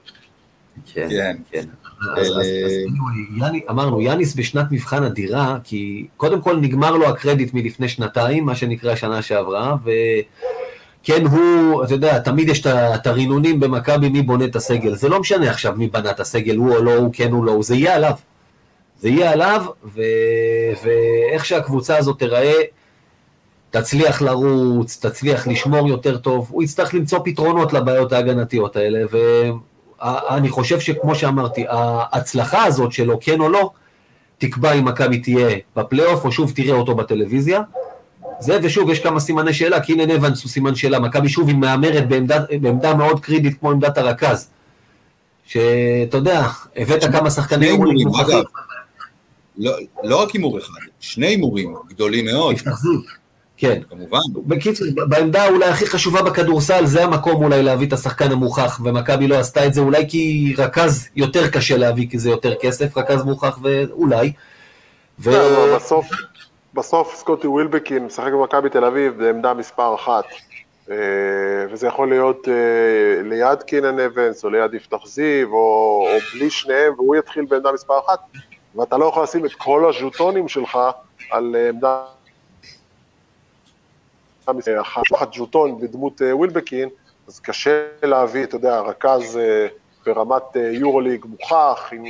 כן, 0.92 1.36
כן. 1.50 1.64
Anyway, 2.02 3.38
יאני, 3.38 3.60
אמרנו, 3.70 4.00
יאניס 4.00 4.34
בשנת 4.34 4.66
מבחן 4.70 5.02
אדירה, 5.04 5.58
כי 5.64 6.06
קודם 6.16 6.40
כל 6.40 6.56
נגמר 6.56 6.96
לו 6.96 7.06
הקרדיט 7.08 7.54
מלפני 7.54 7.88
שנתיים, 7.88 8.46
מה 8.46 8.54
שנקרא 8.54 8.94
שנה 8.94 9.22
שעברה, 9.22 9.76
וכן 9.84 11.26
הוא, 11.26 11.84
אתה 11.84 11.94
יודע, 11.94 12.18
תמיד 12.18 12.48
יש 12.48 12.66
את 12.66 13.06
הרינונים 13.06 13.60
במכבי 13.60 14.08
מי 14.08 14.22
בונה 14.22 14.44
את 14.44 14.56
הסגל, 14.56 14.94
זה 14.94 15.08
לא 15.08 15.20
משנה 15.20 15.50
עכשיו 15.50 15.74
מי 15.76 15.86
בנה 15.86 16.10
את 16.10 16.20
הסגל, 16.20 16.56
הוא 16.56 16.76
או 16.76 16.82
לא, 16.82 16.94
הוא 16.94 17.10
כן 17.12 17.32
או 17.32 17.44
לא, 17.44 17.62
זה 17.62 17.76
יהיה 17.76 17.96
עליו. 17.96 18.14
זה 19.00 19.08
יהיה 19.08 19.32
עליו, 19.32 19.64
ו... 19.84 20.00
ואיך 20.84 21.44
שהקבוצה 21.44 21.96
הזאת 21.96 22.18
תיראה, 22.18 22.54
תצליח 23.70 24.22
לרוץ, 24.22 25.06
תצליח 25.06 25.46
לשמור 25.46 25.88
יותר 25.88 26.18
טוב, 26.18 26.48
הוא 26.50 26.62
יצטרך 26.62 26.94
למצוא 26.94 27.18
פתרונות 27.24 27.72
לבעיות 27.72 28.12
ההגנתיות 28.12 28.76
האלה, 28.76 29.04
ואני 30.02 30.48
חושב 30.48 30.80
שכמו 30.80 31.14
שאמרתי, 31.14 31.64
ההצלחה 31.68 32.64
הזאת 32.64 32.92
שלו, 32.92 33.18
כן 33.20 33.40
או 33.40 33.48
לא, 33.48 33.70
תקבע 34.38 34.72
אם 34.72 34.84
מכבי 34.84 35.18
תהיה 35.18 35.56
בפלייאוף, 35.76 36.24
או 36.24 36.32
שוב 36.32 36.52
תראה 36.56 36.74
אותו 36.74 36.94
בטלוויזיה. 36.94 37.62
זה, 38.40 38.58
ושוב, 38.62 38.90
יש 38.90 39.00
כמה 39.00 39.20
סימני 39.20 39.54
שאלה, 39.54 39.80
כי 39.80 39.92
הנה 39.92 40.14
אבנס 40.14 40.42
הוא 40.42 40.50
סימן 40.50 40.74
שאלה, 40.74 40.98
מכבי 40.98 41.28
שוב 41.28 41.48
היא 41.48 41.56
מהמרת 41.56 42.08
בעמדה, 42.08 42.44
בעמדה 42.60 42.94
מאוד 42.94 43.20
קריטית 43.20 43.60
כמו 43.60 43.70
עמדת 43.70 43.98
הרכז. 43.98 44.50
שאתה 45.44 46.16
יודע, 46.16 46.46
הבאת 46.76 47.04
כמה 47.04 47.30
שחקני 47.30 47.66
שני 47.66 47.72
הימורים. 47.72 48.08
אגב. 48.08 48.42
לא, 49.58 49.72
לא 50.02 50.22
רק 50.22 50.30
הימור 50.30 50.58
אחד, 50.58 50.74
שני 51.00 51.26
הימורים 51.26 51.74
גדולים 51.88 52.24
מאוד, 52.24 52.56
זיו. 52.56 53.19
כן. 53.60 53.80
כמובן. 53.90 54.18
בקיצור, 54.46 54.86
בעמדה 55.08 55.48
אולי 55.48 55.64
הכי 55.64 55.86
חשובה 55.86 56.22
בכדורסל, 56.22 56.86
זה 56.86 57.04
המקום 57.04 57.44
אולי 57.44 57.62
להביא 57.62 57.88
את 57.88 57.92
השחקן 57.92 58.32
המוכח, 58.32 58.80
ומכבי 58.84 59.28
לא 59.28 59.38
עשתה 59.38 59.66
את 59.66 59.74
זה, 59.74 59.80
אולי 59.80 60.08
כי 60.08 60.54
רכז 60.58 61.08
יותר 61.16 61.48
קשה 61.48 61.76
להביא, 61.76 62.10
כי 62.10 62.18
זה 62.18 62.30
יותר 62.30 62.54
כסף, 62.60 62.96
רכז 62.96 63.22
מוכח 63.22 63.58
ואולי. 63.62 64.32
ו... 65.18 65.32
כן, 65.32 65.38
אבל 65.38 65.74
בסוף, 65.76 66.06
בסוף 66.74 67.14
סקוטי 67.14 67.46
ווילבקין 67.46 68.04
משחק 68.04 68.32
במכבי 68.32 68.70
תל 68.70 68.84
אביב 68.84 69.22
בעמדה 69.22 69.54
מספר 69.54 69.94
אחת. 69.94 70.24
אה, 70.90 70.96
וזה 71.70 71.86
יכול 71.86 72.08
להיות 72.08 72.48
אה, 72.48 73.22
ליד 73.22 73.62
קינן 73.62 74.00
אבנס, 74.00 74.44
או 74.44 74.50
ליד 74.50 74.74
יפתח 74.74 75.06
זיו, 75.06 75.52
או, 75.52 76.06
או 76.08 76.18
בלי 76.34 76.50
שניהם, 76.50 76.92
והוא 76.96 77.16
יתחיל 77.16 77.44
בעמדה 77.44 77.72
מספר 77.72 77.98
אחת, 78.06 78.18
ואתה 78.76 78.96
לא 78.98 79.04
יכול 79.04 79.22
לשים 79.22 79.46
את 79.46 79.52
כל 79.52 79.88
הז'וטונים 79.88 80.48
שלך 80.48 80.78
על 81.30 81.56
אה, 81.58 81.68
עמדה 81.68 82.02
אחת, 85.12 85.34
ז'וטון 85.34 85.80
בדמות 85.80 86.22
אה, 86.22 86.36
ווילבקין, 86.36 86.88
אז 87.28 87.40
קשה 87.40 87.86
להביא, 88.02 88.44
אתה 88.44 88.56
יודע, 88.56 88.80
רכז 88.80 89.36
אה, 89.36 89.66
ברמת 90.06 90.56
אה, 90.56 90.70
יורוליג 90.72 91.24
מוכח, 91.24 91.88
עם, 91.92 92.04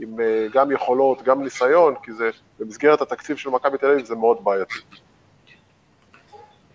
עם 0.00 0.16
גם 0.52 0.72
יכולות, 0.72 1.22
גם 1.22 1.42
ניסיון, 1.42 1.94
כי 2.02 2.12
זה, 2.12 2.30
במסגרת 2.58 3.00
התקציב 3.00 3.36
של 3.36 3.50
מכבי 3.50 3.78
תל 3.78 3.86
אביב 3.86 4.06
זה 4.06 4.14
מאוד 4.14 4.44
בעייתי. 4.44 4.74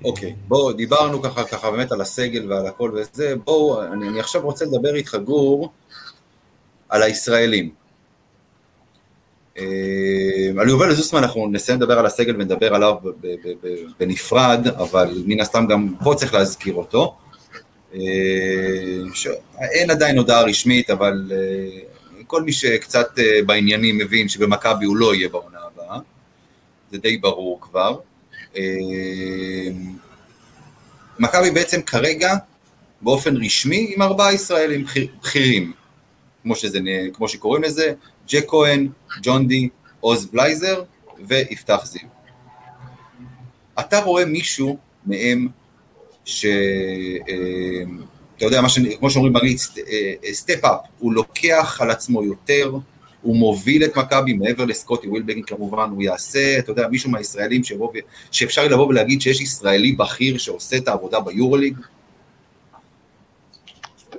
אוקיי, 0.06 0.36
בואו, 0.48 0.74
דיברנו 0.74 1.22
ככה, 1.22 1.44
ככה 1.44 1.72
באמת 1.72 1.92
על 1.92 2.02
הסגל 2.02 2.52
ועל 2.52 2.68
הכל 2.68 2.92
וזה, 2.94 3.36
בואו, 3.44 3.84
אני, 3.84 4.08
אני 4.08 4.20
עכשיו 4.20 4.42
רוצה 4.42 4.66
לדבר 4.66 4.96
איתך, 4.96 5.16
גור, 5.16 5.70
על 6.90 7.04
הישראלים. 7.04 7.81
אה, 9.58 9.64
על 10.60 10.70
יובל 10.70 10.94
זוסמן 10.96 11.24
אנחנו 11.24 11.48
נסיים 11.48 11.82
לדבר 11.82 12.00
על 12.00 12.06
הסגל 12.06 12.36
ונדבר 12.36 12.76
עליו 12.76 12.96
בנפרד, 14.00 14.68
אבל 14.68 15.24
מן 15.26 15.40
הסתם 15.40 15.66
גם 15.70 15.94
פה 16.04 16.14
צריך 16.18 16.34
להזכיר 16.34 16.74
אותו. 16.74 17.16
אה, 17.96 18.00
שאין 19.14 19.90
עדיין 19.92 20.18
הודעה 20.18 20.42
רשמית, 20.44 20.90
אבל 20.90 21.32
אה, 21.32 21.80
כל 22.28 22.44
מי 22.44 22.52
שקצת 22.52 23.20
אה, 23.20 23.40
בעניינים 23.46 23.98
מבין 23.98 24.30
שבמכבי 24.30 24.86
הוא 24.86 24.98
לא 24.98 25.16
יהיה 25.16 25.30
בעונה 25.30 25.58
הבאה, 25.74 25.98
זה 26.92 26.98
די 26.98 27.18
ברור 27.18 27.62
כבר. 27.62 27.98
מכבי 31.20 31.52
בעצם 31.52 31.82
כרגע, 31.82 32.34
באופן 33.02 33.38
רשמי, 33.38 33.92
עם 33.96 34.02
ארבעה 34.02 34.34
ישראלים 34.34 34.84
בכיר- 34.86 35.08
בכירים, 35.22 35.74
כמו, 36.44 36.54
כמו 37.14 37.28
שקוראים 37.28 37.64
לזה, 37.64 37.94
ג'ק 38.32 38.46
כהן, 38.48 38.88
ג'ון 39.22 39.48
די, 39.48 39.70
עוז 40.00 40.26
בלייזר 40.26 40.84
ויפתח 41.28 41.86
זיו. 41.86 42.08
אתה 43.80 44.00
רואה 44.00 44.26
מישהו 44.26 44.78
מהם 45.06 45.48
ש... 46.26 46.46
אה, 46.46 47.84
אתה 48.38 48.46
יודע, 48.46 48.70
ש... 48.70 48.80
כמו 49.00 49.10
שאומרים 49.10 49.34
באנגלית, 49.34 49.60
סטפ 50.32 50.66
אפ, 50.66 50.80
הוא 51.00 51.14
לוקח 51.14 51.78
על 51.82 51.92
עצמו 51.92 52.24
יותר, 52.24 52.72
הוא 53.22 53.36
מוביל 53.36 53.84
את 53.84 53.98
מכבי 53.98 54.34
מעבר 54.34 54.66
לסקוטי 54.66 55.08
ווילבקין 55.08 55.44
כמובן, 55.44 55.90
הוא 55.90 56.04
יעשה, 56.04 56.60
אתה 56.60 56.72
יודע, 56.72 56.88
מישהו 56.88 57.12
מהישראלים 57.12 57.64
שיבוא. 57.64 57.94
שאפשר 58.32 58.68
לבוא 58.68 58.88
ולהגיד 58.88 59.22
שיש 59.22 59.42
ישראלי 59.42 59.92
בכיר 59.92 60.38
שעושה 60.38 60.78
את 60.78 60.88
העבודה 60.88 61.20
ביורוליג? 61.20 61.78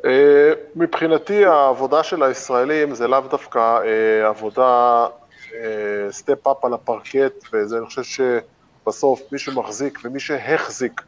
אה, 0.04 0.52
מבחינתי 0.76 1.44
העבודה 1.44 2.02
של 2.02 2.22
הישראלים 2.22 2.94
זה 2.94 3.08
לאו 3.08 3.20
דווקא 3.20 3.78
אה, 3.84 4.28
עבודה 4.28 5.06
step-up 6.10 6.64
על 6.64 6.74
הפרקט, 6.74 7.44
וזה 7.52 7.78
אני 7.78 7.86
חושב 7.86 8.02
שבסוף 8.02 9.22
מי 9.32 9.38
שמחזיק 9.38 9.98
ומי 10.04 10.20
שהחזיק 10.20 11.00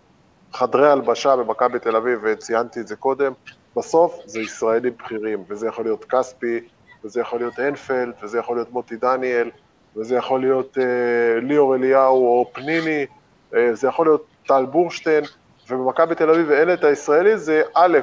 חדרי 0.52 0.90
הלבשה 0.90 1.36
במכבי 1.36 1.78
תל 1.78 1.96
אביב, 1.96 2.20
וציינתי 2.22 2.80
את 2.80 2.88
זה 2.88 2.96
קודם, 2.96 3.32
בסוף 3.76 4.20
זה 4.24 4.40
ישראלים 4.40 4.92
בכירים, 4.98 5.44
וזה 5.48 5.66
יכול 5.66 5.84
להיות 5.84 6.04
כספי, 6.04 6.60
וזה 7.04 7.20
יכול 7.20 7.38
להיות 7.38 7.58
הנפלד, 7.58 8.12
וזה 8.22 8.38
יכול 8.38 8.56
להיות 8.56 8.72
מוטי 8.72 8.96
דניאל, 8.96 9.50
וזה 9.96 10.16
יכול 10.16 10.40
להיות 10.40 10.78
אה, 10.78 11.40
ליאור 11.40 11.74
אליהו 11.74 12.26
או 12.26 12.50
פניני, 12.52 13.06
אה, 13.54 13.74
זה 13.74 13.88
יכול 13.88 14.06
להיות 14.06 14.26
טל 14.46 14.64
בורשטיין, 14.64 15.24
ובמכבי 15.70 16.14
תל 16.14 16.30
אביב 16.30 16.50
אין 16.50 16.72
את 16.72 16.84
הישראלי, 16.84 17.38
זה 17.38 17.62
א', 17.74 17.98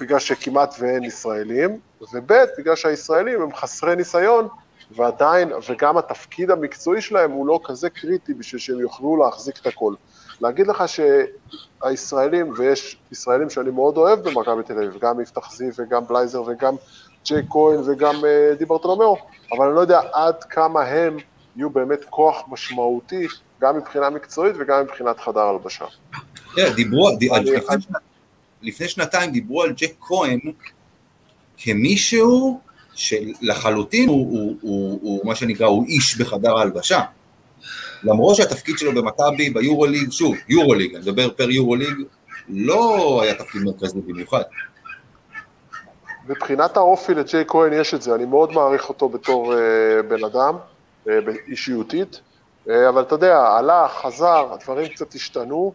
בגלל 0.00 0.18
שכמעט 0.18 0.74
ואין 0.78 1.04
ישראלים, 1.04 1.78
וב', 2.12 2.32
בגלל 2.58 2.76
שהישראלים 2.76 3.42
הם 3.42 3.54
חסרי 3.54 3.96
ניסיון, 3.96 4.48
ועדיין, 4.96 5.52
וגם 5.68 5.98
התפקיד 5.98 6.50
המקצועי 6.50 7.00
שלהם 7.00 7.30
הוא 7.30 7.46
לא 7.46 7.60
כזה 7.64 7.90
קריטי 7.90 8.34
בשביל 8.34 8.60
שהם 8.60 8.80
יוכלו 8.80 9.16
להחזיק 9.16 9.58
את 9.60 9.66
הכל. 9.66 9.94
להגיד 10.40 10.66
לך 10.66 10.84
שהישראלים, 10.88 12.52
ויש 12.56 12.96
ישראלים 13.12 13.50
שאני 13.50 13.70
מאוד 13.70 13.96
אוהב 13.96 14.18
במכבי 14.18 14.62
תל 14.62 14.72
אביב, 14.72 14.98
גם 15.00 15.20
יפתח 15.20 15.52
זיו 15.52 15.72
וגם 15.78 16.06
בלייזר 16.06 16.42
וגם 16.42 16.74
ג'יי 17.24 17.42
כהן 17.50 17.80
וגם 17.86 18.14
uh, 18.14 18.58
דיברטולומיאו, 18.58 19.16
אבל 19.52 19.66
אני 19.66 19.74
לא 19.74 19.80
יודע 19.80 20.00
עד 20.12 20.44
כמה 20.44 20.82
הם 20.82 21.16
יהיו 21.56 21.70
באמת 21.70 22.04
כוח 22.10 22.44
משמעותי, 22.48 23.26
גם 23.60 23.76
מבחינה 23.76 24.10
מקצועית 24.10 24.56
וגם 24.58 24.82
מבחינת 24.82 25.20
חדר 25.20 25.40
הלבשה. 25.40 25.84
דיברו, 26.74 27.10
לפני 28.62 28.88
שנתיים 28.88 29.30
דיברו 29.30 29.62
על 29.62 29.72
ג'ק 29.72 29.92
כהן 30.00 30.40
כמישהו 31.56 32.60
שלחלוטין 32.94 34.08
הוא, 34.08 34.30
הוא, 34.30 34.56
הוא, 34.60 34.98
הוא 35.02 35.26
מה 35.26 35.34
שנקרא, 35.34 35.66
הוא 35.66 35.86
איש 35.86 36.18
בחדר 36.18 36.58
ההלבשה. 36.58 37.00
למרות 38.04 38.36
שהתפקיד 38.36 38.78
שלו 38.78 38.94
במכבי 38.94 39.50
ביורוליג, 39.50 40.10
שוב, 40.10 40.34
יורוליג, 40.48 40.94
אני 40.94 41.02
מדבר 41.02 41.30
פר 41.30 41.50
יורוליג, 41.50 41.94
לא 42.48 43.20
היה 43.22 43.34
תפקיד 43.34 43.62
מרכזי 43.62 44.00
במיוחד. 44.00 44.42
מבחינת 46.28 46.76
האופי 46.76 47.14
לג'יי 47.14 47.44
כהן 47.48 47.72
יש 47.72 47.94
את 47.94 48.02
זה, 48.02 48.14
אני 48.14 48.24
מאוד 48.24 48.52
מעריך 48.52 48.88
אותו 48.88 49.08
בתור 49.08 49.54
uh, 49.54 49.56
בן 50.08 50.24
אדם, 50.24 50.56
uh, 51.06 51.10
אישיותית, 51.48 52.20
uh, 52.66 52.70
אבל 52.88 53.02
אתה 53.02 53.14
יודע, 53.14 53.38
הלך, 53.38 53.92
חזר, 53.92 54.52
הדברים 54.52 54.88
קצת 54.88 55.14
השתנו, 55.14 55.72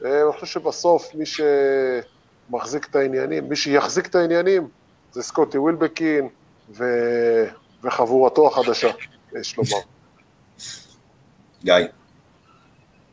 uh, 0.00 0.04
אני 0.04 0.32
חושב 0.32 0.46
שבסוף 0.46 1.14
מי 1.14 1.26
שמחזיק 2.50 2.86
את 2.90 2.96
העניינים, 2.96 3.48
מי 3.48 3.56
שיחזיק 3.56 4.06
את 4.06 4.14
העניינים 4.14 4.68
זה 5.12 5.22
סקוטי 5.22 5.58
ווילבקין 5.58 6.28
ו... 6.70 6.84
וחבורתו 7.84 8.46
החדשה, 8.46 8.90
יש 9.40 9.56
לומר. 9.56 9.84
גיא. 11.64 11.74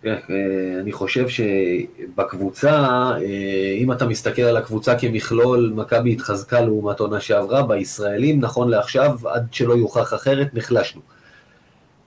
כן, 0.01 0.15
אה, 0.29 0.79
אני 0.81 0.91
חושב 0.91 1.25
שבקבוצה, 1.27 2.71
אה, 2.71 3.77
אם 3.77 3.91
אתה 3.91 4.05
מסתכל 4.05 4.41
על 4.41 4.57
הקבוצה 4.57 4.99
כמכלול, 4.99 5.73
מכבי 5.75 6.13
התחזקה 6.13 6.61
לעומת 6.61 6.99
עונה 6.99 7.19
שעברה, 7.19 7.63
בישראלים, 7.63 8.39
נכון 8.39 8.69
לעכשיו, 8.69 9.29
עד 9.29 9.47
שלא 9.51 9.73
יוכח 9.73 10.13
אחרת, 10.13 10.53
נחלשנו. 10.53 11.01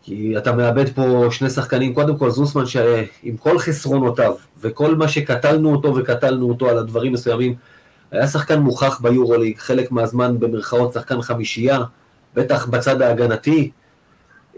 כי 0.09 0.39
אתה 0.39 0.53
מאבד 0.53 0.89
פה 0.89 1.29
שני 1.31 1.51
שחקנים, 1.51 1.95
קודם 1.95 2.17
כל 2.17 2.31
זוסמן 2.31 2.67
שעם 2.67 3.37
כל 3.39 3.59
חסרונותיו, 3.59 4.35
וכל 4.61 4.97
מה 4.97 5.09
שקטלנו 5.09 5.73
אותו 5.73 5.97
וקטלנו 5.97 6.49
אותו 6.49 6.69
על 6.69 6.79
הדברים 6.79 7.13
מסוימים, 7.13 7.55
היה 8.11 8.27
שחקן 8.27 8.61
מוכח 8.61 9.01
ביורוליג, 9.01 9.59
חלק 9.59 9.93
מהזמן 9.93 10.41
במרכאות 10.41 10.93
שחקן 10.93 11.23
חמישייה, 11.23 11.81
בטח 12.35 12.67
בצד 12.67 13.03
ההגנתי, 13.03 13.71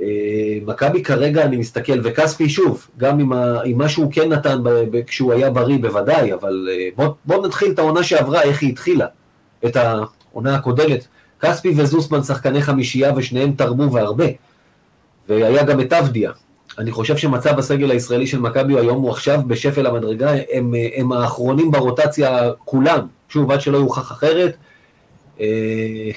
אה, 0.00 0.06
מכבי 0.66 1.02
כרגע, 1.02 1.44
אני 1.44 1.56
מסתכל, 1.56 2.00
וכספי 2.02 2.48
שוב, 2.48 2.86
גם 2.98 3.18
עם, 3.18 3.32
ה, 3.32 3.60
עם 3.64 3.78
מה 3.78 3.88
שהוא 3.88 4.12
כן 4.12 4.32
נתן 4.32 4.62
ב, 4.62 4.68
ב, 4.68 5.02
כשהוא 5.02 5.32
היה 5.32 5.50
בריא 5.50 5.78
בוודאי, 5.78 6.34
אבל 6.34 6.68
אה, 6.72 6.88
בוא, 6.96 7.14
בוא 7.24 7.46
נתחיל 7.46 7.72
את 7.72 7.78
העונה 7.78 8.02
שעברה, 8.02 8.42
איך 8.42 8.62
היא 8.62 8.70
התחילה, 8.70 9.06
את 9.66 9.76
העונה 9.76 10.54
הקודמת. 10.54 11.06
כספי 11.40 11.72
וזוסמן 11.76 12.22
שחקני 12.22 12.62
חמישייה 12.62 13.12
ושניהם 13.16 13.52
תרמו 13.52 13.92
והרבה. 13.92 14.26
והיה 15.30 15.64
גם 15.64 15.80
את 15.80 15.92
אבדיה. 15.92 16.30
אני 16.78 16.90
חושב 16.90 17.16
שמצב 17.16 17.58
הסגל 17.58 17.90
הישראלי 17.90 18.26
של 18.26 18.40
מכבי 18.40 18.78
היום 18.78 19.02
הוא 19.02 19.10
עכשיו 19.10 19.40
בשפל 19.46 19.86
המדרגה, 19.86 20.32
הם, 20.52 20.74
הם 20.96 21.12
האחרונים 21.12 21.70
ברוטציה 21.70 22.50
כולם. 22.64 23.06
שוב, 23.28 23.50
עד 23.50 23.60
שלא 23.60 23.78
יוכח 23.78 24.12
אחרת. 24.12 24.56
אה, 25.40 26.10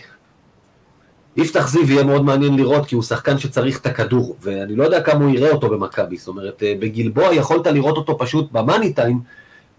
יפתח 1.38 1.68
זיו 1.68 1.92
יהיה 1.92 2.04
מאוד 2.04 2.26
מעניין 2.26 2.56
לראות, 2.56 2.86
כי 2.86 2.96
הוא 2.96 3.04
שחקן 3.04 3.38
שצריך 3.38 3.80
את 3.80 3.86
הכדור, 3.86 4.36
ואני 4.42 4.76
לא 4.76 4.84
יודע 4.84 5.02
כמה 5.02 5.26
הוא 5.26 5.36
יראה 5.36 5.52
אותו 5.52 5.70
במכבי, 5.70 6.18
זאת 6.18 6.28
אומרת, 6.28 6.64
אה, 6.64 6.74
בגלבוע 6.80 7.34
יכולת 7.34 7.68
לראות 7.68 7.98
אותו 7.98 8.18
פשוט 8.18 8.52
במאני 8.52 8.94
טיים, 8.94 9.20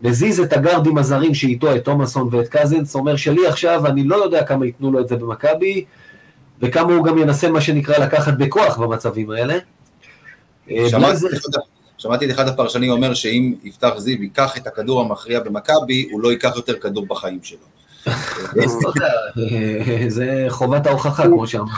מזיז 0.03 0.41
את 0.41 0.53
הגארדים 0.53 0.99
הזרים 0.99 1.35
שאיתו, 1.35 1.77
את 1.77 1.85
תומאסון 1.85 2.29
ואת 2.33 2.49
קזינס, 2.49 2.95
אומר 2.95 3.17
שלי 3.17 3.47
עכשיו, 3.47 3.87
אני 3.87 4.05
לא 4.05 4.17
יודע 4.17 4.45
כמה 4.45 4.67
ייתנו 4.67 4.93
לו 4.93 5.01
את 5.01 5.09
זה 5.09 5.17
במכבי, 5.17 5.85
וכמה 6.65 6.95
הוא 6.95 7.05
גם 7.05 7.19
ינסה 7.19 7.51
מה 7.51 7.61
שנקרא 7.61 7.99
לקחת 7.99 8.35
בכוח 8.39 8.79
במצבים 8.79 9.31
האלה. 9.31 9.59
אה, 10.71 10.89
שמעתי 11.99 12.27
את 12.27 12.31
אחד 12.31 12.49
הפרשנים 12.49 12.91
אומר 12.91 13.15
שאם 13.15 13.55
יפתח 13.65 13.93
זיו 13.97 14.23
ייקח 14.23 14.57
את 14.57 14.67
הכדור 14.67 15.01
המכריע 15.01 15.41
במכבי, 15.41 16.09
הוא 16.13 16.21
לא 16.21 16.29
ייקח 16.29 16.53
יותר 16.57 16.79
כדור 16.79 17.07
בחיים 17.07 17.39
שלו. 17.43 17.59
זה 20.09 20.47
חובת 20.49 20.87
ההוכחה, 20.87 21.23
כמו 21.23 21.47
שאמרנו. 21.47 21.71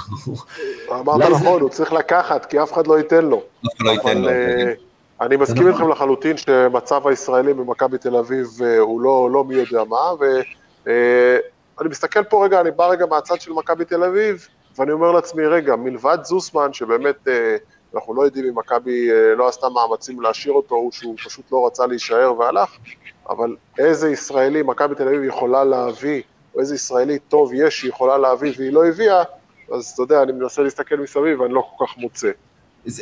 אמרת 0.90 1.30
נכון, 1.30 1.60
הוא 1.60 1.70
צריך 1.70 1.92
לקחת, 1.92 2.46
כי 2.46 2.62
אף 2.62 2.72
אחד 2.72 2.86
לא 2.86 2.98
ייתן 2.98 3.24
לו. 3.24 3.42
אף 3.66 3.76
אחד 3.76 3.84
לא 3.84 3.90
ייתן 3.90 4.18
לו. 4.18 4.28
אה, 4.28 4.34
כן. 4.34 4.72
אני 5.20 5.36
מסכים 5.36 5.68
איתכם 5.68 5.88
לחלוטין 5.88 6.36
שמצב 6.36 7.06
הישראלים 7.06 7.56
במכבי 7.56 7.98
תל 7.98 8.16
אביב 8.16 8.46
אה, 8.64 8.78
הוא 8.78 9.00
לא, 9.00 9.28
לא 9.32 9.44
מי 9.44 9.54
יודע 9.54 9.84
מה, 9.84 10.12
ואני 10.20 11.88
מסתכל 11.88 12.24
פה 12.24 12.44
רגע, 12.44 12.60
אני 12.60 12.70
בא 12.70 12.86
רגע 12.86 13.06
מהצד 13.06 13.40
של 13.40 13.52
מכבי 13.52 13.84
תל 13.84 14.04
אביב, 14.04 14.48
ואני 14.78 14.92
אומר 14.92 15.12
לעצמי, 15.12 15.46
רגע, 15.46 15.76
מלבד 15.76 16.18
זוסמן, 16.22 16.72
שבאמת 16.72 17.28
אה, 17.28 17.56
אנחנו 17.94 18.14
לא 18.14 18.22
יודעים 18.22 18.44
אם 18.44 18.58
מכבי 18.58 19.08
לא 19.36 19.48
עשתה 19.48 19.66
מאמצים 19.68 20.20
להשאיר 20.20 20.54
אותו, 20.54 20.74
או 20.74 20.88
שהוא 20.92 21.16
פשוט 21.16 21.52
לא 21.52 21.66
רצה 21.66 21.86
להישאר 21.86 22.38
והלך, 22.38 22.70
אבל 23.28 23.56
איזה 23.78 24.10
ישראלי 24.10 24.62
מכבי 24.62 24.94
תל 24.94 25.08
אביב 25.08 25.24
יכולה 25.24 25.64
להביא, 25.64 26.22
או 26.54 26.60
איזה 26.60 26.74
ישראלי 26.74 27.18
טוב 27.18 27.50
יש 27.54 27.80
שהיא 27.80 27.88
יכולה 27.88 28.18
להביא 28.18 28.52
והיא 28.58 28.72
לא 28.72 28.86
הביאה, 28.86 29.22
אז 29.74 29.90
אתה 29.94 30.02
יודע, 30.02 30.22
אני 30.22 30.32
מנסה 30.32 30.62
להסתכל 30.62 30.96
מסביב 30.96 31.40
ואני 31.40 31.54
לא 31.54 31.68
כל 31.76 31.86
כך 31.86 31.98
מוצא. 31.98 32.30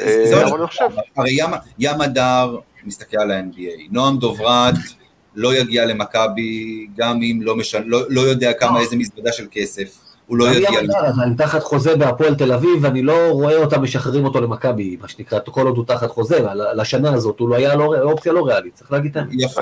אה, 0.01 0.45
אבל 0.45 0.59
אני 0.59 0.67
חושב... 0.67 0.85
הרי 1.17 1.37
ים 1.79 2.01
הדר 2.01 2.59
מסתכל 2.85 3.17
על 3.17 3.31
ה-NBA, 3.31 3.81
נועם 3.91 4.19
דוברת 4.19 4.75
לא 5.35 5.55
יגיע 5.55 5.85
למכבי, 5.85 6.87
גם 6.97 7.23
אם 7.23 7.39
לא. 7.43 7.57
לא, 7.85 8.01
לא 8.09 8.21
יודע 8.21 8.53
כמה, 8.53 8.81
איזה 8.81 8.97
מזוודה 8.97 9.33
של 9.33 9.47
כסף. 9.51 10.04
הוא 10.27 10.39
לא 10.39 10.45
יגיע. 10.45 10.81
אני 11.23 11.37
תחת 11.37 11.63
חוזה 11.63 11.97
בהפועל 11.97 12.35
תל 12.35 12.53
אביב, 12.53 12.85
ואני 12.85 13.03
לא 13.03 13.29
רואה 13.31 13.57
אותם 13.57 13.83
משחררים 13.83 14.25
אותו 14.25 14.41
למכבי, 14.41 14.97
מה 15.01 15.09
שנקרא, 15.09 15.39
כל 15.51 15.67
עוד 15.67 15.77
הוא 15.77 15.85
תחת 15.85 16.11
חוזה, 16.11 16.41
לשנה 16.75 17.15
הזאת 17.15 17.41
הוא 17.41 17.49
לא 17.49 17.55
היה 17.55 17.75
לא, 17.75 17.95
אופציה 18.03 18.33
לא 18.33 18.47
ריאלית, 18.47 18.75
צריך 18.75 18.93
להגיד 18.93 19.11
את 19.11 19.17
האמת. 19.17 19.29
יפה. 19.33 19.61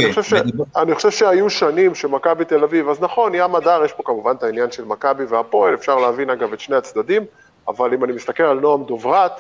אני 0.77 0.95
חושב 0.95 1.11
שהיו 1.11 1.51
שנים 1.51 1.95
שמכבי 1.95 2.45
תל 2.45 2.65
אביב, 2.65 2.89
אז 2.89 3.01
נכון, 3.01 3.35
ים 3.35 3.55
הדר, 3.55 3.83
יש 3.85 3.93
פה 3.93 4.03
כמובן 4.03 4.35
את 4.39 4.43
העניין 4.43 4.71
של 4.71 4.85
מכבי 4.85 5.25
והפועל, 5.25 5.75
אפשר 5.75 5.97
להבין 5.97 6.31
אגב 6.31 6.53
את 6.53 6.61
שני 6.61 6.77
הצדדים, 6.77 7.23
אבל 7.69 7.95
אם 7.95 8.05
אני 8.05 8.13
מסתכל 8.13 8.43
על 8.43 8.61
נועם 8.61 8.85
דוברת, 8.85 9.33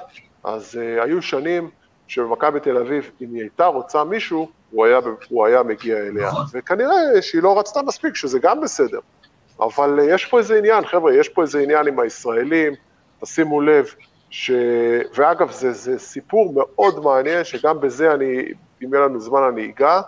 אז 0.44 0.74
uh, 0.74 1.04
היו 1.04 1.22
שנים 1.22 1.70
שבמכבי 2.08 2.60
תל 2.60 2.76
אביב, 2.76 3.10
אם 3.20 3.34
היא 3.34 3.40
הייתה 3.42 3.66
רוצה 3.66 4.04
מישהו, 4.04 4.48
הוא 4.70 4.86
היה, 4.86 4.98
הוא 5.28 5.46
היה 5.46 5.62
מגיע 5.62 5.96
אליה. 5.96 6.28
נכון. 6.28 6.44
וכנראה 6.52 7.22
שהיא 7.22 7.42
לא 7.42 7.58
רצתה 7.58 7.82
מספיק, 7.82 8.16
שזה 8.16 8.38
גם 8.38 8.60
בסדר. 8.60 8.98
אבל 9.60 10.00
אה, 10.00 10.14
יש 10.14 10.26
פה 10.26 10.38
איזה 10.38 10.58
עניין, 10.58 10.84
חבר'ה, 10.84 11.14
יש 11.14 11.28
פה 11.28 11.42
איזה 11.42 11.60
עניין 11.60 11.86
עם 11.88 12.00
הישראלים, 12.00 12.72
תשימו 13.20 13.60
לב, 13.60 13.86
ש... 14.30 14.50
ואגב, 15.14 15.50
זה, 15.50 15.72
זה 15.72 15.98
סיפור 15.98 16.54
מאוד 16.54 17.04
מעניין, 17.04 17.44
שגם 17.44 17.80
בזה 17.80 18.12
אני, 18.14 18.42
אם 18.84 18.94
יהיה 18.94 19.04
לנו 19.04 19.20
זמן 19.20 19.42
אני 19.42 19.72
אגע, 19.76 20.00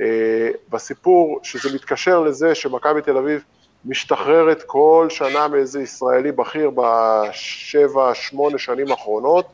אה, 0.00 0.50
בסיפור 0.70 1.40
שזה 1.42 1.74
מתקשר 1.74 2.20
לזה 2.20 2.54
שמכבי 2.54 3.02
תל 3.02 3.16
אביב 3.16 3.44
משתחררת 3.84 4.62
כל 4.62 5.06
שנה 5.10 5.48
מאיזה 5.48 5.82
ישראלי 5.82 6.32
בכיר 6.32 6.70
בשבע, 6.70 8.14
שמונה 8.14 8.58
שנים 8.58 8.90
האחרונות, 8.90 9.46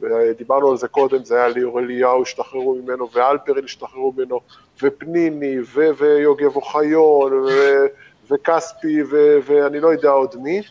ודיברנו 0.00 0.70
על 0.70 0.76
זה 0.76 0.88
קודם, 0.88 1.24
זה 1.24 1.36
היה 1.36 1.48
ליאור 1.48 1.80
אליהו, 1.80 2.22
השתחררו 2.22 2.74
ממנו, 2.74 3.08
ואלפרין 3.12 3.64
השתחררו 3.64 4.12
ממנו, 4.16 4.40
ופניני, 4.82 5.56
ו- 5.60 5.96
ויוגב 5.98 6.56
אוחיון, 6.56 7.32
ו- 7.32 7.86
וכספי 8.30 9.02
ו- 9.02 9.38
ואני 9.46 9.80
לא 9.80 9.88
יודע 9.88 10.10
עוד 10.10 10.36
מי. 10.42 10.62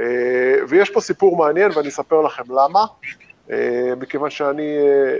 אה, 0.00 0.54
ויש 0.68 0.90
פה 0.90 1.00
סיפור 1.00 1.36
מעניין 1.36 1.70
ואני 1.74 1.88
אספר 1.88 2.22
לכם 2.22 2.42
למה, 2.48 2.84
אה, 3.50 3.92
מכיוון 4.00 4.30
שאני 4.30 4.76
אה, 4.78 5.16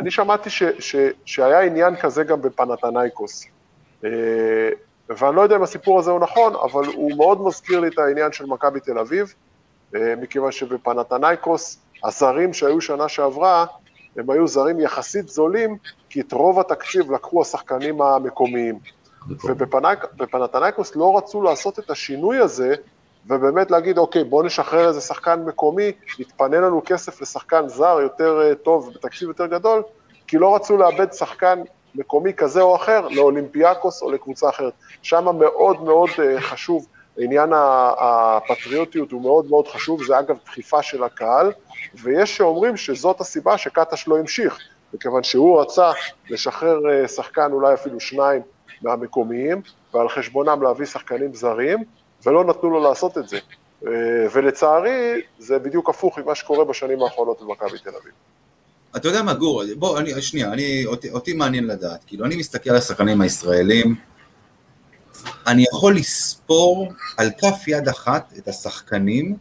אני 0.00 0.10
שמעתי 0.10 0.50
ש, 0.50 0.62
ש, 0.78 0.96
שהיה 1.24 1.60
עניין 1.60 1.96
כזה 1.96 2.24
גם 2.24 2.42
בפנתנייקוס. 2.42 3.46
ואני 5.08 5.36
לא 5.36 5.40
יודע 5.40 5.56
אם 5.56 5.62
הסיפור 5.62 5.98
הזה 5.98 6.10
הוא 6.10 6.20
נכון, 6.20 6.54
אבל 6.54 6.84
הוא 6.94 7.16
מאוד 7.16 7.40
מזכיר 7.42 7.80
לי 7.80 7.88
את 7.88 7.98
העניין 7.98 8.32
של 8.32 8.46
מכבי 8.46 8.80
תל 8.80 8.98
אביב, 8.98 9.34
מכיוון 9.92 10.52
שבפנתנייקוס, 10.52 11.78
הזרים 12.04 12.52
שהיו 12.52 12.80
שנה 12.80 13.08
שעברה, 13.08 13.66
הם 14.16 14.30
היו 14.30 14.48
זרים 14.48 14.80
יחסית 14.80 15.28
זולים, 15.28 15.76
כי 16.08 16.20
את 16.20 16.32
רוב 16.32 16.60
התקציב 16.60 17.12
לקחו 17.12 17.42
השחקנים 17.42 18.02
המקומיים. 18.02 18.78
ובפנתנייקוס 19.28 20.96
לא 20.96 21.16
רצו 21.16 21.42
לעשות 21.42 21.78
את 21.78 21.90
השינוי 21.90 22.38
הזה, 22.38 22.74
ובאמת 23.26 23.70
להגיד, 23.70 23.98
אוקיי, 23.98 24.24
בואו 24.24 24.42
נשחרר 24.42 24.88
איזה 24.88 25.00
שחקן 25.00 25.42
מקומי, 25.46 25.92
יתפנה 26.18 26.60
לנו 26.60 26.82
כסף 26.86 27.20
לשחקן 27.20 27.68
זר 27.68 27.98
יותר 28.02 28.40
אה, 28.42 28.54
טוב, 28.54 28.90
בתקציב 28.94 29.28
יותר 29.28 29.46
גדול, 29.46 29.82
כי 30.26 30.38
לא 30.38 30.54
רצו 30.54 30.76
לאבד 30.76 31.12
שחקן 31.12 31.62
מקומי 31.94 32.34
כזה 32.34 32.62
או 32.62 32.76
אחר 32.76 33.08
לאולימפיאקוס 33.08 34.02
או 34.02 34.10
לקבוצה 34.10 34.48
אחרת. 34.48 34.72
שם 35.02 35.36
מאוד 35.38 35.82
מאוד 35.82 36.10
אה, 36.18 36.40
חשוב, 36.40 36.86
עניין 37.18 37.52
הפטריוטיות 37.98 39.12
הוא 39.12 39.22
מאוד 39.22 39.50
מאוד 39.50 39.68
חשוב, 39.68 40.04
זה 40.04 40.18
אגב 40.18 40.36
דחיפה 40.44 40.82
של 40.82 41.04
הקהל, 41.04 41.52
ויש 42.02 42.36
שאומרים 42.36 42.76
שזאת 42.76 43.20
הסיבה 43.20 43.58
שקטש 43.58 44.08
לא 44.08 44.18
המשיך, 44.18 44.58
מכיוון 44.94 45.22
שהוא 45.22 45.60
רצה 45.60 45.90
לשחרר 46.30 46.80
אה, 46.90 47.08
שחקן, 47.08 47.52
אולי 47.52 47.74
אפילו 47.74 48.00
שניים 48.00 48.42
מהמקומיים, 48.84 49.62
ועל 49.94 50.08
חשבונם 50.08 50.62
להביא 50.62 50.86
שחקנים 50.86 51.34
זרים, 51.34 51.78
ולא 52.26 52.44
נתנו 52.44 52.70
לו 52.70 52.80
לעשות 52.80 53.18
את 53.18 53.28
זה. 53.28 53.38
אה, 53.86 53.90
ולצערי, 54.32 55.20
זה 55.38 55.58
בדיוק 55.58 55.88
הפוך 55.90 56.18
ממה 56.18 56.34
שקורה 56.34 56.64
בשנים 56.64 57.02
האחרונות 57.02 57.42
במכבי 57.42 57.78
תל 57.78 57.90
אביב. 57.90 58.12
אתה 58.96 59.08
יודע 59.08 59.22
מה, 59.22 59.34
גור, 59.34 59.62
בוא, 59.78 59.98
אני, 59.98 60.22
שנייה, 60.22 60.52
אני, 60.52 60.86
אותי, 60.86 61.10
אותי 61.10 61.32
מעניין 61.32 61.66
לדעת, 61.66 62.04
כאילו, 62.06 62.24
אני 62.24 62.36
מסתכל 62.36 62.70
על 62.70 62.76
השחקנים 62.76 63.20
הישראלים, 63.20 63.94
אני 65.46 65.64
יכול 65.72 65.96
לספור 65.96 66.92
על 67.16 67.30
כף 67.38 67.68
יד 67.68 67.88
אחת 67.88 68.32
את 68.38 68.48
השחקנים 68.48 69.36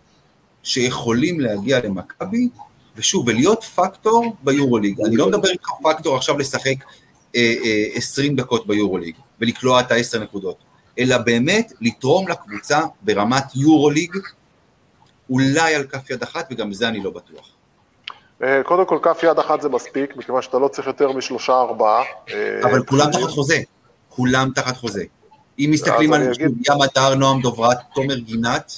שיכולים 0.64 1.40
להגיע 1.40 1.80
למכבי, 1.80 2.50
ושוב, 2.96 3.28
ולהיות 3.28 3.64
פקטור 3.64 4.36
ביורוליג. 4.44 5.02
אני 5.02 5.16
לא 5.16 5.28
מדבר 5.28 5.50
איתך 5.50 5.68
פקטור 5.84 6.16
עכשיו 6.16 6.38
לשחק 6.38 6.76
20 7.94 8.36
דקות 8.36 8.68
ביורוליג, 8.68 9.16
ולקלוע 9.42 9.80
את 9.80 9.92
ה-10 9.92 10.20
נקודות, 10.20 10.58
אלא 11.00 11.18
באמת 11.18 11.74
לתרום 11.82 12.28
לקבוצה 12.28 12.82
ברמת 13.02 13.44
יורוליג, 13.56 14.18
אולי 15.30 15.76
על 15.76 15.84
כף 15.84 16.10
יד 16.10 16.24
אחת, 16.24 16.48
וגם 16.52 16.70
בזה 16.70 16.88
אני 16.88 17.04
לא 17.04 17.10
בטוח. 17.10 17.50
אה, 18.44 18.64
קודם 18.64 18.86
כל, 18.86 19.00
כף 19.02 19.20
יד 19.24 19.40
אחת 19.40 19.62
זה 19.62 19.70
מספיק, 19.70 20.16
מכיוון 20.16 20.42
שאתה 20.42 20.60
לא 20.60 20.68
צריך 20.68 20.88
יותר 20.88 21.12
משלושה 21.12 21.54
ארבעה. 21.54 22.04
אה, 22.32 22.60
אבל 22.64 22.84
כולם 22.84 23.12
תחת 23.12 23.30
חוזה, 23.30 23.58
כולם 24.10 24.50
תחת 24.56 24.78
חוזה. 24.78 25.04
אם 25.60 25.70
מסתכלים 25.74 26.14
על 26.14 26.22
ים 26.40 26.84
אתר, 26.86 27.16
נועם 27.16 27.42
דוברת, 27.42 27.78
תומר 27.94 28.18
גינת. 28.18 28.74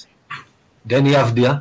דני 0.86 1.20
אבדיה. 1.20 1.52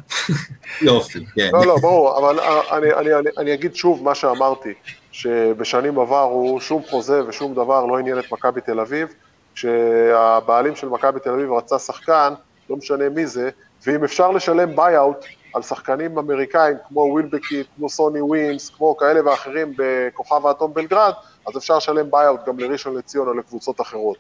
יופי, 0.82 1.26
כן. 1.36 1.50
לא, 1.54 1.66
לא, 1.66 1.78
ברור, 1.82 2.18
אבל 2.18 2.40
אה, 2.40 2.78
אני, 2.78 2.94
אני, 2.94 3.14
אני, 3.14 3.30
אני 3.38 3.54
אגיד 3.54 3.76
שוב 3.76 4.04
מה 4.04 4.16
שאמרתי, 4.16 4.74
שבשנים 5.16 6.00
עברו 6.00 6.58
שום 6.62 6.84
חוזה 6.84 7.28
ושום 7.28 7.54
דבר 7.54 7.86
לא 7.86 7.98
עניין 7.98 8.20
את 8.20 8.32
מכבי 8.32 8.62
תל 8.62 8.80
אביב, 8.80 9.14
כשהבעלים 9.56 10.76
של 10.76 10.90
מכבי 10.90 11.20
תל 11.20 11.30
אביב 11.30 11.52
רצה 11.52 11.80
שחקן, 11.80 12.34
לא 12.70 12.76
משנה 12.76 13.10
מי 13.10 13.28
זה, 13.28 13.50
ואם 13.86 14.04
אפשר 14.04 14.32
לשלם 14.32 14.76
buy-out 14.76 15.26
על 15.54 15.62
שחקנים 15.62 16.18
אמריקאים 16.18 16.78
כמו 16.88 17.02
ווילבקין, 17.02 17.68
כמו 17.76 17.90
סוני 17.90 18.22
וויימס, 18.22 18.70
כמו 18.70 18.98
כאלה 18.98 19.30
ואחרים 19.30 19.74
בכוכב 19.78 20.48
האדום 20.48 20.74
בלגרד, 20.74 21.14
אז 21.48 21.58
אפשר 21.58 21.78
לשלם 21.78 22.12
buy-out 22.12 22.48
גם 22.48 22.60
לראשון 22.60 22.98
לציון 22.98 23.28
או 23.28 23.34
לקבוצות 23.34 23.82
אחרות. 23.82 24.18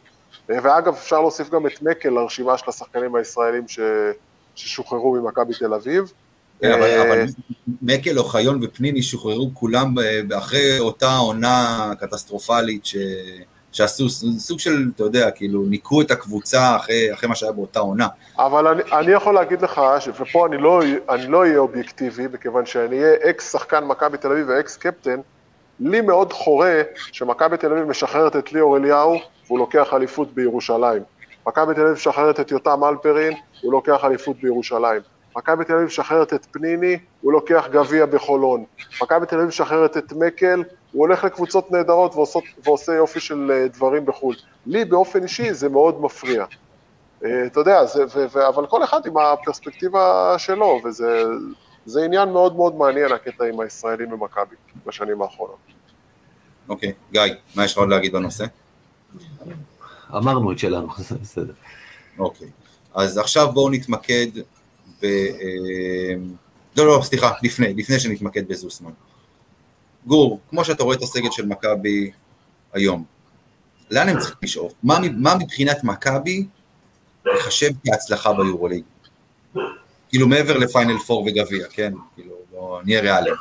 ואגב, 0.49 0.93
אפשר 0.93 1.21
להוסיף 1.21 1.49
גם 1.49 1.67
את 1.67 1.81
מקל 1.81 2.09
לרשימה 2.09 2.57
של 2.57 2.65
השחקנים 2.67 3.15
הישראלים 3.15 3.67
ש... 3.67 3.79
ששוחררו 4.55 5.15
ממכבי 5.15 5.53
תל 5.53 5.73
אביב. 5.73 6.13
כן, 6.61 6.71
אבל, 6.71 6.83
אה, 6.83 7.01
אבל 7.01 7.25
מקל, 7.81 8.19
אוחיון 8.19 8.59
ופניני 8.63 9.01
שוחררו 9.01 9.51
כולם 9.53 9.95
אחרי 10.37 10.79
אותה 10.79 11.15
עונה 11.15 11.91
קטסטרופלית 11.99 12.85
ש... 12.85 12.95
שעשו 13.75 14.09
סוג 14.37 14.59
של, 14.59 14.91
אתה 14.95 15.03
יודע, 15.03 15.31
כאילו, 15.31 15.65
ניקו 15.65 16.01
את 16.01 16.11
הקבוצה 16.11 16.75
אחרי, 16.75 17.13
אחרי 17.13 17.29
מה 17.29 17.35
שהיה 17.35 17.51
באותה 17.51 17.79
עונה. 17.79 18.07
אבל 18.37 18.67
אני, 18.67 18.81
אני 18.91 19.11
יכול 19.11 19.35
להגיד 19.35 19.61
לך. 19.61 19.81
ופה 20.19 20.47
אני 20.47 20.57
לא, 20.57 20.81
אני 21.09 21.27
לא 21.27 21.41
אהיה 21.41 21.57
אובייקטיבי, 21.57 22.27
מכיוון 22.33 22.65
שאני 22.65 23.03
אהיה 23.03 23.15
אקס 23.29 23.51
שחקן 23.51 23.83
מכבי 23.83 24.17
תל 24.17 24.31
אביב 24.31 24.45
ואקס 24.49 24.77
קפטן, 24.77 25.19
לי 25.79 26.01
מאוד 26.01 26.33
חורה 26.33 26.81
שמכבי 26.95 27.57
תל 27.57 27.71
אביב 27.71 27.83
משחררת 27.83 28.35
את 28.35 28.53
ליאור 28.53 28.77
אליהו 28.77 29.19
והוא 29.47 29.59
לוקח 29.59 29.93
אליפות 29.93 30.33
בירושלים. 30.33 31.03
מכבי 31.47 31.73
תל 31.73 31.81
אביב 31.81 31.93
משחררת 31.93 32.39
את 32.39 32.51
יותם 32.51 32.83
אלפרין, 32.83 33.33
הוא 33.61 33.71
לוקח 33.71 34.05
אליפות 34.05 34.37
בירושלים. 34.41 35.14
מכבי 35.35 35.65
תל 35.65 35.73
אביב 35.73 35.85
משחררת 35.85 36.33
את 36.33 36.47
פניני, 36.51 36.97
הוא 37.21 37.31
לוקח 37.31 37.65
גביע 37.71 38.05
בחולון. 38.05 38.63
מכבי 39.01 39.25
תל 39.25 39.35
אביב 39.35 39.47
משחררת 39.47 39.97
את 39.97 40.13
מקל, 40.13 40.63
הוא 40.91 41.07
הולך 41.07 41.23
לקבוצות 41.23 41.71
נהדרות 41.71 42.15
ועושות, 42.15 42.43
ועושה 42.63 42.93
יופי 42.93 43.19
של 43.19 43.51
אה, 43.51 43.67
דברים 43.67 44.05
בחו"ל. 44.05 44.35
לי 44.65 44.85
באופן 44.85 45.23
אישי 45.23 45.53
זה 45.53 45.69
מאוד 45.69 46.01
מפריע. 46.01 46.45
אה, 47.25 47.45
אתה 47.45 47.59
יודע, 47.59 47.85
זה, 47.85 48.03
ו, 48.15 48.25
ו, 48.33 48.47
אבל 48.47 48.67
כל 48.67 48.83
אחד 48.83 49.05
עם 49.05 49.17
הפרספקטיבה 49.17 50.35
שלו, 50.37 50.81
וזה 50.85 52.03
עניין 52.05 52.29
מאוד 52.29 52.55
מאוד 52.55 52.75
מעניין, 52.75 53.11
הקטע 53.11 53.45
עם 53.45 53.59
הישראלים 53.59 54.09
במכבי 54.09 54.55
בשנים 54.85 55.21
האחרונות. 55.21 55.57
אוקיי, 56.69 56.89
okay. 56.89 57.11
גיא, 57.11 57.21
מה 57.55 57.65
יש 57.65 57.71
לך 57.71 57.77
עוד 57.77 57.89
להגיד 57.89 58.13
בנושא? 58.13 58.45
אמרנו 60.15 60.51
את 60.51 60.59
שלנו, 60.59 60.87
זה 61.09 61.15
בסדר. 61.15 61.53
אוקיי, 62.19 62.47
אז 62.93 63.17
עכשיו 63.17 63.51
בואו 63.51 63.69
נתמקד 63.69 64.27
ב... 65.01 65.05
אה, 65.05 66.15
לא, 66.77 66.85
לא, 66.85 67.01
סליחה, 67.03 67.31
לפני, 67.43 67.73
לפני 67.73 67.99
שנתמקד 67.99 68.47
בזוסמן. 68.47 68.91
גור, 70.05 70.39
כמו 70.49 70.65
שאתה 70.65 70.83
רואה 70.83 70.95
את 70.95 71.01
הסגל 71.01 71.31
של 71.31 71.45
מכבי 71.45 72.11
היום, 72.73 73.03
לאן 73.91 74.09
הם 74.09 74.19
צריכים 74.19 74.37
לשאוף? 74.43 74.73
מה, 74.83 74.97
מה 75.17 75.35
מבחינת 75.35 75.83
מכבי 75.83 76.45
ייחשב 77.25 77.69
כהצלחה 77.85 78.33
ביורוליג? 78.33 78.83
כאילו 80.09 80.27
מעבר 80.27 80.57
לפיינל 80.57 80.97
פור 80.97 81.21
וגביע, 81.21 81.67
כן? 81.69 81.93
כאילו, 82.15 82.35
בוא 82.51 82.81
נהיה 82.85 83.01
ריאליים. 83.01 83.35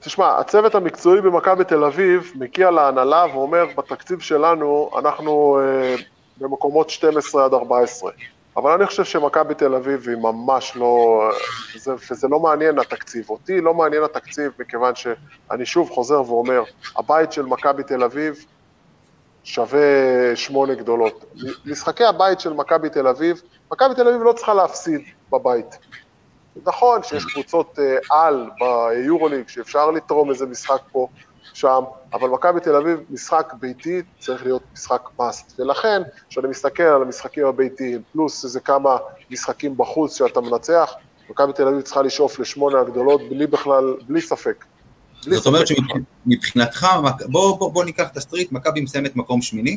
תשמע, 0.00 0.38
הצוות 0.38 0.74
המקצועי 0.74 1.20
במכבי 1.20 1.64
תל 1.64 1.84
אביב 1.84 2.32
מגיע 2.34 2.70
להנהלה 2.70 3.26
ואומר, 3.32 3.66
בתקציב 3.76 4.20
שלנו 4.20 4.90
אנחנו 4.98 5.60
אה, 5.60 5.96
במקומות 6.38 6.90
12 6.90 7.44
עד 7.44 7.54
14. 7.54 8.10
אבל 8.56 8.70
אני 8.70 8.86
חושב 8.86 9.04
שמכבי 9.04 9.54
תל 9.54 9.74
אביב 9.74 10.08
היא 10.08 10.16
ממש 10.16 10.76
לא, 10.76 11.22
זה, 11.76 11.92
וזה 12.10 12.28
לא 12.28 12.40
מעניין 12.40 12.78
התקציב. 12.78 13.30
אותי 13.30 13.60
לא 13.60 13.74
מעניין 13.74 14.02
התקציב 14.04 14.52
מכיוון 14.58 14.94
שאני 14.94 15.66
שוב 15.66 15.90
חוזר 15.90 16.22
ואומר, 16.22 16.62
הבית 16.96 17.32
של 17.32 17.42
מכבי 17.42 17.82
תל 17.82 18.02
אביב 18.02 18.44
שווה 19.44 19.80
שמונה 20.34 20.74
גדולות. 20.74 21.24
משחקי 21.66 22.04
הבית 22.04 22.40
של 22.40 22.52
מכבי 22.52 22.90
תל 22.90 23.06
אביב, 23.06 23.42
מכבי 23.72 23.94
תל 23.94 24.08
אביב 24.08 24.22
לא 24.22 24.32
צריכה 24.32 24.54
להפסיד 24.54 25.00
בבית. 25.32 25.78
נכון 26.66 27.02
שיש 27.02 27.24
קבוצות 27.24 27.78
אה, 27.78 27.96
על 28.10 28.50
ביורוליג 28.60 29.48
שאפשר 29.48 29.90
לתרום 29.90 30.30
איזה 30.30 30.46
משחק 30.46 30.80
פה, 30.92 31.08
שם, 31.54 31.82
אבל 32.12 32.28
מכבי 32.28 32.60
תל 32.60 32.76
אביב, 32.76 33.00
משחק 33.10 33.52
ביתי 33.60 34.02
צריך 34.18 34.44
להיות 34.44 34.62
משחק 34.72 35.02
מאסט. 35.18 35.60
ולכן, 35.60 36.02
כשאני 36.28 36.48
מסתכל 36.48 36.82
על 36.82 37.02
המשחקים 37.02 37.46
הביתיים, 37.46 38.02
פלוס 38.12 38.44
איזה 38.44 38.60
כמה 38.60 38.96
משחקים 39.30 39.76
בחוץ 39.76 40.18
שאתה 40.18 40.40
מנצח, 40.40 40.92
מכבי 41.30 41.52
תל 41.52 41.68
אביב 41.68 41.80
צריכה 41.80 42.02
לשאוף 42.02 42.38
לשמונה 42.38 42.80
הגדולות 42.80 43.20
בלי 43.30 43.46
בכלל, 43.46 43.96
בלי 44.08 44.20
ספק. 44.20 44.64
בלי 45.26 45.36
זאת 45.36 45.46
אומרת 45.46 45.66
שמבחינתך, 45.66 46.86
בוא, 47.26 47.58
בוא, 47.58 47.72
בוא 47.72 47.84
ניקח 47.84 48.10
את 48.10 48.16
התסריט, 48.16 48.52
מכבי 48.52 48.80
מסיימת 48.80 49.16
מקום 49.16 49.42
שמיני, 49.42 49.76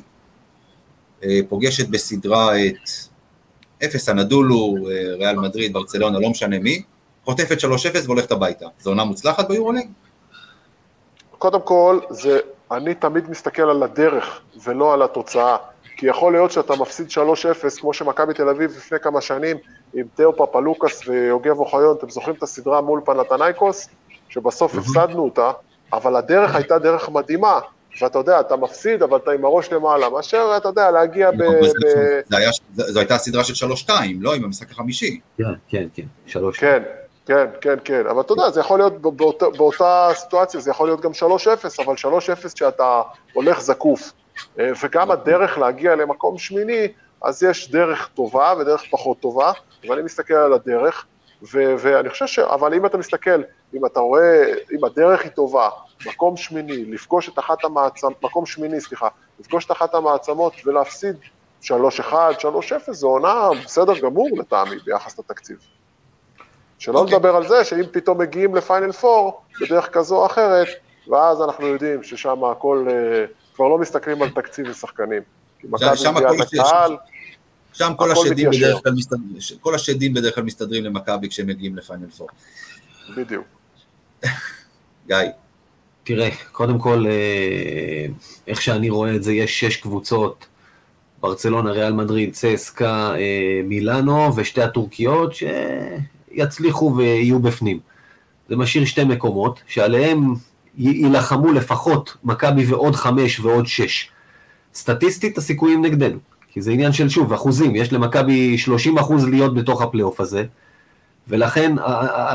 אה, 1.24 1.40
פוגשת 1.50 1.90
בסדרה 1.90 2.66
את 2.66 2.90
אפס 3.86 4.10
אנדולו, 4.10 4.76
אה, 4.76 5.16
ריאל 5.16 5.36
מדריד, 5.36 5.74
ברצלונה, 5.74 6.20
לא 6.20 6.30
משנה 6.30 6.60
מי, 6.60 6.84
חוטפת 7.26 7.60
3-0 7.60 7.66
והולכת 8.06 8.32
הביתה. 8.32 8.66
זו 8.80 8.90
עונה 8.90 9.04
מוצלחת 9.04 9.48
ביורוליג? 9.48 9.88
קודם 11.46 11.62
כל, 11.62 12.00
זה, 12.10 12.40
אני 12.72 12.94
תמיד 12.94 13.30
מסתכל 13.30 13.62
על 13.62 13.84
הדרך 13.84 14.42
ולא 14.64 14.94
על 14.94 15.02
התוצאה. 15.02 15.58
כי 15.98 16.08
יכול 16.08 16.34
להיות 16.34 16.52
שאתה 16.52 16.76
מפסיד 16.76 17.08
3-0, 17.10 17.80
כמו 17.80 17.94
שמכבי 17.94 18.34
תל 18.34 18.50
אביב 18.50 18.72
לפני 18.78 19.00
כמה 19.00 19.22
שנים, 19.22 19.58
עם 19.94 20.06
תאו 20.16 20.36
פפאלוקס 20.36 21.08
ויוגב 21.08 21.60
אוחיון, 21.60 21.96
אתם 21.98 22.10
זוכרים 22.10 22.36
את 22.36 22.44
הסדרה 22.44 22.82
מול 22.82 23.02
פנתנייקוס? 23.06 23.90
שבסוף 24.30 24.76
הפסדנו 24.76 25.24
אותה, 25.24 25.52
אבל 25.94 26.16
הדרך 26.16 26.56
הייתה 26.56 26.80
דרך 26.80 27.10
מדהימה, 27.10 27.60
ואתה 28.02 28.20
יודע, 28.20 28.40
אתה 28.40 28.56
מפסיד, 28.56 29.04
אבל 29.04 29.18
אתה 29.18 29.32
עם 29.32 29.46
הראש 29.46 29.72
למעלה, 29.72 30.10
מאשר, 30.10 30.54
אתה 30.58 30.70
יודע, 30.70 30.92
להגיע 30.92 31.32
ב... 31.32 31.44
זו 32.76 33.00
הייתה 33.00 33.18
סדרה 33.18 33.44
של 33.44 33.66
3-2, 33.66 33.90
לא 34.20 34.36
עם 34.36 34.44
המשחק 34.44 34.72
החמישי. 34.72 35.20
כן, 35.38 35.44
כן, 35.68 35.88
כן, 35.94 36.06
3 36.28 36.60
כן, 36.60 36.84
כן, 37.26 37.46
כן, 37.62 37.76
כן, 37.84 38.08
אבל 38.08 38.22
אתה 38.22 38.34
יודע, 38.34 38.50
זה 38.50 38.60
יכול 38.60 38.80
להיות 38.80 39.02
באותה, 39.02 39.46
באותה 39.50 40.10
סיטואציה, 40.14 40.60
זה 40.60 40.72
יכול 40.72 40.88
להיות 40.88 41.02
גם 41.02 41.12
3-0, 41.12 41.84
אבל 41.86 41.96
3-0 41.96 42.50
שאתה 42.56 43.02
הולך 43.34 43.62
זקוף, 43.62 44.12
אה, 44.60 44.72
וגם 44.84 45.12
הדרך 45.12 45.58
להגיע 45.58 45.96
למקום 45.96 46.38
שמיני, 46.38 46.88
אז 47.22 47.44
יש 47.44 47.72
דרך 47.72 48.10
טובה 48.14 48.54
ודרך 48.60 48.84
פחות 48.92 49.20
טובה, 49.20 49.52
ואני 49.90 50.02
מסתכל 50.02 50.34
על 50.34 50.54
הדרך, 50.54 51.06
ו- 51.54 51.76
ואני 51.80 52.10
חושב 52.10 52.28
ש... 52.28 52.40
אבל 52.40 52.74
אם 52.74 52.86
אתה 52.86 52.98
מסתכל, 52.98 53.42
אם 53.74 53.86
אתה 53.86 54.00
רואה, 54.00 54.46
אם 54.72 54.86
הדרך 54.86 55.24
היא 55.24 55.32
טובה, 55.32 55.70
מקום 56.06 56.38
שמיני, 56.38 56.86
לפגוש 56.86 57.30
את 57.30 57.40
אחת 57.40 57.64
המעצמות, 57.64 58.24
מקום 58.24 58.46
שמיני, 58.46 58.82
סליחה, 58.82 59.08
לפגוש 59.40 59.66
את 59.66 59.72
אחת 59.72 59.96
המעצמות 59.96 60.54
ולהפסיד 60.66 61.16
3-1, 61.64 61.68
3-0, 62.12 62.92
זו 62.92 63.08
עונה 63.08 63.50
בסדר 63.66 64.00
גמור 64.00 64.30
לטעמי 64.38 64.76
ביחס 64.86 65.20
לתקציב. 65.20 65.58
שלא 66.86 66.98
okay. 66.98 67.02
אוקיי. 67.02 67.16
לדבר 67.16 67.36
על 67.36 67.48
זה 67.48 67.64
שאם 67.64 67.84
פתאום 67.92 68.22
מגיעים 68.22 68.56
לפיינל 68.56 68.92
4 69.04 69.32
בדרך 69.62 69.90
כזו 69.92 70.16
או 70.18 70.26
אחרת, 70.26 70.68
ואז 71.08 71.42
אנחנו 71.42 71.68
יודעים 71.68 72.04
ששם 72.04 72.44
הכל, 72.44 72.88
אה, 72.90 73.26
כבר 73.56 73.68
לא 73.68 73.78
מסתכלים 73.78 74.22
על 74.22 74.30
תקציב 74.30 74.66
ושחקנים. 74.70 75.22
כי 75.60 75.68
מכבי 75.68 75.88
הקהל, 76.42 76.98
שם 77.74 77.94
כל 77.98 78.12
השדים, 78.12 78.50
בדרך 78.52 78.84
כלל 78.84 78.94
מסתדרים, 78.94 79.60
כל 79.62 79.76
השדים 79.76 80.14
בדרך 80.14 80.36
כלל 80.36 80.44
מסתדרים 80.44 80.84
למכבי 80.84 81.30
כשהם 81.30 81.48
מגיעים 81.48 81.76
לפיינל 81.76 82.08
4. 82.22 82.34
בדיוק. 83.18 83.46
גיא. 85.08 85.18
תראה, 86.04 86.30
קודם 86.52 86.80
כל, 86.80 87.06
אה, 87.08 88.06
איך 88.48 88.62
שאני 88.62 88.90
רואה 88.90 89.16
את 89.16 89.24
זה, 89.24 89.34
יש 89.34 89.60
שש 89.60 89.78
קבוצות, 89.78 90.46
ברצלונה, 91.22 91.72
ריאל 91.72 91.94
מדריד, 91.94 92.34
צסקה, 92.34 93.16
אה, 93.16 93.62
מילאנו 93.64 94.36
ושתי 94.36 94.62
הטורקיות 94.62 95.34
שיצליחו 96.36 96.94
ויהיו 96.96 97.40
בפנים. 97.40 97.80
זה 98.50 98.56
משאיר 98.56 98.86
שתי 98.86 99.04
מקומות, 99.04 99.60
שעליהם 99.68 100.34
יילחמו 100.78 101.54
לפחות 101.54 102.18
מכבי 102.24 102.66
ועוד 102.66 102.96
חמש 102.96 103.40
ועוד 103.40 103.68
שש. 103.68 104.10
סטטיסטית 104.74 105.38
הסיכויים 105.38 105.86
נגדנו, 105.86 106.18
כי 106.52 106.62
זה 106.62 106.72
עניין 106.72 106.92
של 106.92 107.10
שוב, 107.10 107.34
אחוזים, 107.34 107.76
יש 107.76 107.94
למכבי 107.94 108.58
30 108.58 108.98
אחוז 108.98 109.28
להיות 109.28 109.54
בתוך 109.54 109.82
הפלייאוף 109.82 110.20
הזה, 110.20 110.44
ולכן 111.28 111.76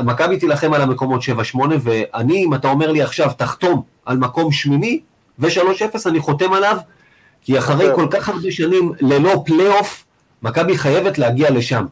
מכבי 0.03 0.37
תילחם 0.37 0.73
על 0.73 0.81
המקומות 0.81 1.21
7-8, 1.53 1.57
ואני, 1.79 2.45
אם 2.45 2.53
אתה 2.53 2.67
אומר 2.67 2.91
לי 2.91 3.01
עכשיו, 3.01 3.31
תחתום 3.37 3.81
על 4.05 4.17
מקום 4.17 4.51
שמיני 4.51 4.99
ו-3-0, 5.39 5.95
אני 6.05 6.19
חותם 6.19 6.53
עליו, 6.53 6.77
כי 7.41 7.57
אחרי 7.59 7.85
כל 7.95 8.07
כך 8.11 8.29
הרבה 8.29 8.51
שנים 8.51 8.91
ללא 9.01 9.43
פלייאוף, 9.45 10.05
מכבי 10.43 10.77
חייבת 10.77 11.17
להגיע 11.17 11.51
לשם. 11.51 11.85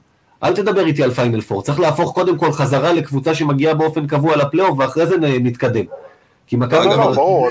אל 0.44 0.56
תדבר 0.56 0.86
איתי 0.86 1.04
על 1.04 1.12
פיינל 1.12 1.42
פור, 1.42 1.62
צריך 1.62 1.80
להפוך 1.80 2.14
קודם 2.14 2.38
כל 2.38 2.52
חזרה 2.52 2.94
לקבוצה 2.94 3.36
שמגיעה 3.36 3.74
באופן 3.74 4.08
קבוע 4.08 4.36
לפלייאוף, 4.36 4.80
ואחרי 4.80 5.06
זה 5.06 5.16
נתקדם. 5.20 5.86
כי 6.48 6.56
מכבי... 6.56 6.86
לא, 6.86 6.98
לא, 6.98 7.12
ברור, 7.12 7.50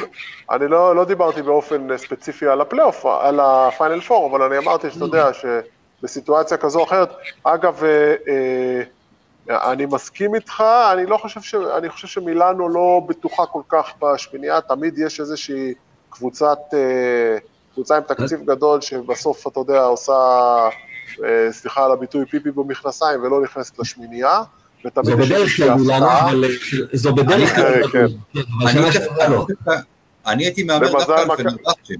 אני 0.50 0.68
לא, 0.68 0.96
לא 0.96 1.04
דיברתי 1.04 1.42
באופן 1.42 1.96
ספציפי 1.96 2.46
על 2.46 2.60
הפלייאוף, 2.60 3.06
על 3.06 3.40
הפיינל 3.40 4.00
פור, 4.00 4.30
אבל 4.30 4.42
אני 4.42 4.58
אמרתי 4.58 4.90
שאתה 4.90 5.04
יודע 5.04 5.30
שבסיטואציה 5.32 6.56
כזו 6.56 6.78
או 6.78 6.84
אחרת, 6.84 7.10
אגב, 7.44 7.84
אה, 7.84 8.14
אה, 8.28 9.72
אני 9.72 9.86
מסכים 9.86 10.34
איתך, 10.34 10.64
אני 10.92 11.06
לא 11.06 11.16
חושב 11.16 11.40
ש... 11.40 11.54
אני 11.54 11.88
חושב 11.88 12.08
שמילאנו 12.08 12.68
לא 12.68 13.00
בטוחה 13.08 13.46
כל 13.46 13.62
כך 13.68 13.92
בשמינייה, 14.02 14.60
תמיד 14.60 14.98
יש 14.98 15.20
איזושהי 15.20 15.74
קבוצת, 16.10 16.58
אה, 16.74 17.38
קבוצה 17.74 17.96
עם 17.96 18.02
תקציב 18.02 18.44
גדול, 18.44 18.80
שבסוף, 18.80 19.46
אתה 19.46 19.60
יודע, 19.60 19.82
עושה, 19.84 20.14
סליחה 21.50 21.84
על 21.84 21.92
הביטוי, 21.92 22.26
פיפי 22.26 22.50
במכנסיים 22.50 23.22
ולא 23.22 23.42
נכנסת 23.42 23.78
לשמינייה. 23.78 24.42
זו 25.02 25.16
בדרך 25.16 25.56
כלל 25.56 25.74
מילאנו, 25.74 26.06
אבל 26.10 26.44
זו 26.92 27.14
בדרך 27.14 27.54
כלל. 27.54 27.82
אני 30.26 30.44
הייתי 30.44 30.62
מהמר 30.62 30.92
דווקא 30.92 31.12
על 31.12 31.36
פנרבכצ'ה. 31.36 31.94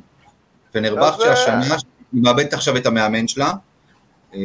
פנרבכצ'ה 0.72 1.32
השנה, 1.32 1.76
היא 2.12 2.22
מאבדת 2.22 2.52
עכשיו 2.54 2.76
את 2.76 2.86
המאמן 2.86 3.28
שלה, 3.28 3.52
אה, 4.34 4.40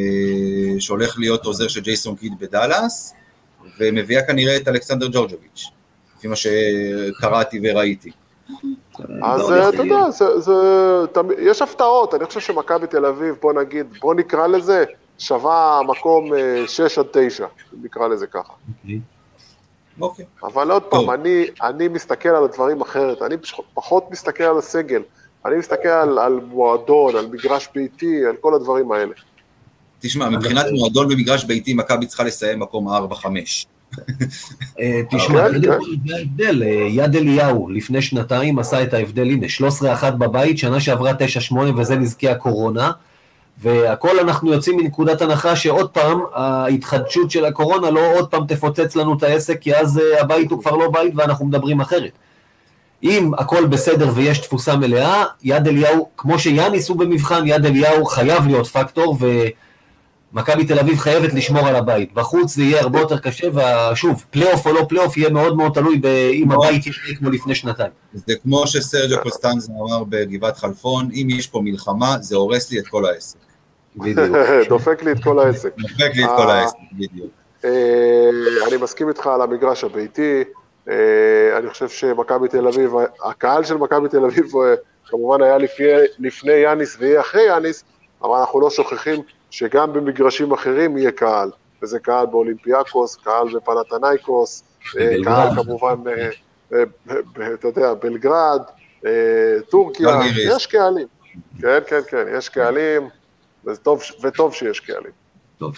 שהולך 0.80 1.20
להיות 1.20 1.46
עוזר 1.46 1.68
של 1.68 1.82
ג'ייסון 1.82 2.16
קיד 2.16 2.34
בדאלאס, 2.40 3.14
ומביאה 3.80 4.22
כנראה 4.28 4.58
את 4.58 4.68
אלכסנדר 4.68 5.08
ג'ורג'וביץ', 5.12 5.66
לפי 6.18 6.28
מה 6.28 6.36
שקראתי 6.36 7.60
וראיתי. 7.64 8.12
אז 9.24 9.52
אתה 9.52 9.84
יודע, 9.84 10.06
יש 11.40 11.62
הפתעות, 11.62 12.14
אני 12.14 12.26
חושב 12.26 12.40
שמכבי 12.40 12.88
תל 12.88 13.06
אביב, 13.06 13.36
בוא 13.42 13.54
נגיד, 13.54 13.86
בוא 14.00 14.16
נקרא 14.16 14.48
לזה, 14.48 14.84
שווה 15.20 15.82
מקום 15.88 16.30
6 16.68 16.98
אה, 16.98 17.04
עד 17.04 17.08
9, 17.12 17.46
אם 17.46 17.80
נקרא 17.84 18.08
לזה 18.08 18.28
ככה. 18.28 18.54
אוקיי. 18.84 19.00
אוקיי. 20.02 20.26
אבל 20.44 20.72
עוד 20.72 20.84
פעם, 20.84 21.10
אני, 21.10 21.46
אני 21.64 21.88
מסתכל 21.88 22.30
על 22.30 22.44
הדברים 22.44 22.82
אחרת, 22.82 23.22
אני 23.22 23.36
פחות 23.74 24.12
מסתכל 24.12 24.44
על 24.44 24.58
הסגל, 24.58 25.02
אני 25.46 25.56
מסתכל 25.56 25.88
על, 25.88 26.20
על 26.20 26.40
מועדון, 26.48 27.16
על 27.16 27.28
מגרש 27.28 27.70
ביתי, 27.76 28.26
על 28.26 28.36
כל 28.36 28.54
הדברים 28.54 28.92
האלה. 28.92 29.14
תשמע, 30.00 30.30
מבחינת 30.30 30.66
מועדון 30.72 31.12
ומגרש 31.12 31.44
ביתי, 31.44 31.74
מכבי 31.74 32.06
צריכה 32.06 32.24
לסיים 32.24 32.60
מקום 32.60 32.88
4-5. 32.88 32.94
אה, 34.80 35.02
תשמע, 35.10 35.50
כן, 35.50 35.62
כן. 35.62 35.78
זה 36.08 36.16
ההבדל, 36.16 36.64
אה, 36.64 36.88
יד 36.90 37.16
אליהו 37.16 37.70
לפני 37.70 38.02
שנתיים 38.02 38.60
עשה 38.60 38.84
את 38.84 38.94
ההבדל, 38.94 39.28
הנה, 39.30 39.48
13-1 39.48 40.12
בבית, 40.12 40.58
שנה 40.58 40.80
שעברה 40.80 41.12
9-8 41.52 41.56
וזה 41.78 41.96
נזקי 41.96 42.30
הקורונה. 42.30 42.92
והכל 43.62 44.20
אנחנו 44.20 44.54
יוצאים 44.54 44.78
מנקודת 44.78 45.22
הנחה 45.22 45.56
שעוד 45.56 45.90
פעם, 45.90 46.20
ההתחדשות 46.34 47.32
של 47.32 47.46
הקורונה 47.46 47.90
לא 47.90 48.14
עוד 48.16 48.28
פעם 48.28 48.48
תפוצץ 48.48 48.96
לנו 48.96 49.18
את 49.18 49.24
העסק, 49.24 49.62
כי 49.62 49.76
אז 49.76 50.00
אה, 50.00 50.22
הבית 50.22 50.52
הוא 50.52 50.60
כבר 50.60 50.76
לא 50.76 50.92
בית 50.92 51.14
ואנחנו 51.16 51.46
מדברים 51.46 51.82
אחרת. 51.82 52.12
אם 53.04 53.32
הכל 53.38 53.66
בסדר 53.66 54.10
ויש 54.14 54.40
תפוסה 54.40 54.76
מלאה, 54.76 55.24
יד 55.44 55.68
אליהו, 55.68 56.10
כמו 56.18 56.40
שיאניס 56.40 56.90
הוא 56.90 56.98
במבחן, 56.98 57.48
יד 57.48 57.66
אליהו 57.66 58.06
חייב 58.06 58.48
להיות 58.48 58.68
פקטור, 58.68 59.18
ומכבי 60.34 60.66
תל 60.66 60.80
אביב 60.80 61.00
חייבת 61.00 61.34
לשמור 61.34 61.68
על 61.68 61.76
הבית. 61.76 62.14
בחוץ 62.14 62.56
זה 62.56 62.64
יהיה 62.64 62.82
הרבה 62.82 63.00
יותר 63.00 63.20
קשה, 63.20 63.48
ושוב, 63.92 64.26
פלייאוף 64.30 64.66
או 64.66 64.74
לא 64.74 64.86
פלייאוף 64.90 65.18
יהיה 65.18 65.30
מאוד 65.30 65.58
מאוד 65.58 65.74
תלוי 65.74 66.02
אם 66.34 66.52
הבית 66.52 66.86
יהיה 66.86 67.18
כמו 67.20 67.30
לפני 67.30 67.56
שנתיים. 67.56 67.92
זה 68.14 68.34
כמו 68.44 68.68
שסרג'ו 68.68 69.16
קוסטנזה 69.24 69.72
אמר 69.72 70.04
בגבעת 70.10 70.58
חלפון, 70.58 71.10
אם 71.14 71.28
יש 71.30 71.48
פה 71.48 71.62
מלחמה, 71.64 72.18
זה 72.22 72.36
הורס 72.36 72.72
לי 72.72 72.80
את 72.80 72.88
כל 72.88 73.06
העסק. 73.06 73.38
בדיוק. 73.96 74.38
דופק 74.70 75.04
לי 75.04 75.12
את 75.12 75.24
כל 75.24 75.40
העסק. 75.40 75.74
דופק 75.78 76.16
לי 76.16 76.24
את 76.24 76.30
כל 76.38 76.50
אה, 76.50 76.60
העסק, 76.60 76.76
בדיוק. 76.94 77.32
אה, 77.66 78.30
אני 78.68 78.78
מסכים 78.78 79.10
איתך 79.10 79.28
על 79.28 79.42
המגרש 79.42 79.84
הביתי, 79.84 80.44
אה, 80.90 81.58
אני 81.58 81.70
חושב 81.70 81.90
שמכבי 81.90 82.48
תל 82.48 82.68
אביב, 82.68 82.92
הקהל 83.24 83.64
של 83.64 83.78
מכבי 83.78 84.10
תל 84.10 84.26
אביב 84.26 84.52
כמובן 85.08 85.42
היה 85.42 85.58
לפני 86.20 86.52
יאניס 86.52 86.98
ויהיה 87.00 87.22
אחרי 87.22 87.48
יאניס, 87.48 87.84
אבל 88.24 88.38
אנחנו 88.40 88.62
לא 88.62 88.70
שוכחים 88.70 89.22
שגם 89.54 89.94
במגרשים 89.94 90.52
אחרים 90.52 90.98
יהיה 90.98 91.12
קהל, 91.12 91.52
וזה 91.82 92.00
קהל 92.00 92.26
באולימפיאקוס, 92.26 93.16
קהל 93.16 93.48
בפנתנייקוס, 93.56 94.64
קהל 95.24 95.56
כמובן, 95.56 95.96
אתה 97.54 97.68
יודע, 97.68 97.94
בלגרד, 97.94 98.62
טורקיה, 99.70 100.20
יש 100.36 100.68
קהלים. 100.68 101.08
כן, 101.62 101.80
כן, 101.88 102.00
כן, 102.10 102.26
יש 102.38 102.50
קהלים. 102.50 103.10
וטוב, 103.66 104.02
וטוב 104.24 104.54
שיש 104.54 104.80
קהלים. 104.80 105.12
טוב. 105.58 105.76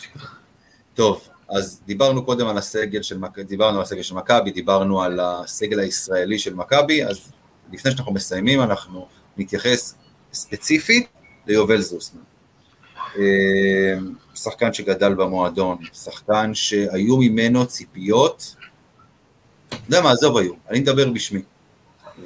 טוב, 0.94 1.28
אז 1.50 1.82
דיברנו 1.86 2.26
קודם 2.26 2.48
על 2.48 2.58
הסגל 2.58 3.02
של 3.02 3.18
דיברנו 3.48 3.78
על 3.78 3.84
הסגל 3.84 4.02
של 4.02 4.16
מכבי, 4.16 4.52
דיברנו 4.52 5.02
על 5.02 5.20
הסגל 5.20 5.80
הישראלי 5.80 6.40
של 6.40 6.54
מכבי, 6.54 7.06
אז 7.06 7.32
לפני 7.72 7.92
שאנחנו 7.92 8.14
מסיימים 8.14 8.62
אנחנו 8.62 9.08
נתייחס 9.38 9.96
ספציפית 10.34 11.08
ליובל 11.48 11.82
זוסמן. 11.82 12.22
אה, 13.18 13.94
שחקן 14.36 14.74
שגדל 14.74 15.14
במועדון, 15.14 15.78
שחקן 15.94 16.54
שהיו 16.54 17.18
ממנו 17.18 17.66
ציפיות, 17.66 18.56
יודע 19.84 20.02
מה, 20.02 20.12
עזוב 20.12 20.38
היו, 20.38 20.54
אני 20.70 20.80
מדבר 20.80 21.10
בשמי. 21.10 21.42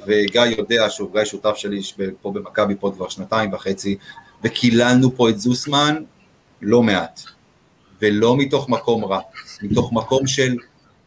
וגיא 0.06 0.42
יודע 0.58 0.90
שהוא 0.90 1.12
גיא 1.12 1.24
שותף 1.24 1.56
שלי 1.56 1.80
פה 2.22 2.32
במכבי 2.32 2.74
פה 2.80 2.92
כבר 2.94 3.08
שנתיים 3.08 3.52
וחצי, 3.52 3.96
וקיללנו 4.44 5.16
פה 5.16 5.28
את 5.28 5.40
זוסמן 5.40 6.02
לא 6.62 6.82
מעט, 6.82 7.20
ולא 8.02 8.36
מתוך 8.36 8.68
מקום 8.68 9.04
רע, 9.04 9.20
מתוך 9.62 9.92
מקום 9.92 10.26
של 10.26 10.56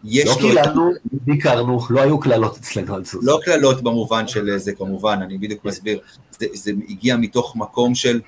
יש 0.04 0.26
לא. 0.26 0.32
לא 0.32 0.38
קיללנו, 0.40 0.92
ביקרנו, 1.12 1.80
לא 1.90 2.02
היו 2.02 2.20
קללות 2.20 2.58
אצלנו 2.58 2.96
על 2.96 3.06
זוסמן. 3.06 3.20
לא 3.24 3.40
קללות 3.44 3.82
במובן 3.82 4.28
של 4.28 4.58
זה 4.58 4.74
כמובן, 4.74 5.20
אני 5.22 5.38
בדיוק 5.38 5.66
מסביר, 5.66 6.00
זה, 6.40 6.46
זה 6.54 6.72
הגיע 6.90 7.18
מתוך 7.18 7.56
מקום 7.56 7.96
של 7.96 8.22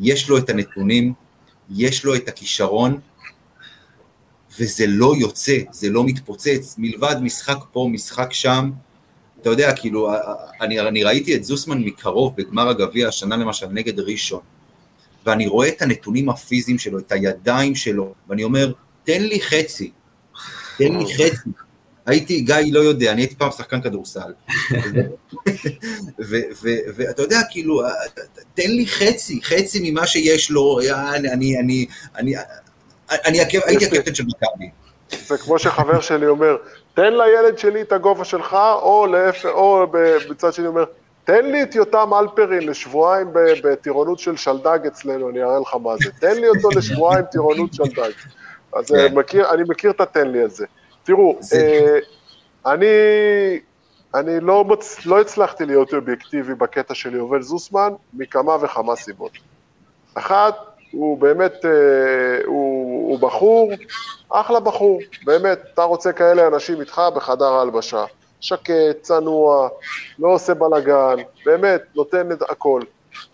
יש 0.00 0.28
לו 0.28 0.38
את 0.38 0.50
הנתונים, 0.50 1.12
יש 1.70 2.04
לו 2.04 2.14
את 2.14 2.28
הכישרון, 2.28 3.00
וזה 4.58 4.84
לא 4.88 5.14
יוצא, 5.18 5.58
זה 5.70 5.90
לא 5.90 6.04
מתפוצץ, 6.04 6.74
מלבד 6.78 7.16
משחק 7.22 7.58
פה, 7.72 7.88
משחק 7.92 8.32
שם, 8.32 8.70
אתה 9.40 9.50
יודע, 9.50 9.72
כאילו, 9.76 10.12
אני, 10.60 10.80
אני 10.80 11.04
ראיתי 11.04 11.36
את 11.36 11.44
זוסמן 11.44 11.78
מקרוב 11.78 12.36
בגמר 12.36 12.68
הגביע 12.68 13.08
השנה 13.08 13.36
למשל 13.36 13.66
נגד 13.66 14.00
ראשון, 14.00 14.40
ואני 15.26 15.46
רואה 15.46 15.68
את 15.68 15.82
הנתונים 15.82 16.28
הפיזיים 16.28 16.78
שלו, 16.78 16.98
את 16.98 17.12
הידיים 17.12 17.74
שלו, 17.74 18.14
ואני 18.28 18.44
אומר, 18.44 18.72
תן 19.04 19.22
לי 19.22 19.40
חצי, 19.40 19.90
תן 20.78 20.92
לי 20.98 21.14
חצי. 21.14 21.50
הייתי, 22.06 22.40
גיא 22.40 22.56
לא 22.72 22.80
יודע, 22.80 23.12
אני 23.12 23.20
הייתי 23.20 23.34
פעם 23.34 23.50
שחקן 23.50 23.80
כדורסל. 23.80 24.32
ואתה 26.96 27.22
יודע, 27.22 27.38
כאילו, 27.50 27.82
תן 28.54 28.70
לי 28.70 28.86
חצי, 28.86 29.40
חצי 29.42 29.90
ממה 29.90 30.06
שיש 30.06 30.50
לו, 30.50 30.80
אני, 31.14 31.32
אני, 31.32 31.58
אני, 31.58 31.86
אני, 32.16 32.34
אני 33.10 33.38
הייתי 33.66 33.86
הקפטן 33.86 34.14
של 34.14 34.24
מכבי. 34.24 34.70
זה 35.26 35.38
כמו 35.38 35.58
שחבר 35.58 36.00
שלי 36.00 36.26
אומר, 36.26 36.56
תן 36.94 37.12
לילד 37.12 37.58
שלי 37.58 37.82
את 37.82 37.92
הגובה 37.92 38.24
שלך, 38.24 38.56
או 38.82 39.06
להפך, 39.06 39.44
או 39.46 39.86
בצד 40.30 40.52
שני 40.52 40.66
אומר, 40.66 40.84
תן 41.24 41.46
לי 41.46 41.62
את 41.62 41.74
יותם 41.74 42.10
אלפרין 42.20 42.68
לשבועיים 42.68 43.26
בטירונות 43.32 44.18
של 44.18 44.36
שלדג 44.36 44.78
אצלנו, 44.86 45.30
אני 45.30 45.42
אראה 45.42 45.60
לך 45.60 45.74
מה 45.82 45.96
זה. 45.96 46.10
תן 46.20 46.36
לי 46.40 46.48
אותו 46.48 46.68
לשבועיים 46.76 47.24
טירונות 47.24 47.74
שלדג. 47.74 48.10
אז 48.74 48.86
כן. 48.88 49.14
מכיר, 49.14 49.50
אני 49.50 49.62
מכיר 49.68 49.90
את 49.90 50.00
התן 50.00 50.28
לי 50.28 50.42
הזה. 50.42 50.66
תראו, 51.04 51.38
אה, 51.54 51.98
אני, 52.66 52.86
אני 54.14 54.40
לא, 54.40 54.64
מצ... 54.64 55.06
לא 55.06 55.20
הצלחתי 55.20 55.64
להיות 55.64 55.94
אובייקטיבי 55.94 56.54
בקטע 56.54 56.94
של 56.94 57.14
יובל 57.14 57.42
זוסמן 57.42 57.92
מכמה 58.14 58.56
וכמה 58.60 58.96
סיבות. 58.96 59.32
אחת, 60.14 60.54
הוא 60.90 61.18
באמת, 61.18 61.64
אה, 61.64 61.70
הוא, 62.44 63.10
הוא 63.10 63.18
בחור, 63.18 63.72
אחלה 64.30 64.60
בחור, 64.60 65.00
באמת, 65.24 65.58
אתה 65.74 65.82
רוצה 65.82 66.12
כאלה 66.12 66.46
אנשים 66.46 66.80
איתך 66.80 67.02
בחדר 67.14 67.52
ההלבשה. 67.52 68.04
שקט, 68.40 69.02
צנוע, 69.02 69.68
לא 70.18 70.28
עושה 70.28 70.54
בלאגן, 70.54 71.16
באמת, 71.46 71.82
נותן 71.94 72.32
את 72.32 72.42
הכל. 72.50 72.80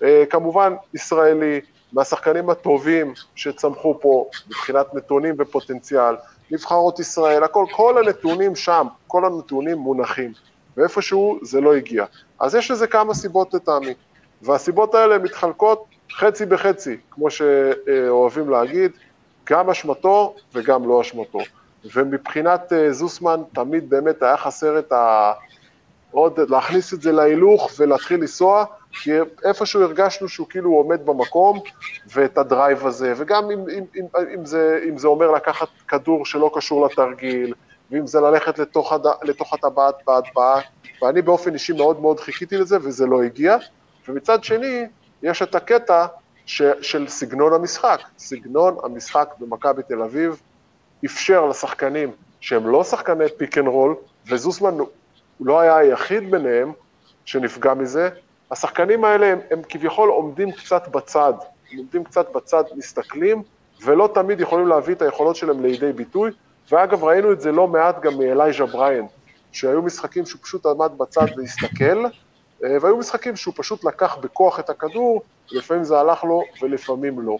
אה, 0.03 0.25
כמובן, 0.31 0.75
ישראלי, 0.95 1.61
מהשחקנים 1.93 2.51
הטובים 2.51 3.15
שצמחו 3.35 3.99
פה 4.01 4.27
מבחינת 4.49 4.95
נתונים 4.95 5.35
ופוטנציאל, 5.39 6.15
נבחרות 6.51 6.99
ישראל, 7.01 7.45
הכל, 7.45 7.65
כל 7.73 7.99
הנתונים 7.99 8.57
שם, 8.57 8.87
כל 9.07 9.25
הנתונים 9.25 9.79
מונחים, 9.79 10.33
ואיפשהו 10.77 11.39
זה 11.43 11.61
לא 11.61 11.75
הגיע. 11.75 12.05
אז 12.41 12.55
יש 12.55 12.71
לזה 12.71 12.87
כמה 12.87 13.15
סיבות 13.15 13.55
לטעמי, 13.55 13.95
והסיבות 14.43 14.95
האלה 14.95 15.19
מתחלקות 15.19 15.85
חצי 16.13 16.47
בחצי, 16.47 16.97
כמו 17.11 17.31
שאוהבים 17.31 18.51
להגיד, 18.51 18.93
גם 19.51 19.71
אשמתו 19.71 20.35
וגם 20.55 20.89
לא 20.89 21.01
אשמתו. 21.01 21.39
ומבחינת 21.95 22.73
אה, 22.73 22.93
זוסמן 22.93 23.41
תמיד 23.53 23.91
באמת 23.91 24.23
היה 24.23 24.37
חסר 24.37 24.79
את 24.79 24.93
ה... 24.93 25.33
עוד 26.11 26.41
להכניס 26.49 26.95
את 26.95 27.03
זה 27.03 27.13
להילוך 27.13 27.71
ולהתחיל 27.79 28.21
לנסוע, 28.21 28.65
כי 28.93 29.11
איפשהו 29.45 29.83
הרגשנו 29.83 30.29
שהוא 30.29 30.47
כאילו 30.49 30.71
עומד 30.71 31.07
במקום, 31.07 31.61
ואת 32.15 32.39
הדרייב 32.39 32.87
הזה, 32.87 33.13
וגם 33.17 33.51
אם, 33.51 33.59
אם, 33.59 33.85
אם, 33.97 34.05
אם, 34.35 34.47
זה, 34.47 34.85
אם 34.89 34.99
זה 34.99 35.09
אומר 35.09 35.31
לקחת 35.31 35.69
כדור 35.89 36.27
שלא 36.27 36.51
קשור 36.55 36.87
לתרגיל, 36.87 37.55
ואם 37.91 38.07
זה 38.07 38.21
ללכת 38.21 38.59
לתוך, 38.59 38.93
הד... 38.93 39.07
לתוך 39.23 39.55
הטבעת 39.55 39.95
בהטבעה, 40.07 40.61
ואני 41.03 41.23
באופן 41.23 41.55
אישי 41.55 41.73
מאוד 41.73 42.01
מאוד 42.01 42.21
חיכיתי 42.21 42.57
לזה, 42.57 42.77
וזה 42.83 43.07
לא 43.07 43.23
הגיע. 43.23 43.57
ומצד 44.09 44.45
שני, 44.45 44.87
יש 45.23 45.43
את 45.43 45.55
הקטע 45.55 46.07
ש... 46.47 46.63
של 46.83 47.09
סגנון 47.09 47.53
המשחק. 47.53 48.01
סגנון 48.19 48.77
המשחק 48.85 49.35
במכבי 49.39 49.83
תל 49.83 50.03
אביב 50.03 50.41
אפשר 51.05 51.47
לשחקנים 51.47 52.11
שהם 52.41 52.69
לא 52.69 52.85
שחקני 52.85 53.25
pick 53.37 53.59
and 53.59 53.67
roll, 53.69 53.95
וזוסמן 54.29 54.75
לא 55.41 55.61
היה 55.61 55.77
היחיד 55.77 56.31
ביניהם 56.31 56.73
שנפגע 57.25 57.75
מזה, 57.75 58.09
השחקנים 58.51 59.05
האלה 59.05 59.27
הם, 59.27 59.39
הם 59.51 59.63
כביכול 59.69 60.09
עומדים 60.09 60.53
קצת 60.53 60.89
בצד, 60.89 61.33
עומדים 61.77 62.05
קצת 62.05 62.33
בצד, 62.35 62.65
מסתכלים, 62.77 63.43
ולא 63.85 64.09
תמיד 64.15 64.41
יכולים 64.41 64.67
להביא 64.67 64.95
את 64.95 65.03
היכולות 65.03 65.37
שלהם 65.37 65.63
לידי 65.63 65.93
ביטוי, 65.93 66.31
ואגב 66.71 67.05
ראינו 67.05 67.33
את 67.33 67.41
זה 67.41 67.53
לא 67.53 67.69
מעט 67.69 68.03
גם 68.03 68.19
מאלייז'ה 68.19 68.67
בריין, 68.67 69.07
שהיו 69.53 69.83
משחקים 69.83 70.27
שהוא 70.27 70.41
פשוט 70.43 70.67
עמד 70.67 70.93
בצד 70.99 71.27
והסתכל, 71.37 72.05
אה, 72.65 72.77
והיו 72.81 72.97
משחקים 72.97 73.37
שהוא 73.37 73.55
פשוט 73.57 73.85
לקח 73.85 74.17
בכוח 74.17 74.61
את 74.61 74.71
הכדור, 74.71 75.23
לפעמים 75.53 75.85
זה 75.85 75.99
הלך 75.99 76.25
לו 76.25 76.43
ולפעמים 76.63 77.21
לא. 77.21 77.37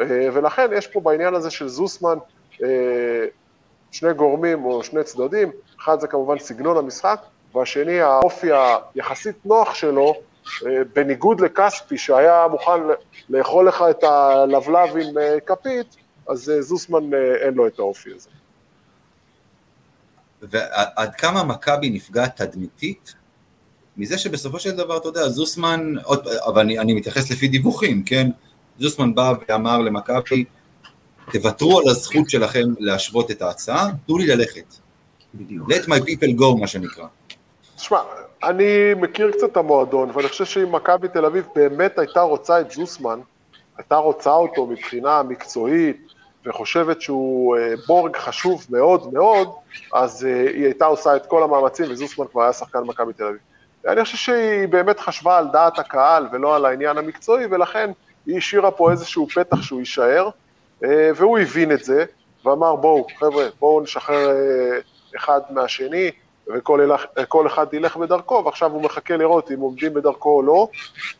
אה, 0.00 0.28
ולכן 0.32 0.70
יש 0.76 0.86
פה 0.86 1.00
בעניין 1.00 1.34
הזה 1.34 1.50
של 1.50 1.68
זוסמן 1.68 2.18
אה, 2.62 3.26
שני 3.90 4.12
גורמים 4.12 4.64
או 4.64 4.84
שני 4.84 5.04
צדדים, 5.04 5.50
אחד 5.80 6.00
זה 6.00 6.06
כמובן 6.06 6.38
סגנון 6.38 6.76
המשחק, 6.76 7.20
והשני 7.54 8.00
האופי 8.00 8.50
היחסית 8.94 9.36
נוח 9.46 9.74
שלו, 9.74 10.14
בניגוד 10.94 11.40
לכספי 11.40 11.98
שהיה 11.98 12.46
מוכן 12.50 12.80
לאכול 13.28 13.68
לך 13.68 13.84
את 13.90 14.04
הלבלב 14.04 14.96
עם 14.96 15.18
אה, 15.18 15.40
כפית, 15.46 15.96
אז 16.28 16.52
זוסמן 16.60 17.14
אין 17.42 17.54
לו 17.54 17.66
את 17.66 17.78
האופי 17.78 18.10
הזה. 18.16 18.30
ועד 20.42 21.14
כמה 21.14 21.44
מכבי 21.44 21.90
נפגעת 21.90 22.36
תדמיתית 22.36 23.14
מזה 23.96 24.18
שבסופו 24.18 24.58
של 24.58 24.76
דבר, 24.76 24.96
אתה 24.96 25.08
יודע, 25.08 25.28
זוסמן, 25.28 25.94
עוד, 26.02 26.28
אבל 26.46 26.60
אני, 26.60 26.78
אני 26.78 26.94
מתייחס 26.94 27.30
לפי 27.30 27.48
דיווחים, 27.48 28.02
כן? 28.02 28.30
זוסמן 28.78 29.14
בא 29.14 29.32
ואמר 29.48 29.78
למכבי, 29.78 30.44
תוותרו 31.32 31.78
על 31.78 31.88
הזכות 31.88 32.30
שלכם 32.30 32.64
להשוות 32.78 33.30
את 33.30 33.42
ההצעה, 33.42 33.90
תנו 34.06 34.18
לי 34.18 34.26
ללכת. 34.26 34.74
בדיוק. 35.34 35.70
let 35.70 35.84
my 35.84 36.00
people 36.00 36.40
go, 36.40 36.60
מה 36.60 36.66
שנקרא. 36.66 37.06
תשמע, 37.76 37.98
אני 38.44 38.94
מכיר 38.94 39.30
קצת 39.30 39.52
את 39.52 39.56
המועדון, 39.56 40.10
ואני 40.14 40.28
חושב 40.28 40.44
שאם 40.44 40.72
מכבי 40.72 41.08
תל 41.08 41.24
אביב 41.24 41.48
באמת 41.54 41.98
הייתה 41.98 42.20
רוצה 42.20 42.60
את 42.60 42.70
זוסמן, 42.70 43.20
הייתה 43.78 43.96
רוצה 43.96 44.30
אותו 44.30 44.66
מבחינה 44.66 45.22
מקצועית, 45.22 46.06
וחושבת 46.46 47.00
שהוא 47.00 47.56
אה, 47.56 47.74
בורג 47.86 48.16
חשוב 48.16 48.66
מאוד 48.70 49.12
מאוד, 49.12 49.48
אז 49.92 50.26
אה, 50.26 50.50
היא 50.50 50.64
הייתה 50.64 50.84
עושה 50.84 51.16
את 51.16 51.26
כל 51.26 51.42
המאמצים, 51.42 51.86
וזוסמן 51.90 52.26
כבר 52.26 52.42
היה 52.42 52.52
שחקן 52.52 52.78
מכבי 52.78 53.12
תל 53.12 53.24
אביב. 53.24 53.38
אני 53.88 54.04
חושב 54.04 54.16
שהיא 54.16 54.68
באמת 54.68 55.00
חשבה 55.00 55.38
על 55.38 55.48
דעת 55.52 55.78
הקהל 55.78 56.28
ולא 56.32 56.56
על 56.56 56.64
העניין 56.64 56.98
המקצועי, 56.98 57.46
ולכן 57.50 57.90
היא 58.26 58.36
השאירה 58.36 58.70
פה 58.70 58.90
איזשהו 58.90 59.26
פתח 59.28 59.62
שהוא 59.62 59.80
יישאר. 59.80 60.28
אה, 60.84 61.10
והוא 61.16 61.38
הבין 61.38 61.72
את 61.72 61.84
זה, 61.84 62.04
ואמר 62.44 62.76
בואו, 62.76 63.06
חבר'ה, 63.18 63.46
בואו 63.60 63.80
נשחרר 63.80 64.30
אחד 65.16 65.40
מהשני, 65.50 66.10
וכל 66.48 67.46
אחד 67.46 67.74
ילך 67.74 67.96
בדרכו, 67.96 68.42
ועכשיו 68.44 68.70
הוא 68.70 68.82
מחכה 68.82 69.16
לראות 69.16 69.50
אם 69.50 69.60
עומדים 69.60 69.94
בדרכו 69.94 70.36
או 70.36 70.42
לא, 70.42 70.68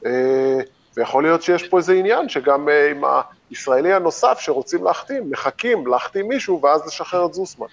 אה, 0.06 0.60
ויכול 0.96 1.22
להיות 1.22 1.42
שיש 1.42 1.68
פה 1.68 1.78
איזה 1.78 1.94
עניין 1.94 2.28
שגם 2.28 2.68
עם 2.90 3.02
הישראלי 3.50 3.92
הנוסף 3.92 4.38
שרוצים 4.40 4.84
להחתים, 4.84 5.30
מחכים 5.30 5.86
להחתים 5.86 6.28
מישהו 6.28 6.60
ואז 6.62 6.86
לשחרר 6.86 7.26
את 7.26 7.34
זוסמן. 7.34 7.66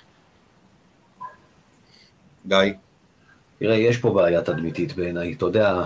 גיא. 2.47 2.73
תראה, 3.59 3.75
יש 3.75 3.97
פה 3.97 4.09
בעיה 4.09 4.41
תדמיתית 4.41 4.95
בעיניי, 4.95 5.33
אתה 5.33 5.45
יודע, 5.45 5.83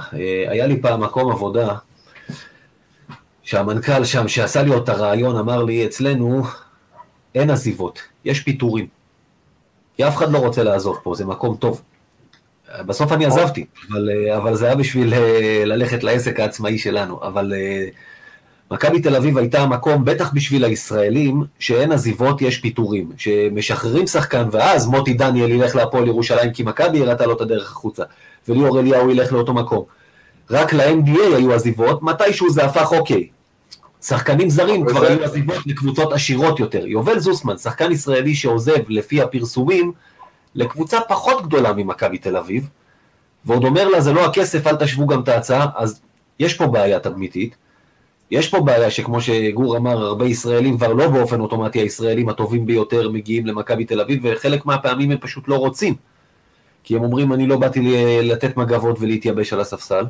היה 0.50 0.68
לי 0.68 0.82
פעם 0.82 1.04
מקום 1.04 1.32
עבודה 1.32 1.76
שהמנכ"ל 3.44 4.04
שם, 4.04 4.28
שעשה 4.28 4.64
לי 4.64 4.70
עוד 4.70 4.84
את 4.84 4.90
הרעיון, 4.90 5.38
אמר 5.38 5.64
לי, 5.64 5.86
אצלנו 5.86 6.44
אין 7.36 7.50
עזיבות, 7.50 8.02
יש 8.26 8.40
פיטורים. 8.40 8.95
כי 9.96 10.08
אף 10.08 10.18
אחד 10.18 10.32
לא 10.32 10.38
רוצה 10.38 10.64
לעזוב 10.64 11.00
פה, 11.04 11.16
זה 11.16 11.26
מקום 11.26 11.56
טוב. 11.56 11.82
בסוף 12.86 13.12
אני 13.12 13.26
עזבתי, 13.26 13.66
אבל, 13.92 14.10
אבל 14.38 14.56
זה 14.56 14.66
היה 14.66 14.76
בשביל 14.76 15.14
אה, 15.14 15.64
ללכת 15.66 16.04
לעסק 16.04 16.40
העצמאי 16.40 16.78
שלנו. 16.78 17.20
אבל 17.24 17.54
אה, 17.54 17.86
מכבי 18.72 19.02
תל 19.02 19.16
אביב 19.16 19.38
הייתה 19.38 19.62
המקום, 19.62 20.06
בטח 20.06 20.34
בשביל 20.34 20.64
הישראלים, 20.66 21.44
שאין 21.60 21.92
עזיבות, 21.92 22.42
יש 22.42 22.58
פיטורים. 22.58 23.12
שמשחררים 23.18 24.08
שחקן, 24.08 24.48
ואז 24.52 24.88
מוטי 24.88 25.14
דניאל 25.14 25.52
ילך 25.52 25.76
להפועל 25.76 26.08
ירושלים, 26.08 26.52
כי 26.52 26.64
מכבי 26.64 27.02
הראתה 27.02 27.26
לו 27.26 27.34
את 27.36 27.42
הדרך 27.42 27.72
החוצה, 27.72 28.04
וליאור 28.48 28.80
אליהו 28.80 29.10
ילך 29.10 29.34
לאותו 29.34 29.54
מקום. 29.54 29.84
רק 30.50 30.74
ל-NBA 30.74 31.36
היו 31.36 31.54
עזיבות, 31.54 32.04
מתישהו 32.04 32.50
זה 32.50 32.66
הפך 32.66 32.92
אוקיי, 32.92 33.28
שחקנים 34.08 34.50
זרים 34.50 34.86
כבר 34.86 35.06
היו 35.06 35.24
עזיבות 35.24 35.68
לקבוצות 35.68 36.14
עשירות 36.14 36.60
יותר. 36.60 36.88
יובל 36.88 37.20
זוסמן, 37.20 37.58
שחקן 37.58 37.92
ישראלי 37.92 38.36
שעוזב 38.36 38.90
לפי 38.90 39.22
הפרסומים 39.22 39.92
לקבוצה 40.56 40.98
פחות 41.08 41.46
גדולה 41.46 41.74
ממכבי 41.74 42.18
תל 42.18 42.38
אביב, 42.38 42.70
ועוד 43.46 43.64
אומר 43.64 43.88
לה 43.88 44.02
זה 44.02 44.14
לא 44.14 44.26
הכסף, 44.26 44.68
אל 44.68 44.76
תשוו 44.76 45.08
גם 45.08 45.22
את 45.22 45.28
ההצעה, 45.28 45.68
אז 45.76 46.02
יש 46.40 46.54
פה 46.54 46.68
בעיה 46.68 47.00
תדמיתית. 47.00 47.56
יש 48.32 48.50
פה 48.50 48.62
בעיה 48.62 48.92
שכמו 48.92 49.22
שגור 49.22 49.78
אמר, 49.78 50.02
הרבה 50.02 50.26
ישראלים 50.26 50.78
כבר 50.78 50.94
לא 50.94 51.08
באופן 51.08 51.40
אוטומטי 51.40 51.80
הישראלים 51.80 52.30
הטובים 52.30 52.66
ביותר 52.66 53.10
מגיעים 53.10 53.46
למכבי 53.46 53.86
תל 53.86 54.02
אביב, 54.02 54.20
וחלק 54.24 54.66
מהפעמים 54.66 55.12
הם 55.12 55.18
פשוט 55.18 55.48
לא 55.48 55.56
רוצים. 55.56 55.96
כי 56.84 56.96
הם 56.96 57.04
אומרים, 57.04 57.34
אני 57.34 57.48
לא 57.48 57.58
באתי 57.58 57.80
לתת 58.24 58.58
מגבות 58.58 58.98
ולהתייבש 59.00 59.54
על 59.54 59.60
הספסל. 59.60 60.04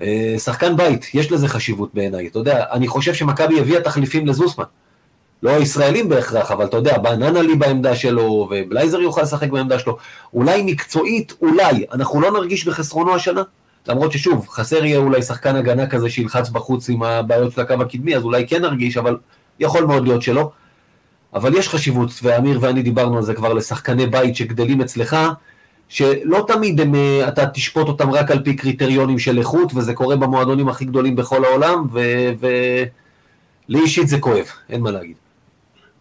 אה, 0.00 0.34
שחקן 0.38 0.76
בית, 0.76 1.10
יש 1.14 1.32
לזה 1.32 1.48
חשיבות 1.48 1.94
בעיניי. 1.94 2.26
אתה 2.26 2.38
יודע, 2.38 2.64
אני 2.72 2.88
חושב 2.88 3.14
שמכבי 3.14 3.60
הביאה 3.60 3.80
תחליפים 3.80 4.26
לזוסמן. 4.26 4.64
לא 5.42 5.50
ישראלים 5.50 6.08
בהכרח, 6.08 6.50
אבל 6.50 6.64
אתה 6.64 6.76
יודע, 6.76 6.98
בננה 6.98 7.42
לי 7.42 7.54
בעמדה 7.54 7.96
שלו, 7.96 8.48
ובלייזר 8.50 9.00
יוכל 9.00 9.22
לשחק 9.22 9.48
בעמדה 9.48 9.78
שלו. 9.78 9.96
אולי 10.34 10.62
מקצועית, 10.62 11.32
אולי, 11.42 11.86
אנחנו 11.92 12.20
לא 12.20 12.30
נרגיש 12.30 12.68
בחסרונו 12.68 13.14
השנה. 13.14 13.42
למרות 13.88 14.12
ששוב, 14.12 14.48
חסר 14.48 14.84
יהיה 14.84 14.98
אולי 14.98 15.22
שחקן 15.22 15.56
הגנה 15.56 15.86
כזה 15.86 16.10
שילחץ 16.10 16.48
בחוץ 16.48 16.88
עם 16.90 17.02
הבעיות 17.02 17.52
של 17.52 17.60
הקו 17.60 17.74
הקדמי, 17.74 18.16
אז 18.16 18.22
אולי 18.22 18.46
כן 18.46 18.62
נרגיש, 18.62 18.96
אבל 18.96 19.16
יכול 19.60 19.84
מאוד 19.84 20.02
להיות 20.04 20.22
שלא. 20.22 20.50
אבל 21.34 21.54
יש 21.54 21.68
חשיבות, 21.68 22.10
ואמיר 22.22 22.58
ואני 22.62 22.82
דיברנו 22.82 23.16
על 23.16 23.22
זה 23.22 23.34
כבר, 23.34 23.52
לשחקני 23.52 24.06
בית 24.06 24.36
שגדלים 24.36 24.80
אצלך, 24.80 25.16
שלא 25.88 26.44
תמיד 26.46 26.80
הם, 26.80 26.94
אה, 26.94 27.28
אתה 27.28 27.46
תשפוט 27.46 27.88
אותם 27.88 28.10
רק 28.10 28.30
על 28.30 28.42
פי 28.42 28.56
קריטריונים 28.56 29.18
של 29.18 29.38
איכות, 29.38 29.72
וזה 29.74 29.94
קורה 29.94 30.16
במועדונים 30.16 30.68
הכי 30.68 30.84
גדולים 30.84 31.16
בכל 31.16 31.44
העולם, 31.44 31.86
ולי 32.40 33.80
אישית 33.80 34.08
זה 34.08 34.18
כואב, 34.18 34.46
אין 34.68 34.80
מה 34.80 34.90
להגיד. 34.90 35.16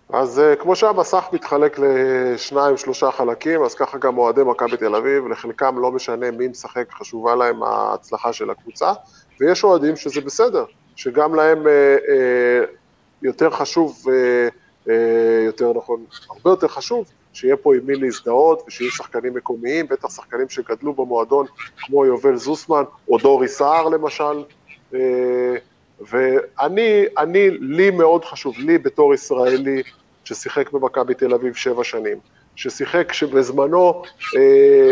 אז 0.10 0.40
uh, 0.40 0.62
כמו 0.62 0.76
שהמסך 0.76 1.26
מתחלק 1.34 1.80
לשניים, 1.80 2.78
שלושה 2.78 3.12
חלקים, 3.12 3.64
אז 3.64 3.76
ככה 3.76 3.98
גם 3.98 4.18
אוהדי 4.18 4.42
מכבי 4.44 4.78
תל 4.78 4.96
אביב, 4.96 5.28
לחלקם 5.28 5.80
לא 5.80 5.92
משנה 5.92 6.32
מי 6.32 6.48
משחק, 6.48 6.92
חשובה 6.92 7.36
להם 7.36 7.64
ההצלחה 7.64 8.34
של 8.34 8.50
הקבוצה, 8.50 8.92
ויש 9.40 9.64
אוהדים 9.64 9.96
שזה 9.96 10.22
בסדר, 10.22 10.66
שגם 10.96 11.36
להם 11.36 11.64
uh, 11.64 11.68
uh, 11.68 12.70
יותר 13.22 13.50
חשוב, 13.50 14.04
uh, 14.06 14.88
uh, 14.88 14.92
יותר 15.46 15.74
נכון, 15.74 16.06
הרבה 16.30 16.50
יותר 16.50 16.68
חשוב, 16.68 17.06
שיהיה 17.38 17.58
פה 17.58 17.76
עם 17.76 17.82
מי 17.86 17.96
להזדהות, 17.96 18.64
ושיהיו 18.68 18.92
שחקנים 18.92 19.34
מקומיים, 19.34 19.88
בטח 19.88 20.16
שחקנים 20.16 20.50
שגדלו 20.50 20.94
במועדון, 20.94 21.46
כמו 21.78 22.06
יובל 22.06 22.36
זוסמן, 22.36 22.84
או 23.10 23.18
דורי 23.18 23.48
סער 23.48 23.90
למשל, 23.90 24.44
uh, 24.92 24.96
ואני, 26.02 27.06
אני, 27.18 27.50
לי 27.50 27.92
מאוד 27.92 28.26
חשוב, 28.26 28.56
לי 28.58 28.78
בתור 28.78 29.14
ישראלי, 29.14 29.84
ששיחק 30.24 30.72
במכבי 30.72 31.14
תל 31.14 31.34
אביב 31.34 31.56
שבע 31.56 31.84
שנים, 31.84 32.18
ששיחק 32.56 33.14
שבזמנו 33.14 34.04
אה, 34.38 34.92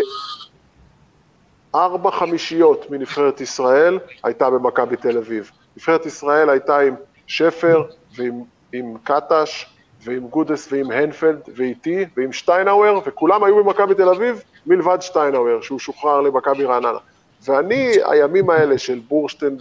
ארבע 1.76 2.12
חמישיות 2.12 2.92
מנבחרת 2.92 3.42
ישראל 3.42 4.00
הייתה 4.24 4.50
במכבי 4.50 4.96
תל 4.96 5.18
אביב. 5.18 5.52
נבחרת 5.78 6.06
ישראל 6.06 6.50
הייתה 6.50 6.80
עם 6.80 6.96
שפר 7.28 7.84
ועם 8.18 8.44
עם 8.74 8.94
קטש 9.04 9.75
ועם 10.06 10.28
גודס 10.28 10.72
ועם 10.72 10.92
הנפלד 10.92 11.40
ואיתי 11.56 12.06
ועם 12.18 12.32
שטיינאוור, 12.32 13.02
וכולם 13.06 13.44
היו 13.44 13.64
במכבי 13.64 13.96
תל 13.96 14.10
אביב 14.10 14.44
מלבד 14.66 14.98
שטיינאוור, 15.02 15.62
שהוא 15.62 15.80
שוחרר 15.80 16.22
למכבי 16.22 16.66
רעננה. 16.66 16.98
ואני, 17.46 17.92
הימים 18.06 18.50
האלה 18.50 18.78
של 18.78 19.00
בורשטיין 19.08 19.58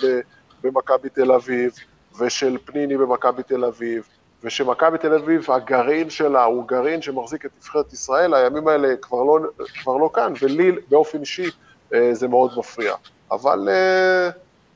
במכבי 0.63 1.09
תל 1.09 1.33
אביב, 1.33 1.73
ושל 2.19 2.59
פניני 2.65 2.97
במכבי 2.97 3.43
תל 3.43 3.65
אביב, 3.65 4.09
ושמכבי 4.43 4.99
תל 4.99 5.15
אביב, 5.15 5.51
הגרעין 5.51 6.11
שלה 6.11 6.45
הוא 6.45 6.69
גרעין 6.69 7.03
שמחזיק 7.03 7.47
את 7.47 7.51
נבחרת 7.59 7.93
ישראל, 7.93 8.35
הימים 8.35 8.69
האלה 8.69 8.97
כבר 9.03 9.23
לא, 9.23 9.39
כבר 9.83 9.97
לא 9.97 10.11
כאן, 10.15 10.33
ולי 10.43 10.73
באופן 10.89 11.21
אישי 11.21 11.51
אה, 11.95 12.15
זה 12.15 12.29
מאוד 12.29 12.51
מפריע. 12.59 12.95
אבל 13.31 13.69
אה, 13.69 14.31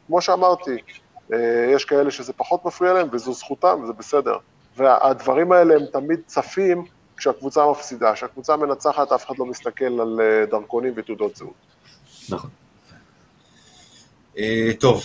כמו 0.06 0.20
שאמרתי, 0.20 0.76
אה, 1.32 1.70
יש 1.74 1.84
כאלה 1.84 2.10
שזה 2.10 2.32
פחות 2.32 2.64
מפריע 2.64 2.92
להם, 2.92 3.08
וזו 3.12 3.32
זכותם, 3.32 3.80
וזה 3.82 3.92
בסדר. 3.92 4.36
והדברים 4.78 5.52
האלה 5.52 5.74
הם 5.74 5.86
תמיד 5.92 6.20
צפים 6.26 6.84
כשהקבוצה 7.16 7.70
מפסידה. 7.70 8.12
כשהקבוצה 8.14 8.56
מנצחת, 8.56 9.12
אף 9.12 9.26
אחד 9.26 9.34
לא 9.38 9.46
מסתכל 9.46 10.00
על 10.00 10.20
דרכונים 10.50 10.92
ותעודות 10.96 11.36
זהות. 11.36 11.54
נכון. 12.28 12.50
טוב, 14.80 15.04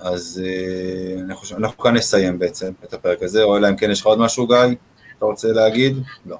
אז 0.00 0.42
אה, 0.44 1.56
אנחנו 1.56 1.78
כאן 1.78 1.96
נסיים 1.96 2.38
בעצם 2.38 2.72
את 2.84 2.94
הפרק 2.94 3.22
הזה, 3.22 3.42
או 3.42 3.56
אלא 3.56 3.68
אם 3.68 3.76
כן 3.76 3.90
יש 3.90 4.00
לך 4.00 4.06
עוד 4.06 4.18
משהו, 4.18 4.46
גיא, 4.46 4.56
אתה 5.18 5.24
רוצה 5.24 5.48
להגיד? 5.48 5.96
לא. 6.26 6.36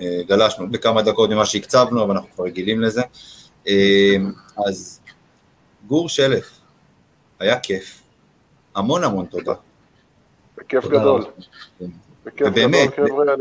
אה, 0.00 0.20
גלשנו 0.26 0.70
בכמה 0.70 1.02
דקות 1.02 1.30
ממה 1.30 1.46
שהקצבנו, 1.46 2.04
אבל 2.04 2.10
אנחנו 2.10 2.30
כבר 2.34 2.44
רגילים 2.44 2.80
לזה. 2.80 3.02
אה, 3.68 4.16
אז 4.66 5.00
גור 5.86 6.08
שלף, 6.08 6.50
היה 7.40 7.60
כיף. 7.60 8.02
המון 8.74 9.04
המון 9.04 9.26
תודה. 9.26 9.54
בכיף 10.58 10.86
גדול. 10.86 11.24
בכיף 12.24 12.48
גדול, 12.48 12.90
חבר'ה. 12.96 13.34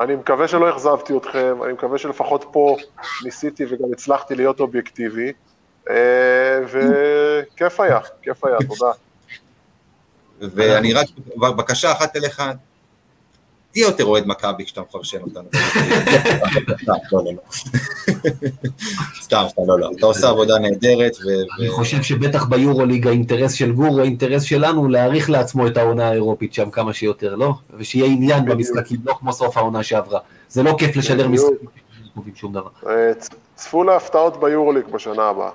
אני 0.00 0.14
מקווה 0.14 0.48
שלא 0.48 0.70
אכזבתי 0.70 1.16
אתכם, 1.16 1.62
אני 1.64 1.72
מקווה 1.72 1.98
שלפחות 1.98 2.44
פה 2.52 2.76
ניסיתי 3.24 3.64
וגם 3.68 3.92
הצלחתי 3.92 4.34
להיות 4.34 4.60
אובייקטיבי. 4.60 5.32
אה, 5.90 6.60
וכיף 6.64 7.80
היה, 7.80 7.98
כיף 8.22 8.44
היה, 8.44 8.56
תודה. 8.68 8.92
ואני 10.54 10.92
רק, 10.92 11.06
בקשה 11.36 11.92
אחת 11.92 12.16
אליך, 12.16 12.42
תהיה 13.78 13.88
יותר 13.88 14.04
אוהד 14.04 14.26
מכבי 14.26 14.64
כשאתה 14.64 14.80
מפרשן 14.80 15.18
אותנו. 15.22 15.48
סתם, 19.22 19.44
סתם, 19.48 19.62
לא, 19.66 19.80
לא. 19.80 19.90
אתה 19.98 20.06
עושה 20.06 20.28
עבודה 20.28 20.58
נהדרת. 20.58 21.12
אני 21.58 21.68
חושב 21.68 22.02
שבטח 22.02 22.44
ביורוליג 22.44 23.06
האינטרס 23.06 23.52
של 23.52 23.72
גור 23.72 23.86
הוא 23.86 24.00
האינטרס 24.00 24.42
שלנו 24.42 24.88
להאריך 24.88 25.30
לעצמו 25.30 25.66
את 25.66 25.76
העונה 25.76 26.08
האירופית 26.08 26.54
שם 26.54 26.70
כמה 26.70 26.92
שיותר, 26.92 27.34
לא? 27.34 27.54
ושיהיה 27.78 28.06
עניין 28.06 28.44
במשחקים, 28.44 29.00
לא 29.04 29.14
כמו 29.18 29.32
סוף 29.32 29.56
העונה 29.56 29.82
שעברה. 29.82 30.20
זה 30.48 30.62
לא 30.62 30.74
כיף 30.78 30.96
לשדר 30.96 31.28
משחקים. 31.28 31.68
שום 32.34 32.52
דבר. 32.52 32.70
אה, 32.86 33.12
צפו 33.54 33.84
להפתעות 33.84 34.40
ביורוליג 34.40 34.86
בשנה 34.86 35.22
הבאה. 35.22 35.50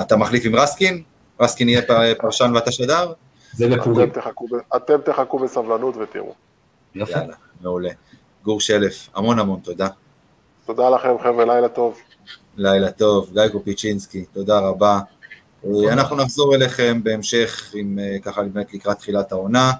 אתה 0.00 0.16
מחליף 0.16 0.44
עם 0.46 0.54
רסקין? 0.54 1.02
רסקין 1.40 1.68
יהיה 1.68 1.82
פרשן 2.20 2.52
ואתה 2.54 2.72
שדר? 2.72 3.12
זה 3.52 3.68
בפורים. 3.68 4.10
אתם 4.76 4.96
תחכו 5.04 5.38
בסבלנות 5.38 5.96
ותראו. 5.96 6.34
יפה. 6.94 7.18
יאללה, 7.18 7.34
מעולה. 7.60 7.90
גור 8.44 8.60
שלף, 8.60 9.08
המון 9.14 9.38
המון 9.38 9.60
תודה. 9.60 9.88
תודה 10.66 10.90
לכם 10.90 11.18
חבר'ה, 11.22 11.44
לילה 11.44 11.68
טוב. 11.68 11.98
לילה 12.56 12.90
טוב, 12.90 13.30
גיא 13.32 13.48
קופיצ'ינסקי, 13.52 14.24
תודה 14.24 14.58
רבה. 14.58 15.00
אה, 15.64 15.92
אנחנו 15.92 16.16
נחזור 16.16 16.54
אליכם 16.54 17.00
בהמשך, 17.02 17.70
עם, 17.74 17.98
אה, 17.98 18.16
ככה 18.22 18.42
באמת 18.42 18.74
לקראת 18.74 18.98
תחילת 18.98 19.32
העונה. 19.32 19.72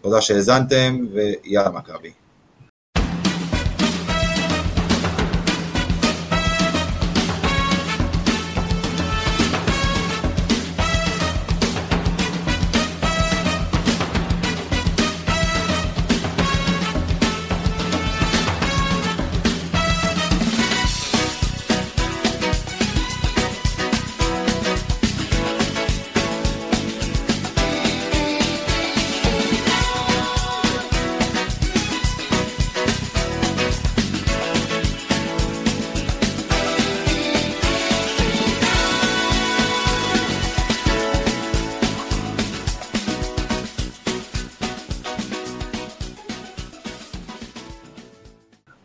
תודה 0.00 0.20
שהאזנתם, 0.20 1.06
ויאללה 1.12 1.70
מכבי. 1.70 2.12